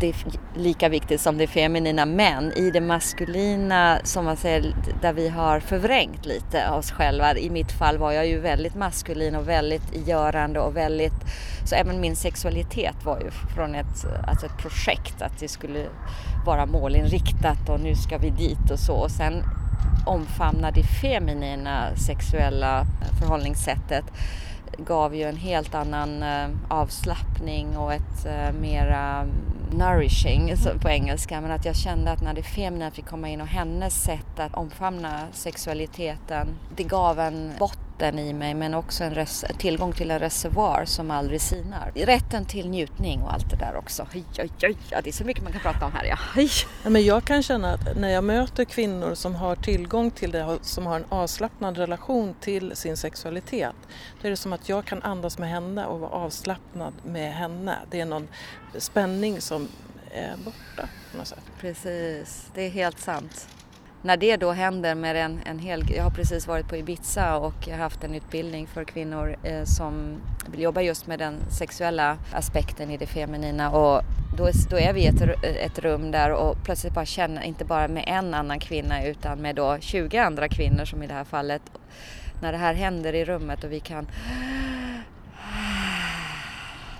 det 0.00 0.08
är 0.08 0.14
lika 0.54 0.88
viktigt 0.88 1.20
som 1.20 1.38
det 1.38 1.46
feminina 1.46 2.06
men 2.06 2.52
i 2.52 2.70
det 2.70 2.80
maskulina 2.80 3.98
som 4.04 4.24
man 4.24 4.36
säger 4.36 4.74
där 5.02 5.12
vi 5.12 5.28
har 5.28 5.60
förvrängt 5.60 6.26
lite 6.26 6.70
oss 6.70 6.90
själva. 6.90 7.36
I 7.36 7.50
mitt 7.50 7.72
fall 7.72 7.98
var 7.98 8.12
jag 8.12 8.26
ju 8.26 8.40
väldigt 8.40 8.74
maskulin 8.74 9.36
och 9.36 9.48
väldigt 9.48 10.08
görande 10.08 10.60
och 10.60 10.76
väldigt 10.76 11.24
så 11.64 11.74
även 11.74 12.00
min 12.00 12.16
sexualitet 12.16 13.04
var 13.04 13.20
ju 13.20 13.30
från 13.30 13.74
ett, 13.74 14.06
alltså 14.28 14.46
ett 14.46 14.58
projekt 14.58 15.22
att 15.22 15.38
det 15.38 15.48
skulle 15.48 15.86
vara 16.46 16.66
målinriktat 16.66 17.68
och 17.68 17.80
nu 17.80 17.94
ska 17.94 18.18
vi 18.18 18.30
dit 18.30 18.70
och 18.70 18.78
så 18.78 18.94
och 18.94 19.10
sen 19.10 19.42
omfamna 20.06 20.70
det 20.70 20.82
feminina 20.82 21.96
sexuella 21.96 22.84
förhållningssättet 23.20 24.04
gav 24.78 25.14
ju 25.14 25.22
en 25.22 25.36
helt 25.36 25.74
annan 25.74 26.22
eh, 26.22 26.48
avslappning 26.68 27.76
och 27.76 27.92
ett 27.92 28.26
eh, 28.26 28.52
mera 28.60 29.26
nourishing 29.72 30.54
på 30.82 30.88
engelska 30.88 31.40
men 31.40 31.50
att 31.50 31.64
jag 31.64 31.76
kände 31.76 32.10
att 32.10 32.22
när 32.22 32.34
det 32.34 32.42
feminina 32.42 32.90
fick 32.90 33.06
komma 33.06 33.28
in 33.28 33.40
och 33.40 33.46
hennes 33.46 34.02
sätt 34.02 34.38
att 34.38 34.54
omfamna 34.54 35.26
sexualiteten 35.32 36.48
det 36.76 36.84
gav 36.84 37.20
en 37.20 37.52
botten 37.58 37.87
vatten 37.98 38.18
i 38.18 38.32
mig 38.32 38.54
men 38.54 38.74
också 38.74 39.04
en 39.04 39.26
tillgång 39.58 39.92
till 39.92 40.10
en 40.10 40.18
reservoar 40.18 40.84
som 40.84 41.10
aldrig 41.10 41.40
sinar. 41.40 41.92
Rätten 41.94 42.44
till 42.44 42.68
njutning 42.68 43.22
och 43.22 43.32
allt 43.32 43.50
det 43.50 43.56
där 43.56 43.76
också. 43.76 44.06
Oj, 44.14 44.24
oj, 44.38 44.50
oj. 44.62 44.76
Ja, 44.90 45.00
det 45.00 45.10
är 45.10 45.12
så 45.12 45.24
mycket 45.24 45.42
man 45.42 45.52
kan 45.52 45.60
prata 45.60 45.86
om 45.86 45.92
här. 45.92 46.04
Ja. 46.04 46.18
ja. 46.84 46.90
men 46.90 47.04
jag 47.04 47.24
kan 47.24 47.42
känna 47.42 47.72
att 47.72 47.96
när 47.96 48.08
jag 48.08 48.24
möter 48.24 48.64
kvinnor 48.64 49.14
som 49.14 49.34
har 49.34 49.56
tillgång 49.56 50.10
till 50.10 50.30
det, 50.30 50.58
som 50.62 50.86
har 50.86 50.96
en 50.96 51.04
avslappnad 51.08 51.78
relation 51.78 52.34
till 52.40 52.76
sin 52.76 52.96
sexualitet, 52.96 53.74
då 54.20 54.26
är 54.26 54.30
det 54.30 54.36
som 54.36 54.52
att 54.52 54.68
jag 54.68 54.84
kan 54.84 55.02
andas 55.02 55.38
med 55.38 55.48
henne 55.48 55.86
och 55.86 56.00
vara 56.00 56.10
avslappnad 56.10 56.92
med 57.04 57.32
henne. 57.32 57.76
Det 57.90 58.00
är 58.00 58.06
någon 58.06 58.28
spänning 58.78 59.40
som 59.40 59.68
är 60.10 60.36
borta 60.44 60.88
på 61.12 61.18
något 61.18 61.26
sätt. 61.26 61.44
Precis, 61.60 62.50
det 62.54 62.62
är 62.62 62.70
helt 62.70 63.00
sant 63.00 63.48
när 64.02 64.16
det 64.16 64.36
då 64.36 64.52
händer 64.52 64.94
med 64.94 65.16
en, 65.16 65.40
en 65.44 65.58
hel... 65.58 65.84
Jag 65.96 66.02
har 66.02 66.10
precis 66.10 66.46
varit 66.46 66.68
på 66.68 66.76
Ibiza 66.76 67.36
och 67.36 67.68
haft 67.68 68.04
en 68.04 68.14
utbildning 68.14 68.66
för 68.66 68.84
kvinnor 68.84 69.36
eh, 69.42 69.64
som 69.64 70.16
vill 70.50 70.60
jobba 70.60 70.80
just 70.80 71.06
med 71.06 71.18
den 71.18 71.34
sexuella 71.50 72.18
aspekten 72.32 72.90
i 72.90 72.96
det 72.96 73.06
feminina 73.06 73.70
och 73.70 74.02
då, 74.36 74.48
då 74.70 74.78
är 74.78 74.92
vi 74.92 75.00
i 75.00 75.06
ett, 75.06 75.22
ett 75.42 75.78
rum 75.78 76.10
där 76.10 76.32
och 76.32 76.56
plötsligt 76.64 76.94
bara 76.94 77.06
känner, 77.06 77.42
inte 77.42 77.64
bara 77.64 77.88
med 77.88 78.04
en 78.06 78.34
annan 78.34 78.58
kvinna 78.58 79.04
utan 79.04 79.38
med 79.38 79.56
då 79.56 79.76
20 79.80 80.18
andra 80.18 80.48
kvinnor 80.48 80.84
som 80.84 81.02
i 81.02 81.06
det 81.06 81.14
här 81.14 81.24
fallet. 81.24 81.62
När 82.42 82.52
det 82.52 82.58
här 82.58 82.74
händer 82.74 83.14
i 83.14 83.24
rummet 83.24 83.64
och 83.64 83.72
vi 83.72 83.80
kan 83.80 84.06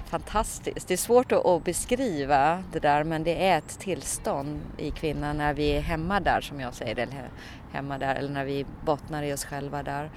fantastiskt. 0.09 0.89
Det 0.89 0.95
är 0.95 0.99
svårt 0.99 1.33
att, 1.33 1.65
beskriva 1.65 2.63
det 2.73 2.79
där 2.79 3.05
men 3.05 3.25
det 3.25 3.49
är 3.49 3.59
ett 3.59 3.79
tillstånd 3.79 4.61
i 4.77 4.91
kvinnan 4.91 5.37
när 5.37 5.55
vi 5.55 5.69
är 5.69 5.81
hemma 5.81 6.21
där 6.21 6.41
som 6.41 6.61
jag 6.61 6.75
säger, 6.75 6.99
eller 6.99 7.31
hemma 7.73 7.99
där 7.99 8.15
eller 8.15 8.31
när 8.31 8.45
vi 8.45 8.67
bottnar 8.85 9.23
i 9.23 9.33
oss 9.33 9.45
själva 9.45 9.83
där. 9.83 10.11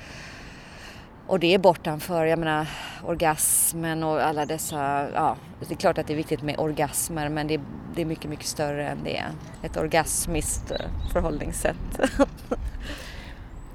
Och 1.27 1.39
det 1.39 1.53
är 1.53 1.57
bortanför, 1.59 2.25
jag 2.25 2.39
menar 2.39 2.67
orgasmen 3.05 4.03
och 4.03 4.21
alla 4.21 4.45
dessa, 4.45 5.09
ja 5.13 5.37
det 5.67 5.73
är 5.73 5.77
klart 5.77 5.97
att 5.97 6.07
det 6.07 6.13
är 6.13 6.17
viktigt 6.17 6.41
med 6.41 6.59
orgasmer 6.59 7.29
men 7.29 7.47
det 7.47 7.53
är, 7.53 7.61
det 7.95 8.01
är 8.01 8.05
mycket, 8.05 8.29
mycket 8.29 8.45
större 8.45 8.87
än 8.87 9.03
det. 9.03 9.23
Ett 9.63 9.77
orgasmiskt 9.77 10.71
eh, 10.71 11.11
förhållningssätt. 11.13 11.99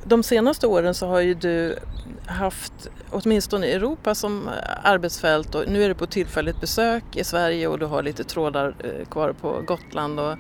De 0.09 0.23
senaste 0.23 0.67
åren 0.67 0.95
så 0.95 1.07
har 1.07 1.21
ju 1.21 1.35
du 1.35 1.79
haft 2.27 2.89
åtminstone 3.11 3.67
Europa 3.67 4.15
som 4.15 4.51
arbetsfält 4.83 5.55
och 5.55 5.65
nu 5.69 5.85
är 5.85 5.89
du 5.89 5.95
på 5.95 6.07
tillfälligt 6.07 6.61
besök 6.61 7.05
i 7.17 7.25
Sverige 7.25 7.69
och 7.69 7.79
du 7.79 7.87
har 7.87 8.03
lite 8.03 8.25
trådar 8.25 8.75
eh, 8.79 9.07
kvar 9.09 9.33
på 9.33 9.63
Gotland 9.67 10.21
och, 10.21 10.33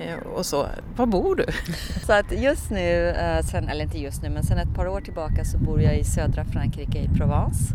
eh, 0.00 0.18
och 0.34 0.46
så. 0.46 0.66
Var 0.96 1.06
bor 1.06 1.36
du? 1.36 1.46
Så 2.06 2.12
att 2.12 2.32
just 2.32 2.70
nu, 2.70 3.08
eh, 3.08 3.44
sen, 3.44 3.68
eller 3.68 3.84
inte 3.84 3.98
just 3.98 4.22
nu 4.22 4.30
men 4.30 4.42
sen 4.42 4.58
ett 4.58 4.74
par 4.74 4.88
år 4.88 5.00
tillbaka 5.00 5.44
så 5.44 5.58
bor 5.58 5.82
jag 5.82 5.98
i 5.98 6.04
södra 6.04 6.44
Frankrike 6.44 6.98
i 6.98 7.08
Provence. 7.18 7.74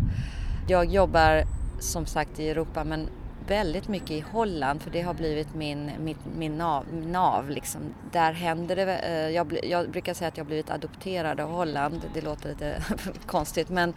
Jag 0.68 0.86
jobbar 0.86 1.44
som 1.80 2.06
sagt 2.06 2.40
i 2.40 2.50
Europa 2.50 2.84
men 2.84 3.10
väldigt 3.48 3.88
mycket 3.88 4.12
i 4.12 4.20
Holland 4.20 4.82
för 4.82 4.92
det 4.92 5.02
har 5.02 5.14
blivit 5.14 5.56
min, 5.56 5.92
min, 6.00 6.18
min 6.38 6.58
nav. 6.58 6.86
nav 6.94 7.50
liksom. 7.50 7.82
Där 8.12 8.32
händer 8.32 8.76
det, 8.76 8.98
eh, 8.98 9.30
jag, 9.30 9.60
jag, 9.64 9.90
brukar 9.90 10.14
säga 10.14 10.28
att 10.28 10.38
jag 10.38 10.46
blivit 10.46 10.70
adopterad 10.70 11.40
av 11.40 11.52
Holland, 11.52 12.02
det 12.14 12.22
låter 12.22 12.50
lite 12.50 12.84
konstigt 13.26 13.70
men 13.70 13.94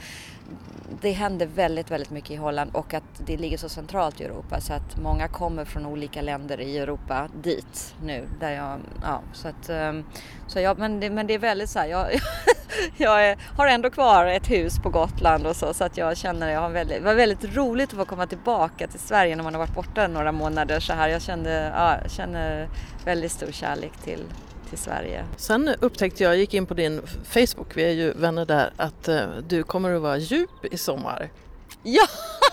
det 1.01 1.11
händer 1.11 1.47
väldigt, 1.47 1.91
väldigt 1.91 2.11
mycket 2.11 2.31
i 2.31 2.37
Holland 2.37 2.71
och 2.75 2.95
att 2.95 3.05
det 3.27 3.37
ligger 3.37 3.59
så 3.59 3.69
centralt 3.69 4.21
i 4.21 4.25
Europa 4.25 4.61
så 4.61 4.73
att 4.73 4.97
många 4.97 5.29
kommer 5.29 5.65
från 5.65 5.87
olika 5.87 6.23
länder 6.23 6.61
i 6.61 6.79
Europa 6.79 7.29
dit 7.43 7.95
nu. 8.03 8.29
Där 8.41 8.51
jag, 8.51 8.81
ja, 9.03 9.23
så 9.33 9.49
att, 9.49 9.69
ehm, 9.69 10.05
så 10.47 10.61
jag, 10.61 10.79
men, 10.79 11.01
det, 11.01 11.11
men 11.11 11.27
det 11.27 11.35
är 11.35 11.39
väldigt 11.39 11.71
så 11.71 11.79
här, 11.79 11.87
jag, 11.87 12.07
jag 12.97 13.27
är, 13.27 13.39
har 13.57 13.67
ändå 13.67 13.91
kvar 13.91 14.27
ett 14.27 14.51
hus 14.51 14.79
på 14.83 14.91
Gotland 14.91 15.47
och 15.47 15.57
så, 15.57 15.75
så 15.75 15.85
att 15.85 15.97
jag 15.97 16.17
känner, 16.17 16.51
jag 16.51 16.61
har 16.61 16.71
väldigt, 16.71 16.99
det 16.99 17.05
var 17.05 17.15
väldigt 17.15 17.57
roligt 17.57 17.91
att 17.91 17.99
få 17.99 18.05
komma 18.05 18.27
tillbaka 18.27 18.87
till 18.87 19.01
Sverige 19.01 19.37
när 19.37 19.45
man 19.45 19.55
har 19.55 19.59
varit 19.59 19.75
borta 19.75 20.09
några 20.09 20.33
månader 20.33 20.81
så 20.81 20.93
här. 20.93 21.09
Jag 21.09 21.23
kände, 21.23 21.73
ja, 21.75 21.97
jag 22.03 22.11
känner 22.11 22.69
väldigt 23.05 23.33
stor 23.33 23.53
kärlek 23.53 23.93
till, 24.05 24.25
till 24.69 24.79
Sverige. 24.79 25.25
Sen 25.37 25.69
upptäckte 25.81 26.23
jag, 26.23 26.33
jag 26.33 26.39
gick 26.39 26.55
in 26.55 26.67
på 26.67 26.75
din 26.75 27.01
Facebook, 27.25 27.77
vi 27.77 27.83
är 27.85 27.91
ju 27.91 28.13
vänner 28.13 28.47
där, 28.47 28.73
att 28.77 29.09
eh, 29.09 29.23
du 29.49 29.63
kommer 29.63 29.95
att 29.95 30.03
vara 30.03 30.17
djup 30.17 30.51
i 30.63 30.77
sommar. 30.77 31.31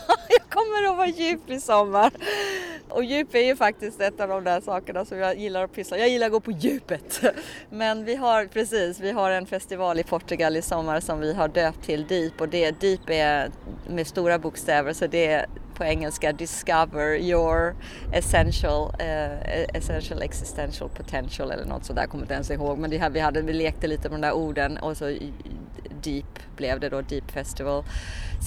Ja, 0.07 0.15
jag 0.29 0.49
kommer 0.49 0.91
att 0.91 0.97
vara 0.97 1.07
djup 1.07 1.49
i 1.49 1.59
sommar. 1.59 2.11
Och 2.89 3.03
djup 3.03 3.35
är 3.35 3.39
ju 3.39 3.55
faktiskt 3.55 4.01
ett 4.01 4.19
av 4.19 4.29
de 4.29 4.43
där 4.43 4.61
sakerna 4.61 5.05
som 5.05 5.17
jag 5.17 5.37
gillar 5.37 5.63
att 5.63 5.73
pyssla 5.73 5.97
Jag 5.97 6.09
gillar 6.09 6.25
att 6.25 6.31
gå 6.31 6.39
på 6.39 6.51
djupet. 6.51 7.21
Men 7.69 8.05
vi 8.05 8.15
har 8.15 8.45
precis, 8.45 8.99
vi 8.99 9.11
har 9.11 9.31
en 9.31 9.45
festival 9.45 9.99
i 9.99 10.03
Portugal 10.03 10.57
i 10.57 10.61
sommar 10.61 10.99
som 10.99 11.19
vi 11.19 11.33
har 11.33 11.47
döpt 11.47 11.85
till 11.85 12.07
Deep 12.07 12.41
och 12.41 12.49
det 12.49 12.71
Deep 12.71 13.09
är 13.09 13.51
med 13.89 14.07
stora 14.07 14.39
bokstäver 14.39 14.93
så 14.93 15.07
det 15.07 15.27
är 15.27 15.45
på 15.75 15.83
engelska 15.83 16.33
Discover 16.33 17.15
your 17.15 17.75
essential, 18.13 18.87
uh, 18.89 19.77
essential 19.77 20.21
existential 20.21 20.89
potential 20.89 21.51
eller 21.51 21.65
något 21.65 21.85
sådär, 21.85 22.07
kommer 22.07 22.23
inte 22.23 22.33
ens 22.33 22.51
ihåg. 22.51 22.77
Men 22.77 22.89
det, 22.89 23.09
vi, 23.09 23.19
hade, 23.19 23.41
vi 23.41 23.53
lekte 23.53 23.87
lite 23.87 24.09
med 24.09 24.21
de 24.21 24.27
där 24.27 24.33
orden 24.33 24.77
och 24.77 24.97
så 24.97 25.17
Deep 26.05 26.55
blev 26.55 26.79
det 26.79 26.89
då, 26.89 27.01
Deep 27.01 27.31
Festival. 27.31 27.83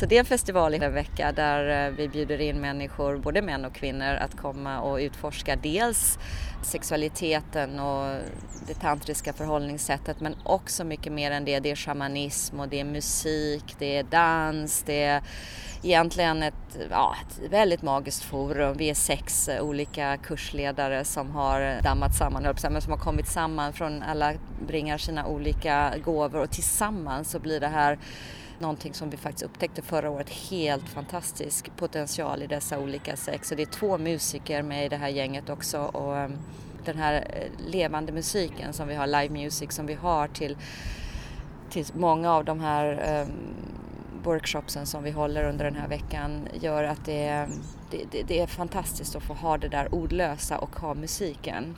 Så 0.00 0.06
det 0.06 0.16
är 0.16 0.20
en 0.20 0.26
festival 0.26 0.74
i 0.74 0.78
en 0.84 0.94
vecka 0.94 1.32
där 1.32 1.86
eh, 1.86 1.92
vi 1.92 2.08
bjuder 2.08 2.40
in 2.40 2.60
människor, 2.60 3.16
både 3.16 3.42
män 3.42 3.64
och 3.64 3.74
kvinnor, 3.74 4.14
att 4.14 4.36
komma 4.36 4.80
och 4.80 4.96
utforska 4.96 5.56
dels 5.56 6.18
sexualiteten 6.62 7.80
och 7.80 8.20
det 8.66 8.74
tantriska 8.74 9.32
förhållningssättet 9.32 10.20
men 10.20 10.36
också 10.44 10.84
mycket 10.84 11.12
mer 11.12 11.30
än 11.30 11.44
det. 11.44 11.60
Det 11.60 11.70
är 11.70 11.76
shamanism 11.76 12.60
och 12.60 12.68
det 12.68 12.80
är 12.80 12.84
musik, 12.84 13.64
det 13.78 13.96
är 13.96 14.02
dans, 14.02 14.82
det 14.82 15.02
är 15.02 15.22
egentligen 15.82 16.42
ett, 16.42 16.78
ja, 16.90 17.16
ett 17.22 17.50
väldigt 17.50 17.82
magiskt 17.82 18.24
forum. 18.24 18.76
Vi 18.76 18.90
är 18.90 18.94
sex 18.94 19.48
eh, 19.48 19.62
olika 19.62 20.16
kursledare 20.16 21.04
som 21.04 21.30
har 21.30 21.60
eh, 21.60 21.82
dammat 21.82 22.14
samman, 22.14 22.42
men 22.42 22.82
som 22.82 22.92
har 22.92 22.98
kommit 22.98 23.28
samman 23.28 23.72
från 23.72 24.02
alla 24.02 24.32
bringar 24.66 24.98
sina 24.98 25.26
olika 25.26 25.94
gåvor 26.04 26.40
och 26.40 26.50
tillsammans 26.50 27.30
så 27.30 27.38
blir 27.38 27.60
det 27.60 27.68
här 27.68 27.98
någonting 28.58 28.94
som 28.94 29.10
vi 29.10 29.16
faktiskt 29.16 29.44
upptäckte 29.44 29.82
förra 29.82 30.10
året, 30.10 30.30
helt 30.30 30.88
fantastisk 30.88 31.76
potential 31.76 32.42
i 32.42 32.46
dessa 32.46 32.78
olika 32.78 33.16
sex. 33.16 33.50
Och 33.50 33.56
det 33.56 33.62
är 33.62 33.66
två 33.66 33.98
musiker 33.98 34.62
med 34.62 34.86
i 34.86 34.88
det 34.88 34.96
här 34.96 35.08
gänget 35.08 35.50
också 35.50 35.78
och 35.78 36.16
eh, 36.16 36.30
den 36.84 36.98
här 36.98 37.24
levande 37.66 38.12
musiken 38.12 38.72
som 38.72 38.88
vi 38.88 38.94
har, 38.94 39.06
live 39.06 39.28
music 39.28 39.72
som 39.72 39.86
vi 39.86 39.94
har 39.94 40.28
till, 40.28 40.56
till 41.70 41.84
många 41.94 42.32
av 42.32 42.44
de 42.44 42.60
här 42.60 43.22
um, 43.22 43.77
workshopsen 44.28 44.86
som 44.86 45.02
vi 45.02 45.10
håller 45.10 45.44
under 45.44 45.64
den 45.64 45.76
här 45.76 45.88
veckan 45.88 46.48
gör 46.60 46.84
att 46.84 47.04
det, 47.04 47.48
det, 47.90 48.22
det, 48.22 48.40
är 48.40 48.46
fantastiskt 48.46 49.16
att 49.16 49.22
få 49.22 49.34
ha 49.34 49.58
det 49.58 49.68
där 49.68 49.94
ordlösa 49.94 50.58
och 50.58 50.76
ha 50.76 50.94
musiken. 50.94 51.76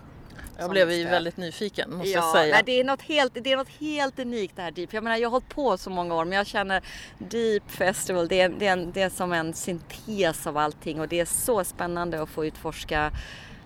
Jag 0.59 0.71
blev 0.71 0.93
ju 0.93 1.05
väldigt 1.05 1.37
nyfiken 1.37 1.91
måste 1.91 2.09
ja, 2.09 2.21
jag 2.21 2.33
säga. 2.33 2.55
Nej, 2.55 2.63
det, 2.67 2.81
är 2.81 2.85
något 2.85 3.03
helt, 3.03 3.35
det 3.35 3.53
är 3.53 3.57
något 3.57 3.69
helt 3.81 4.19
unikt 4.19 4.57
det 4.57 4.63
här 4.63 4.71
Deep. 4.71 4.93
Jag 4.93 5.05
menar 5.05 5.17
jag 5.17 5.29
har 5.29 5.31
hållit 5.31 5.49
på 5.49 5.79
så 5.79 5.91
många 5.91 6.15
år 6.15 6.25
men 6.25 6.39
jag 6.39 6.47
känner 6.47 6.83
Deep 7.19 7.71
Festival 7.71 8.29
det 8.29 8.41
är, 8.41 8.49
det 8.49 8.67
är, 8.67 8.77
det 8.77 9.03
är 9.03 9.11
som 9.11 9.33
en 9.33 9.55
syntes 9.55 10.47
av 10.47 10.57
allting 10.57 11.01
och 11.01 11.09
det 11.09 11.21
är 11.21 11.25
så 11.25 11.65
spännande 11.65 12.23
att 12.23 12.29
få 12.29 12.45
utforska 12.45 13.13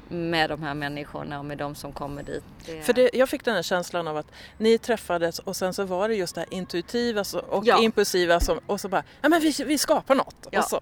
med 0.08 0.50
de 0.50 0.62
här 0.62 0.74
människorna 0.74 1.38
och 1.38 1.44
med 1.44 1.58
de 1.58 1.74
som 1.74 1.92
kommer 1.92 2.22
dit. 2.22 2.44
Det... 2.66 2.82
För 2.82 2.92
det, 2.92 3.10
jag 3.14 3.28
fick 3.28 3.44
den 3.44 3.54
här 3.54 3.62
känslan 3.62 4.08
av 4.08 4.16
att 4.16 4.30
ni 4.58 4.78
träffades 4.78 5.38
och 5.38 5.56
sen 5.56 5.74
så 5.74 5.84
var 5.84 6.08
det 6.08 6.14
just 6.14 6.34
det 6.34 6.40
här 6.40 6.54
intuitiva 6.54 7.24
och 7.48 7.66
ja. 7.66 7.78
impulsiva 7.78 8.40
som, 8.40 8.60
och 8.66 8.80
så 8.80 8.88
bara, 8.88 9.04
ja 9.22 9.28
men 9.28 9.40
vi, 9.40 9.54
vi 9.66 9.78
skapar 9.78 10.14
något. 10.14 10.46
Ja. 10.50 10.58
Och 10.58 10.64
så 10.64 10.80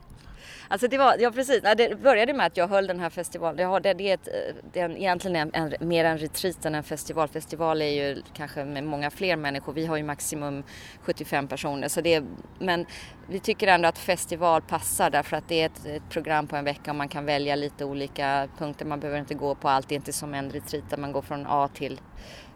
Alltså 0.73 0.89
det 0.89 0.99
var, 0.99 1.17
ja 1.19 1.31
precis, 1.31 1.63
det 1.77 2.03
började 2.03 2.33
med 2.33 2.47
att 2.47 2.57
jag 2.57 2.69
höll 2.69 2.87
den 2.87 3.01
här 3.01 3.11
festivalen. 3.11 3.57
Det, 3.57 3.81
det, 3.81 3.95
det 3.95 4.11
är, 4.11 4.15
ett, 4.15 4.29
eh, 4.29 4.55
det 4.73 4.81
är 4.81 4.91
egentligen 4.91 5.37
en, 5.37 5.51
en, 5.55 5.89
mer 5.89 6.05
en 6.05 6.19
retreat 6.19 6.65
än 6.65 6.75
en 6.75 6.83
festival. 6.83 7.29
Festival 7.29 7.83
är 7.83 7.91
ju 7.91 8.23
kanske 8.35 8.65
med 8.65 8.85
många 8.85 9.11
fler 9.11 9.37
människor. 9.37 9.73
Vi 9.73 9.87
har 9.87 9.97
ju 9.97 10.03
maximum 10.03 10.63
75 11.03 11.49
personer. 11.49 11.89
Så 11.89 12.01
det 12.01 12.15
är, 12.15 12.25
men 12.59 12.87
vi 13.29 13.41
tycker 13.41 13.67
ändå 13.67 13.89
att 13.89 13.99
festival 13.99 14.63
passar 14.63 15.11
därför 15.11 15.37
att 15.37 15.49
det 15.49 15.61
är 15.61 15.67
ett, 15.67 15.87
ett, 15.87 16.09
program 16.11 16.47
på 16.47 16.57
en 16.57 16.65
vecka 16.65 16.91
och 16.91 16.97
man 16.97 17.09
kan 17.09 17.25
välja 17.25 17.57
lite 17.57 17.85
olika 17.85 18.49
punkter. 18.59 18.85
Man 18.85 19.01
behöver 19.01 19.21
inte 19.21 19.35
gå 19.35 19.55
på 19.55 19.69
allt. 19.69 19.89
Det 19.89 19.95
är 19.95 19.97
inte 19.97 20.13
som 20.13 20.35
en 20.35 20.51
retreat 20.51 20.91
där 20.91 20.97
man 20.97 21.13
går 21.13 21.23
från 21.23 21.47
A 21.49 21.69
till 21.75 22.01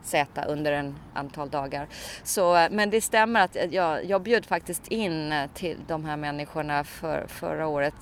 Z 0.06 0.44
under 0.48 0.72
en 0.72 0.94
antal 1.14 1.50
dagar. 1.50 1.86
Så, 2.24 2.56
eh, 2.56 2.70
men 2.70 2.90
det 2.90 3.00
stämmer 3.00 3.40
att 3.40 3.56
eh, 3.56 3.64
jag, 3.64 4.04
jag 4.04 4.22
bjöd 4.22 4.46
faktiskt 4.46 4.88
in 4.88 5.32
eh, 5.32 5.50
till 5.54 5.76
de 5.86 6.04
här 6.04 6.16
människorna 6.16 6.84
för, 6.84 7.26
förra 7.28 7.66
året. 7.66 7.94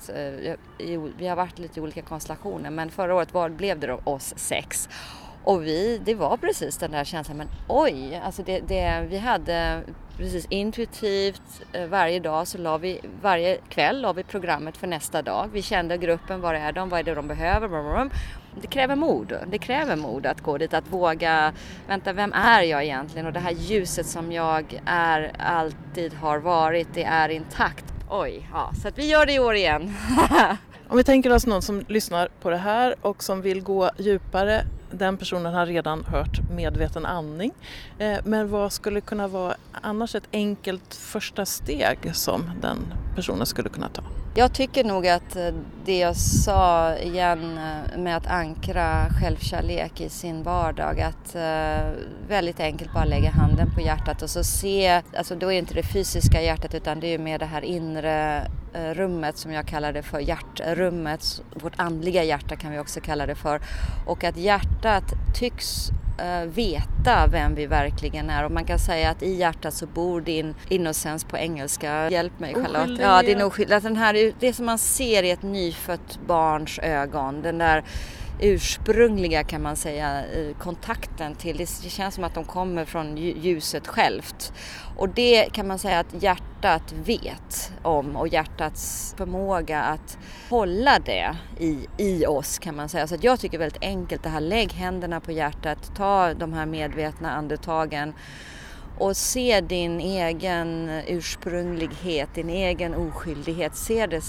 Vi 1.17 1.27
har 1.27 1.35
varit 1.35 1.59
lite 1.59 1.79
i 1.79 1.83
olika 1.83 2.01
konstellationer 2.01 2.69
men 2.69 2.89
förra 2.89 3.15
året 3.15 3.33
var, 3.33 3.49
blev 3.49 3.79
det 3.79 3.87
då 3.87 3.99
oss 4.03 4.33
sex. 4.37 4.89
Och 5.43 5.65
vi, 5.65 6.01
det 6.05 6.15
var 6.15 6.37
precis 6.37 6.77
den 6.77 6.91
där 6.91 7.03
känslan, 7.03 7.37
men 7.37 7.47
oj, 7.67 8.21
alltså 8.25 8.43
det, 8.43 8.59
det, 8.59 9.05
vi 9.09 9.17
hade 9.17 9.81
precis 10.17 10.45
intuitivt 10.49 11.61
varje 11.89 12.19
dag 12.19 12.47
så 12.47 12.57
la 12.57 12.77
vi, 12.77 13.01
varje 13.21 13.57
kväll 13.69 14.01
la 14.01 14.13
vi 14.13 14.23
programmet 14.23 14.77
för 14.77 14.87
nästa 14.87 15.21
dag. 15.21 15.49
Vi 15.53 15.61
kände 15.61 15.97
gruppen, 15.97 16.41
var 16.41 16.53
är 16.53 16.71
de, 16.71 16.89
vad 16.89 16.99
är 16.99 17.03
det 17.03 17.15
de 17.15 17.27
behöver? 17.27 17.67
Det 18.61 18.67
kräver 18.67 18.95
mod, 18.95 19.33
det 19.47 19.57
kräver 19.57 19.95
mod 19.95 20.25
att 20.25 20.41
gå 20.41 20.57
dit, 20.57 20.73
att 20.73 20.87
våga, 20.91 21.53
vänta 21.87 22.13
vem 22.13 22.33
är 22.33 22.61
jag 22.61 22.83
egentligen? 22.83 23.27
Och 23.27 23.33
det 23.33 23.39
här 23.39 23.51
ljuset 23.51 24.05
som 24.05 24.31
jag 24.31 24.81
är, 24.85 25.31
alltid 25.39 26.13
har 26.13 26.37
varit, 26.39 26.87
det 26.93 27.03
är 27.03 27.29
intakt. 27.29 27.85
Oj, 28.09 28.49
ja, 28.53 28.71
så 28.81 28.87
att 28.87 28.97
vi 28.97 29.05
gör 29.05 29.25
det 29.25 29.33
i 29.33 29.39
år 29.39 29.55
igen. 29.55 29.93
Om 30.87 30.97
vi 30.97 31.03
tänker 31.03 31.33
oss 31.33 31.45
någon 31.45 31.61
som 31.61 31.83
lyssnar 31.87 32.29
på 32.41 32.49
det 32.49 32.57
här 32.57 32.95
och 33.01 33.23
som 33.23 33.41
vill 33.41 33.61
gå 33.61 33.91
djupare 33.97 34.61
den 34.95 35.17
personen 35.17 35.53
har 35.53 35.65
redan 35.65 36.03
hört 36.03 36.49
medveten 36.49 37.05
andning. 37.05 37.51
Eh, 37.99 38.17
men 38.23 38.49
vad 38.49 38.71
skulle 38.71 39.01
kunna 39.01 39.27
vara 39.27 39.55
annars 39.71 40.15
ett 40.15 40.27
enkelt 40.31 40.95
första 40.95 41.45
steg 41.45 41.97
som 42.13 42.51
den 42.61 42.93
personen 43.15 43.45
skulle 43.45 43.69
kunna 43.69 43.89
ta? 43.89 44.01
Jag 44.35 44.53
tycker 44.53 44.83
nog 44.83 45.07
att 45.07 45.35
eh, 45.35 45.53
det 45.85 45.97
jag 45.97 46.15
sa 46.15 46.95
igen 46.95 47.57
eh, 47.57 47.99
med 47.99 48.17
att 48.17 48.27
ankra 48.27 49.05
självkärlek 49.21 50.01
i 50.01 50.09
sin 50.09 50.43
vardag, 50.43 51.01
att 51.01 51.35
väldigt 52.27 52.59
enkelt 52.59 52.93
bara 52.93 53.05
lägga 53.05 53.29
handen 53.29 53.71
på 53.75 53.81
hjärtat 53.81 54.21
och 54.21 54.29
så 54.29 54.43
se, 54.43 55.01
alltså 55.17 55.35
då 55.35 55.47
är 55.47 55.51
det 55.51 55.59
inte 55.59 55.73
det 55.73 55.83
fysiska 55.83 56.41
hjärtat 56.41 56.73
utan 56.73 56.99
det 56.99 57.07
är 57.07 57.11
ju 57.11 57.17
mer 57.17 57.39
det 57.39 57.45
här 57.45 57.61
inre 57.61 58.47
rummet 58.75 59.37
som 59.37 59.51
jag 59.51 59.67
kallar 59.67 59.93
det 59.93 60.03
för, 60.03 60.19
hjärtrummet, 60.19 61.41
vårt 61.53 61.79
andliga 61.79 62.23
hjärta 62.23 62.55
kan 62.55 62.71
vi 62.71 62.79
också 62.79 62.99
kalla 62.99 63.25
det 63.25 63.35
för. 63.35 63.61
Och 64.05 64.23
att 64.23 64.37
hjärtat 64.37 65.03
tycks 65.35 65.89
uh, 66.21 66.49
veta 66.49 67.27
vem 67.31 67.55
vi 67.55 67.65
verkligen 67.65 68.29
är 68.29 68.45
och 68.45 68.51
man 68.51 68.65
kan 68.65 68.79
säga 68.79 69.09
att 69.09 69.23
i 69.23 69.33
hjärtat 69.33 69.73
så 69.73 69.87
bor 69.87 70.21
din 70.21 70.55
innocens 70.69 71.23
på 71.23 71.37
engelska. 71.37 72.09
Hjälp 72.09 72.39
mig 72.39 72.53
Charlotte. 72.53 72.99
Ja, 73.01 73.21
din 73.21 73.41
oskyldighet. 73.41 73.83
Den 73.83 73.97
här, 73.97 74.33
det 74.39 74.53
som 74.53 74.65
man 74.65 74.77
ser 74.77 75.23
i 75.23 75.31
ett 75.31 75.43
nyfött 75.43 76.19
barns 76.27 76.79
ögon, 76.79 77.41
den 77.41 77.57
där 77.57 77.83
ursprungliga 78.39 79.43
kan 79.43 79.61
man 79.61 79.75
säga 79.75 80.23
kontakten 80.59 81.35
till. 81.35 81.57
Det 81.57 81.89
känns 81.89 82.15
som 82.15 82.23
att 82.23 82.33
de 82.33 82.43
kommer 82.43 82.85
från 82.85 83.17
ljuset 83.17 83.87
självt. 83.87 84.53
Och 84.97 85.09
det 85.09 85.49
kan 85.53 85.67
man 85.67 85.79
säga 85.79 85.99
att 85.99 86.23
hjärtat 86.23 86.93
vet 87.05 87.71
om 87.83 88.15
och 88.15 88.27
hjärtats 88.27 89.13
förmåga 89.17 89.81
att 89.81 90.17
hålla 90.49 90.99
det 90.99 91.35
i, 91.59 91.87
i 91.97 92.25
oss 92.25 92.59
kan 92.59 92.75
man 92.75 92.89
säga. 92.89 93.07
Så 93.07 93.15
jag 93.21 93.39
tycker 93.39 93.57
väldigt 93.57 93.83
enkelt 93.83 94.23
det 94.23 94.29
här, 94.29 94.41
lägg 94.41 94.73
händerna 94.73 95.19
på 95.19 95.31
hjärtat, 95.31 95.91
ta 95.95 96.33
de 96.33 96.53
här 96.53 96.65
medvetna 96.65 97.31
andetagen 97.31 98.13
och 98.97 99.17
se 99.17 99.61
din 99.61 99.99
egen 99.99 100.89
ursprunglighet, 101.07 102.29
din 102.35 102.49
egen 102.49 102.95
oskyldighet. 102.95 103.75
Se 103.75 104.07
det 104.07 104.21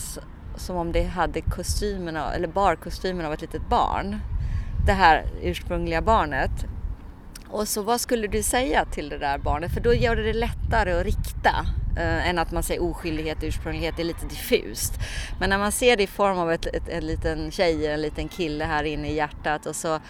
som 0.57 0.77
om 0.77 0.93
det 0.93 1.03
hade 1.03 1.41
kostymerna, 1.41 2.35
eller 2.35 2.49
bar 2.49 2.77
kostymen 2.77 3.27
av 3.27 3.33
ett 3.33 3.41
litet 3.41 3.69
barn. 3.69 4.21
Det 4.87 4.93
här 4.93 5.27
ursprungliga 5.43 6.03
barnet. 6.03 6.51
Och 7.49 7.69
så 7.69 7.83
vad 7.83 8.01
skulle 8.01 8.27
du 8.27 8.43
säga 8.43 8.85
till 8.85 9.09
det 9.09 9.19
där 9.19 9.39
barnet? 9.39 9.75
För 9.75 9.81
då 9.81 9.95
gör 9.95 10.17
det 10.17 10.23
det 10.23 10.33
lättare 10.33 10.93
att 10.93 11.05
rikta 11.05 11.67
eh, 11.97 12.29
än 12.29 12.39
att 12.39 12.53
man 12.53 12.63
säger 12.63 12.83
oskyldighet 12.83 13.39
och 13.39 13.45
ursprunglighet, 13.45 13.97
det 13.97 14.03
är 14.03 14.05
lite 14.05 14.27
diffust. 14.27 14.93
Men 15.41 15.51
när 15.51 15.59
man 15.59 15.73
ser 15.73 15.97
det 15.97 16.03
i 16.03 16.07
form 16.07 16.39
av 16.39 16.53
ett, 16.53 16.67
ett, 16.67 16.89
en 16.89 17.07
liten 17.07 17.51
tjej, 17.51 17.87
en 17.87 18.01
liten 18.01 18.29
kille 18.29 18.65
här 18.65 18.85
inne 18.85 19.11
i 19.11 19.15
hjärtat 19.15 19.67
och 19.67 19.77
så 19.77 20.01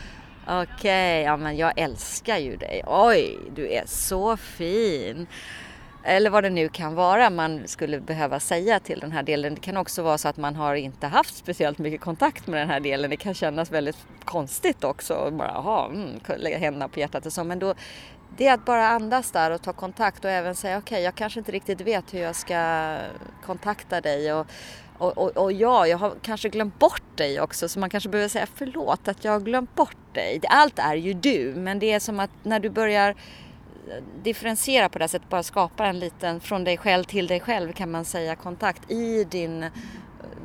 okej, 0.46 0.64
okay, 0.74 1.22
ja 1.22 1.36
men 1.36 1.56
jag 1.56 1.72
älskar 1.76 2.38
ju 2.38 2.56
dig. 2.56 2.82
Oj, 2.86 3.38
du 3.54 3.72
är 3.72 3.82
så 3.86 4.36
fin. 4.36 5.26
Eller 6.08 6.30
vad 6.30 6.44
det 6.44 6.50
nu 6.50 6.68
kan 6.68 6.94
vara 6.94 7.30
man 7.30 7.68
skulle 7.68 8.00
behöva 8.00 8.40
säga 8.40 8.80
till 8.80 9.00
den 9.00 9.12
här 9.12 9.22
delen. 9.22 9.54
Det 9.54 9.60
kan 9.60 9.76
också 9.76 10.02
vara 10.02 10.18
så 10.18 10.28
att 10.28 10.36
man 10.36 10.56
har 10.56 10.74
inte 10.74 11.06
haft 11.06 11.36
speciellt 11.36 11.78
mycket 11.78 12.00
kontakt 12.00 12.46
med 12.46 12.60
den 12.60 12.68
här 12.68 12.80
delen. 12.80 13.10
Det 13.10 13.16
kan 13.16 13.34
kännas 13.34 13.72
väldigt 13.72 13.96
konstigt 14.24 14.84
också. 14.84 15.30
Bara, 15.32 15.50
aha, 15.50 15.90
mm, 15.92 16.20
lägga 16.36 16.58
händerna 16.58 16.88
på 16.88 17.00
hjärtat 17.00 17.26
och 17.26 17.32
så. 17.32 17.44
Men 17.44 17.58
då, 17.58 17.74
det 18.36 18.46
är 18.46 18.54
att 18.54 18.64
bara 18.64 18.88
andas 18.88 19.30
där 19.30 19.50
och 19.50 19.62
ta 19.62 19.72
kontakt 19.72 20.24
och 20.24 20.30
även 20.30 20.54
säga 20.54 20.78
okej, 20.78 20.94
okay, 20.94 21.04
jag 21.04 21.14
kanske 21.14 21.40
inte 21.40 21.52
riktigt 21.52 21.80
vet 21.80 22.14
hur 22.14 22.20
jag 22.20 22.36
ska 22.36 22.96
kontakta 23.46 24.00
dig. 24.00 24.32
Och, 24.32 24.46
och, 24.98 25.18
och, 25.18 25.36
och, 25.36 25.52
ja, 25.52 25.86
jag 25.86 25.98
har 25.98 26.14
kanske 26.22 26.48
glömt 26.48 26.78
bort 26.78 27.16
dig 27.16 27.40
också 27.40 27.68
så 27.68 27.78
man 27.78 27.90
kanske 27.90 28.08
behöver 28.08 28.28
säga 28.28 28.46
förlåt 28.54 29.08
att 29.08 29.24
jag 29.24 29.32
har 29.32 29.40
glömt 29.40 29.74
bort 29.74 30.14
dig. 30.14 30.40
Allt 30.48 30.78
är 30.78 30.94
ju 30.94 31.12
du 31.12 31.54
men 31.56 31.78
det 31.78 31.92
är 31.92 32.00
som 32.00 32.20
att 32.20 32.30
när 32.42 32.60
du 32.60 32.70
börjar 32.70 33.14
differentiera 34.22 34.88
på 34.88 34.98
det 34.98 35.08
sättet, 35.08 35.28
bara 35.28 35.42
skapa 35.42 35.86
en 35.86 35.98
liten 35.98 36.40
från 36.40 36.64
dig 36.64 36.76
själv 36.76 37.04
till 37.04 37.26
dig 37.26 37.40
själv 37.40 37.72
kan 37.72 37.90
man 37.90 38.04
säga 38.04 38.36
kontakt 38.36 38.90
i 38.90 39.24
din 39.24 39.64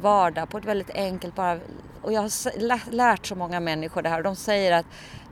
vardag 0.01 0.49
på 0.49 0.57
ett 0.57 0.65
väldigt 0.65 0.89
enkelt 0.89 1.35
bara 1.35 1.59
och 2.01 2.13
jag 2.13 2.21
har 2.21 2.91
lärt 2.91 3.25
så 3.25 3.35
många 3.35 3.59
människor 3.59 4.01
det 4.01 4.09
här. 4.09 4.17
Och 4.17 4.23
de 4.23 4.35
säger 4.35 4.71
att 4.71 4.85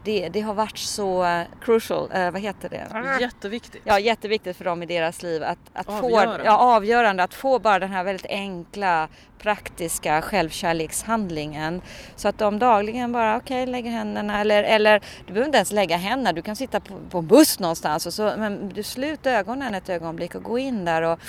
det, 0.04 0.30
det 0.30 0.41
har 0.41 0.54
varit 0.54 0.78
så 0.78 1.26
eh, 1.26 1.41
crucial, 1.62 2.10
eh, 2.14 2.32
vad 2.32 2.41
heter 2.41 2.70
det? 2.70 3.20
Jätteviktigt. 3.22 3.82
Ja, 3.86 4.00
jätteviktigt 4.00 4.58
för 4.58 4.66
dem 4.66 4.84
i 4.84 4.86
deras 4.86 5.24
liv 5.24 5.43
att, 5.43 5.58
att 5.74 5.89
Avgörande. 5.89 6.39
få, 6.39 6.45
ja, 6.45 6.58
avgörande, 6.58 7.24
att 7.24 7.34
få 7.34 7.60
bara 7.60 7.80
den 7.80 7.89
här 7.89 8.04
väldigt 8.04 8.26
enkla 8.26 9.08
praktiska 9.39 10.22
självkärlekshandlingen. 10.22 11.82
Så 12.16 12.28
att 12.28 12.38
de 12.38 12.60
dagligen 12.60 13.12
bara, 13.12 13.38
okej, 13.38 13.64
okay, 13.64 13.72
lägger 13.72 13.91
händerna 13.91 14.41
eller, 14.41 14.64
eller 14.64 15.00
du 15.00 15.34
behöver 15.34 15.45
inte 15.45 15.58
ens 15.58 15.72
lägga 15.72 15.97
händerna, 15.97 16.34
du 16.34 16.41
kan 16.41 16.56
sitta 16.56 16.80
på, 16.80 16.93
på 17.10 17.18
en 17.18 17.28
buss 17.28 17.60
någonstans 17.60 18.06
och 18.06 18.14
så, 18.14 18.34
men 18.38 18.70
du 18.70 18.84
sluter 18.84 19.38
ögonen 19.38 19.76
ett 19.76 19.89
ögonblick 19.89 20.36
och 20.36 20.43
gå 20.43 20.60
in 20.60 20.86
där 20.86 21.02
och 21.02 21.20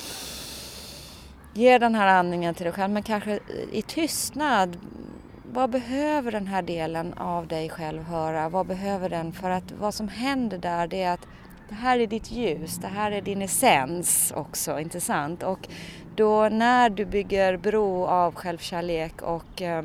ge 1.54 1.78
den 1.78 1.94
här 1.94 2.06
andningen 2.06 2.54
till 2.54 2.64
dig 2.64 2.72
själv, 2.72 2.92
men 2.92 3.02
kanske 3.02 3.40
i 3.72 3.82
tystnad 3.82 4.76
vad 5.52 5.70
behöver 5.70 6.32
den 6.32 6.46
här 6.46 6.62
delen 6.62 7.12
av 7.14 7.46
dig 7.46 7.68
själv 7.68 8.02
höra? 8.02 8.48
Vad 8.48 8.66
behöver 8.66 9.08
den? 9.08 9.32
För 9.32 9.50
att 9.50 9.72
vad 9.72 9.94
som 9.94 10.08
händer 10.08 10.58
där 10.58 10.86
det 10.86 11.02
är 11.02 11.12
att 11.12 11.26
det 11.68 11.74
här 11.74 11.98
är 11.98 12.06
ditt 12.06 12.30
ljus, 12.30 12.76
det 12.76 12.88
här 12.88 13.12
är 13.12 13.22
din 13.22 13.42
essens 13.42 14.32
också, 14.36 14.80
inte 14.80 15.00
sant? 15.00 15.42
Och 15.42 15.68
då 16.16 16.48
när 16.48 16.90
du 16.90 17.04
bygger 17.04 17.56
bro 17.56 18.04
av 18.04 18.34
självkärlek 18.34 19.22
och 19.22 19.62
eh, 19.62 19.84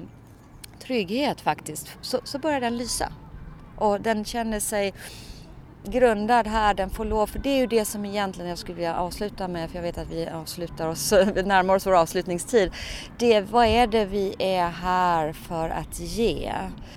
trygghet 0.79 1.41
faktiskt, 1.41 1.97
så, 2.01 2.19
så 2.23 2.39
börjar 2.39 2.61
den 2.61 2.77
lysa. 2.77 3.11
Och 3.75 4.01
den 4.01 4.25
känner 4.25 4.59
sig 4.59 4.93
grundad 5.91 6.47
här, 6.47 6.73
den 6.73 6.89
får 6.89 7.05
lov, 7.05 7.27
för 7.27 7.39
det 7.39 7.49
är 7.49 7.57
ju 7.57 7.67
det 7.67 7.85
som 7.85 8.05
egentligen 8.05 8.49
jag 8.49 8.57
skulle 8.57 8.75
vilja 8.75 8.95
avsluta 8.95 9.47
med, 9.47 9.69
för 9.69 9.77
jag 9.77 9.83
vet 9.83 9.97
att 9.97 10.11
vi 10.11 10.27
avslutar 10.27 10.87
oss, 10.87 11.13
vi 11.35 11.43
närmar 11.43 11.75
oss 11.75 11.87
vår 11.87 11.95
avslutningstid. 11.95 12.71
Det, 13.17 13.41
vad 13.41 13.65
är 13.65 13.87
det 13.87 14.05
vi 14.05 14.35
är 14.39 14.69
här 14.69 15.33
för 15.33 15.69
att 15.69 15.99
ge 15.99 16.53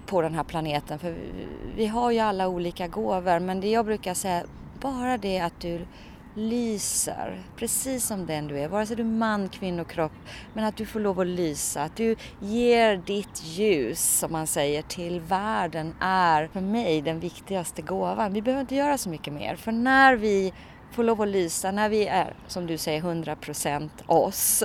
på 0.07 0.23
den 0.23 0.35
här 0.35 0.45
planeten? 0.45 0.99
För 0.99 1.11
vi, 1.11 1.47
vi 1.77 1.87
har 1.87 2.11
ju 2.11 2.19
alla 2.19 2.49
olika 2.49 2.89
gåvor, 2.89 3.39
men 3.39 3.61
det 3.61 3.71
jag 3.71 3.87
brukar 3.87 4.15
säga, 4.15 4.43
bara 4.81 5.19
det 5.19 5.41
att 5.41 5.61
du 5.61 5.87
lyser 6.35 7.43
precis 7.57 8.07
som 8.07 8.27
den 8.27 8.49
du 8.49 8.59
är, 8.59 8.69
vare 8.69 8.87
sig 8.87 8.97
du 8.97 9.03
är 9.03 9.07
man, 9.07 9.49
kvinna, 9.49 9.85
kropp, 9.85 10.13
men 10.55 10.65
att 10.65 10.77
du 10.77 10.87
får 10.87 11.01
lov 11.01 11.21
att 11.21 11.27
lysa, 11.27 11.83
att 11.83 11.97
du 11.97 12.17
ger 12.41 12.97
ditt 12.97 13.43
ljus, 13.45 14.19
som 14.19 14.33
man 14.33 14.47
säger, 14.47 14.83
till 14.83 15.21
världen 15.21 15.95
är 16.01 16.47
för 16.47 16.61
mig 16.61 17.03
den 17.03 17.21
viktigaste 17.21 17.83
gåvan. 17.83 18.33
Vi 18.33 18.43
behöver 18.43 18.61
inte 18.61 18.75
göra 18.75 18.99
så 18.99 19.09
mycket 19.09 19.33
mer, 19.33 19.57
för 19.57 19.73
när 19.73 20.17
vi 20.17 20.53
får 20.93 21.05
lov 21.05 21.23
att 21.23 21.29
lysa, 21.29 21.71
när 21.71 21.89
vi 21.89 22.07
är, 22.07 22.35
som 22.47 22.67
du 22.67 22.79
säger, 22.79 23.03
100% 23.03 23.89
oss, 24.07 24.65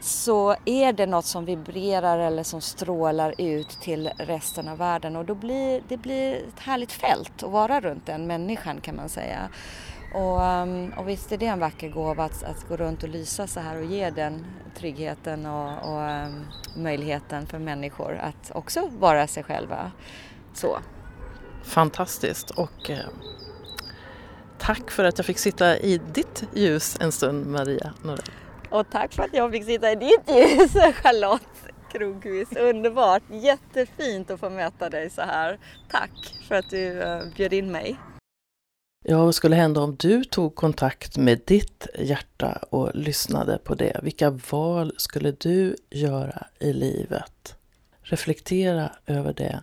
så 0.00 0.56
är 0.64 0.92
det 0.92 1.06
något 1.06 1.24
som 1.24 1.44
vibrerar 1.44 2.18
eller 2.18 2.42
som 2.42 2.60
strålar 2.60 3.34
ut 3.38 3.68
till 3.68 4.10
resten 4.18 4.68
av 4.68 4.78
världen 4.78 5.16
och 5.16 5.24
då 5.24 5.34
blir 5.34 5.82
det 5.88 5.96
blir 5.96 6.34
ett 6.34 6.60
härligt 6.60 6.92
fält 6.92 7.42
att 7.42 7.50
vara 7.50 7.80
runt 7.80 8.06
den 8.06 8.26
människan 8.26 8.80
kan 8.80 8.96
man 8.96 9.08
säga. 9.08 9.48
Och, 10.14 10.40
um, 10.40 10.92
och 10.96 11.08
visst 11.08 11.32
är 11.32 11.36
det 11.36 11.46
en 11.46 11.58
vacker 11.58 11.88
gåva 11.88 12.24
att, 12.24 12.42
att 12.42 12.68
gå 12.68 12.76
runt 12.76 13.02
och 13.02 13.08
lysa 13.08 13.46
så 13.46 13.60
här 13.60 13.76
och 13.76 13.84
ge 13.84 14.10
den 14.10 14.46
tryggheten 14.76 15.46
och, 15.46 15.92
och 15.92 16.00
um, 16.00 16.46
möjligheten 16.76 17.46
för 17.46 17.58
människor 17.58 18.14
att 18.14 18.50
också 18.54 18.88
vara 18.98 19.26
sig 19.26 19.42
själva. 19.42 19.92
Så. 20.52 20.78
Fantastiskt 21.64 22.50
och 22.50 22.90
eh, 22.90 22.98
tack 24.58 24.90
för 24.90 25.04
att 25.04 25.18
jag 25.18 25.26
fick 25.26 25.38
sitta 25.38 25.78
i 25.78 25.98
ditt 25.98 26.44
ljus 26.54 26.96
en 27.00 27.12
stund 27.12 27.46
Maria 27.46 27.92
Norell. 28.02 28.30
Och 28.70 28.90
tack 28.90 29.12
för 29.12 29.22
att 29.22 29.34
jag 29.34 29.52
fick 29.52 29.64
sitta 29.64 29.92
i 29.92 29.94
ditt 29.94 30.30
ljus 30.30 30.72
Charlotte 31.02 31.72
Kronqvist. 31.92 32.56
Underbart, 32.56 33.22
jättefint 33.30 34.30
att 34.30 34.40
få 34.40 34.50
möta 34.50 34.90
dig 34.90 35.10
så 35.10 35.22
här. 35.22 35.58
Tack 35.90 36.34
för 36.48 36.54
att 36.54 36.70
du 36.70 36.90
uh, 36.90 37.22
bjöd 37.36 37.52
in 37.52 37.72
mig. 37.72 37.96
Ja, 39.06 39.24
vad 39.24 39.34
skulle 39.34 39.56
hända 39.56 39.80
om 39.80 39.96
du 39.96 40.24
tog 40.24 40.54
kontakt 40.54 41.16
med 41.16 41.40
ditt 41.44 41.86
hjärta 41.98 42.58
och 42.70 42.90
lyssnade 42.94 43.58
på 43.58 43.74
det? 43.74 44.00
Vilka 44.02 44.30
val 44.30 44.92
skulle 44.96 45.30
du 45.30 45.76
göra 45.90 46.46
i 46.58 46.72
livet? 46.72 47.56
Reflektera 48.02 48.92
över 49.06 49.32
det 49.32 49.60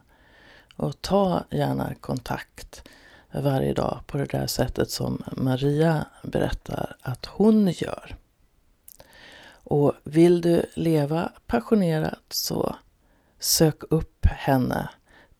och 0.75 1.01
ta 1.01 1.43
gärna 1.49 1.95
kontakt 1.95 2.83
varje 3.31 3.73
dag 3.73 3.99
på 4.07 4.17
det 4.17 4.25
där 4.25 4.47
sättet 4.47 4.91
som 4.91 5.23
Maria 5.31 6.05
berättar 6.23 6.95
att 7.01 7.25
hon 7.25 7.67
gör. 7.67 8.15
Och 9.63 9.93
vill 10.03 10.41
du 10.41 10.65
leva 10.73 11.31
passionerat 11.47 12.23
så 12.29 12.75
sök 13.39 13.83
upp 13.89 14.25
henne. 14.25 14.89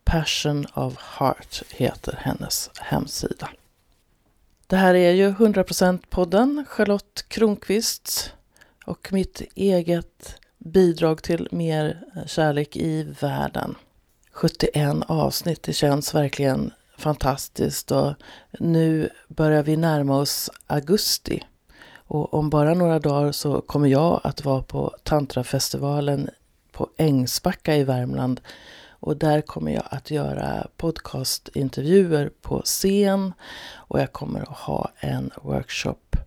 Passion 0.04 0.66
of 0.74 0.98
Heart 0.98 1.64
heter 1.70 2.20
hennes 2.22 2.70
hemsida. 2.80 3.50
Det 4.72 4.78
här 4.78 4.94
är 4.94 5.12
ju 5.12 5.32
100% 5.32 6.00
podden 6.10 6.66
Charlotte 6.70 7.26
Kronqvist 7.28 8.34
och 8.86 9.14
mitt 9.14 9.42
eget 9.56 10.36
bidrag 10.58 11.24
till 11.24 11.48
mer 11.52 12.04
eh, 12.16 12.26
kärlek 12.26 12.78
i 12.78 13.04
världen. 13.04 13.76
71 14.32 14.96
avsnitt, 15.08 15.64
det 15.64 15.74
känns 15.74 16.16
verkligen 16.16 16.72
fantastiskt 16.98 17.92
och 17.92 18.14
nu 18.60 19.10
börjar 19.28 19.64
vi 19.64 19.78
närma 19.78 20.18
oss 20.18 20.50
augusti. 20.68 21.44
Och 21.94 22.34
om 22.34 22.50
bara 22.50 22.74
några 22.74 23.00
dagar 23.00 23.32
så 23.32 23.62
kommer 23.62 23.88
jag 23.88 24.22
att 24.24 24.46
vara 24.46 24.62
på 24.64 24.96
Tantrafestivalen 25.04 26.30
på 26.72 26.90
Ängsbacka 26.98 27.76
i 27.76 27.84
Värmland 27.84 28.42
och 29.02 29.18
där 29.18 29.42
kommer 29.42 29.72
jag 29.72 29.84
att 29.90 30.12
göra 30.12 30.68
podcastintervjuer 30.78 32.32
på 32.42 32.62
scen 32.62 33.34
och 33.74 34.00
jag 34.00 34.12
kommer 34.12 34.42
att 34.42 34.58
ha 34.58 34.92
en 35.00 35.32
workshop 35.42 36.18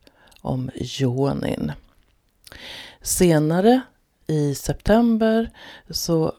om 0.41 0.71
yonin. 1.01 1.73
Senare 3.03 3.81
i 4.27 4.55
september 4.55 5.51
så 5.91 6.33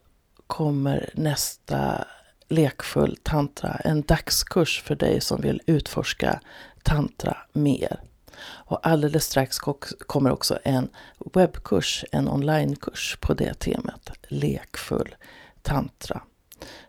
kommer 0.48 1.10
nästa 1.14 2.08
lekfull 2.48 3.18
tantra, 3.24 3.76
en 3.76 4.02
dagskurs 4.02 4.82
för 4.82 4.96
dig 4.96 5.22
som 5.22 5.42
vill 5.42 5.62
utforska 5.66 6.40
tantra 6.84 7.38
mer. 7.54 8.00
Och 8.46 8.88
alldeles 8.88 9.26
strax 9.26 9.60
kommer 10.08 10.32
också 10.32 10.60
en 10.64 10.90
webbkurs, 11.34 12.06
en 12.12 12.28
onlinekurs 12.28 13.18
på 13.22 13.34
det 13.34 13.54
temat, 13.54 14.12
lekfull 14.28 15.16
tantra. 15.66 16.22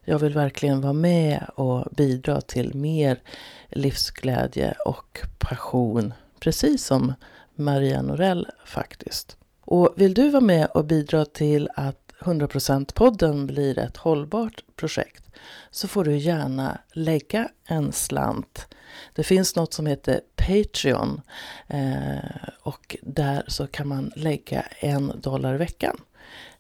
Jag 0.05 0.19
vill 0.19 0.35
verkligen 0.35 0.81
vara 0.81 0.93
med 0.93 1.47
och 1.55 1.85
bidra 1.93 2.41
till 2.41 2.75
mer 2.75 3.23
livsglädje 3.69 4.75
och 4.85 5.21
passion, 5.39 6.15
precis 6.41 6.85
som 6.85 7.15
Maria 7.55 8.03
Norell 8.03 8.49
faktiskt. 8.65 9.37
Och 9.61 9.95
vill 9.97 10.15
du 10.15 10.31
vara 10.31 10.41
med 10.41 10.67
och 10.67 10.85
bidra 10.85 11.25
till 11.25 11.69
att 11.75 12.13
100%-podden 12.21 13.47
blir 13.47 13.79
ett 13.79 13.97
hållbart 13.97 14.63
projekt 14.77 15.25
så 15.71 15.89
får 15.89 16.05
du 16.05 16.17
gärna 16.17 16.79
lägga 16.93 17.49
en 17.65 17.93
slant. 17.93 18.67
Det 19.15 19.23
finns 19.23 19.57
något 19.57 19.73
som 19.73 19.87
heter 19.87 20.21
Patreon 20.37 21.21
eh, 21.69 22.49
och 22.63 22.97
där 23.03 23.45
så 23.49 23.67
kan 23.67 23.89
man 23.89 24.13
lägga 24.17 24.61
en 24.61 25.13
dollar 25.21 25.55
i 25.55 25.59
veckan 25.59 26.01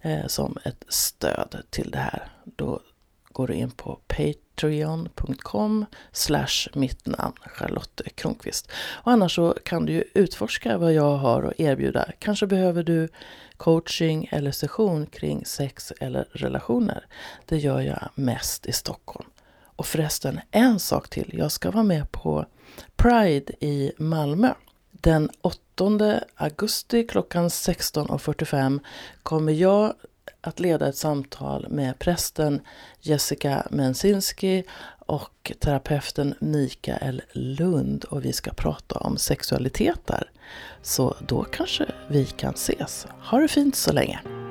Eh, 0.00 0.26
som 0.26 0.56
ett 0.64 0.84
stöd 0.88 1.62
till 1.70 1.90
det 1.90 1.98
här. 1.98 2.28
Då 2.44 2.80
går 3.32 3.46
du 3.46 3.54
in 3.54 3.70
på 3.70 4.00
patreon.com 4.06 5.86
slash 6.12 6.68
mitt 6.74 7.06
namn 7.06 7.34
Charlotte 7.46 8.00
Kronqvist. 8.14 8.70
Och 8.76 9.12
annars 9.12 9.34
så 9.34 9.56
kan 9.64 9.86
du 9.86 9.92
ju 9.92 10.04
utforska 10.14 10.78
vad 10.78 10.92
jag 10.92 11.16
har 11.16 11.42
att 11.42 11.60
erbjuda. 11.60 12.08
Kanske 12.18 12.46
behöver 12.46 12.82
du 12.82 13.08
coaching 13.56 14.28
eller 14.32 14.52
session 14.52 15.06
kring 15.06 15.44
sex 15.44 15.92
eller 16.00 16.28
relationer. 16.32 17.06
Det 17.46 17.56
gör 17.56 17.80
jag 17.80 18.08
mest 18.14 18.66
i 18.66 18.72
Stockholm. 18.72 19.28
Och 19.76 19.86
förresten, 19.86 20.40
en 20.50 20.78
sak 20.78 21.08
till. 21.08 21.34
Jag 21.38 21.52
ska 21.52 21.70
vara 21.70 21.84
med 21.84 22.12
på 22.12 22.46
Pride 22.96 23.52
i 23.60 23.92
Malmö. 23.98 24.54
Den 25.00 25.30
8 25.40 26.20
augusti 26.34 27.06
klockan 27.06 27.48
16.45 27.48 28.80
kommer 29.22 29.52
jag 29.52 29.94
att 30.40 30.60
leda 30.60 30.88
ett 30.88 30.96
samtal 30.96 31.66
med 31.68 31.98
prästen 31.98 32.60
Jessica 33.00 33.66
Mensinski 33.70 34.64
och 34.98 35.52
terapeuten 35.60 36.34
Mikael 36.40 37.22
Lund 37.32 38.04
och 38.04 38.24
vi 38.24 38.32
ska 38.32 38.52
prata 38.52 38.98
om 38.98 39.16
sexualitet 39.16 40.06
där. 40.06 40.30
Så 40.82 41.16
då 41.26 41.44
kanske 41.44 41.86
vi 42.08 42.24
kan 42.24 42.54
ses. 42.54 43.06
Ha 43.30 43.38
det 43.38 43.48
fint 43.48 43.76
så 43.76 43.92
länge! 43.92 44.45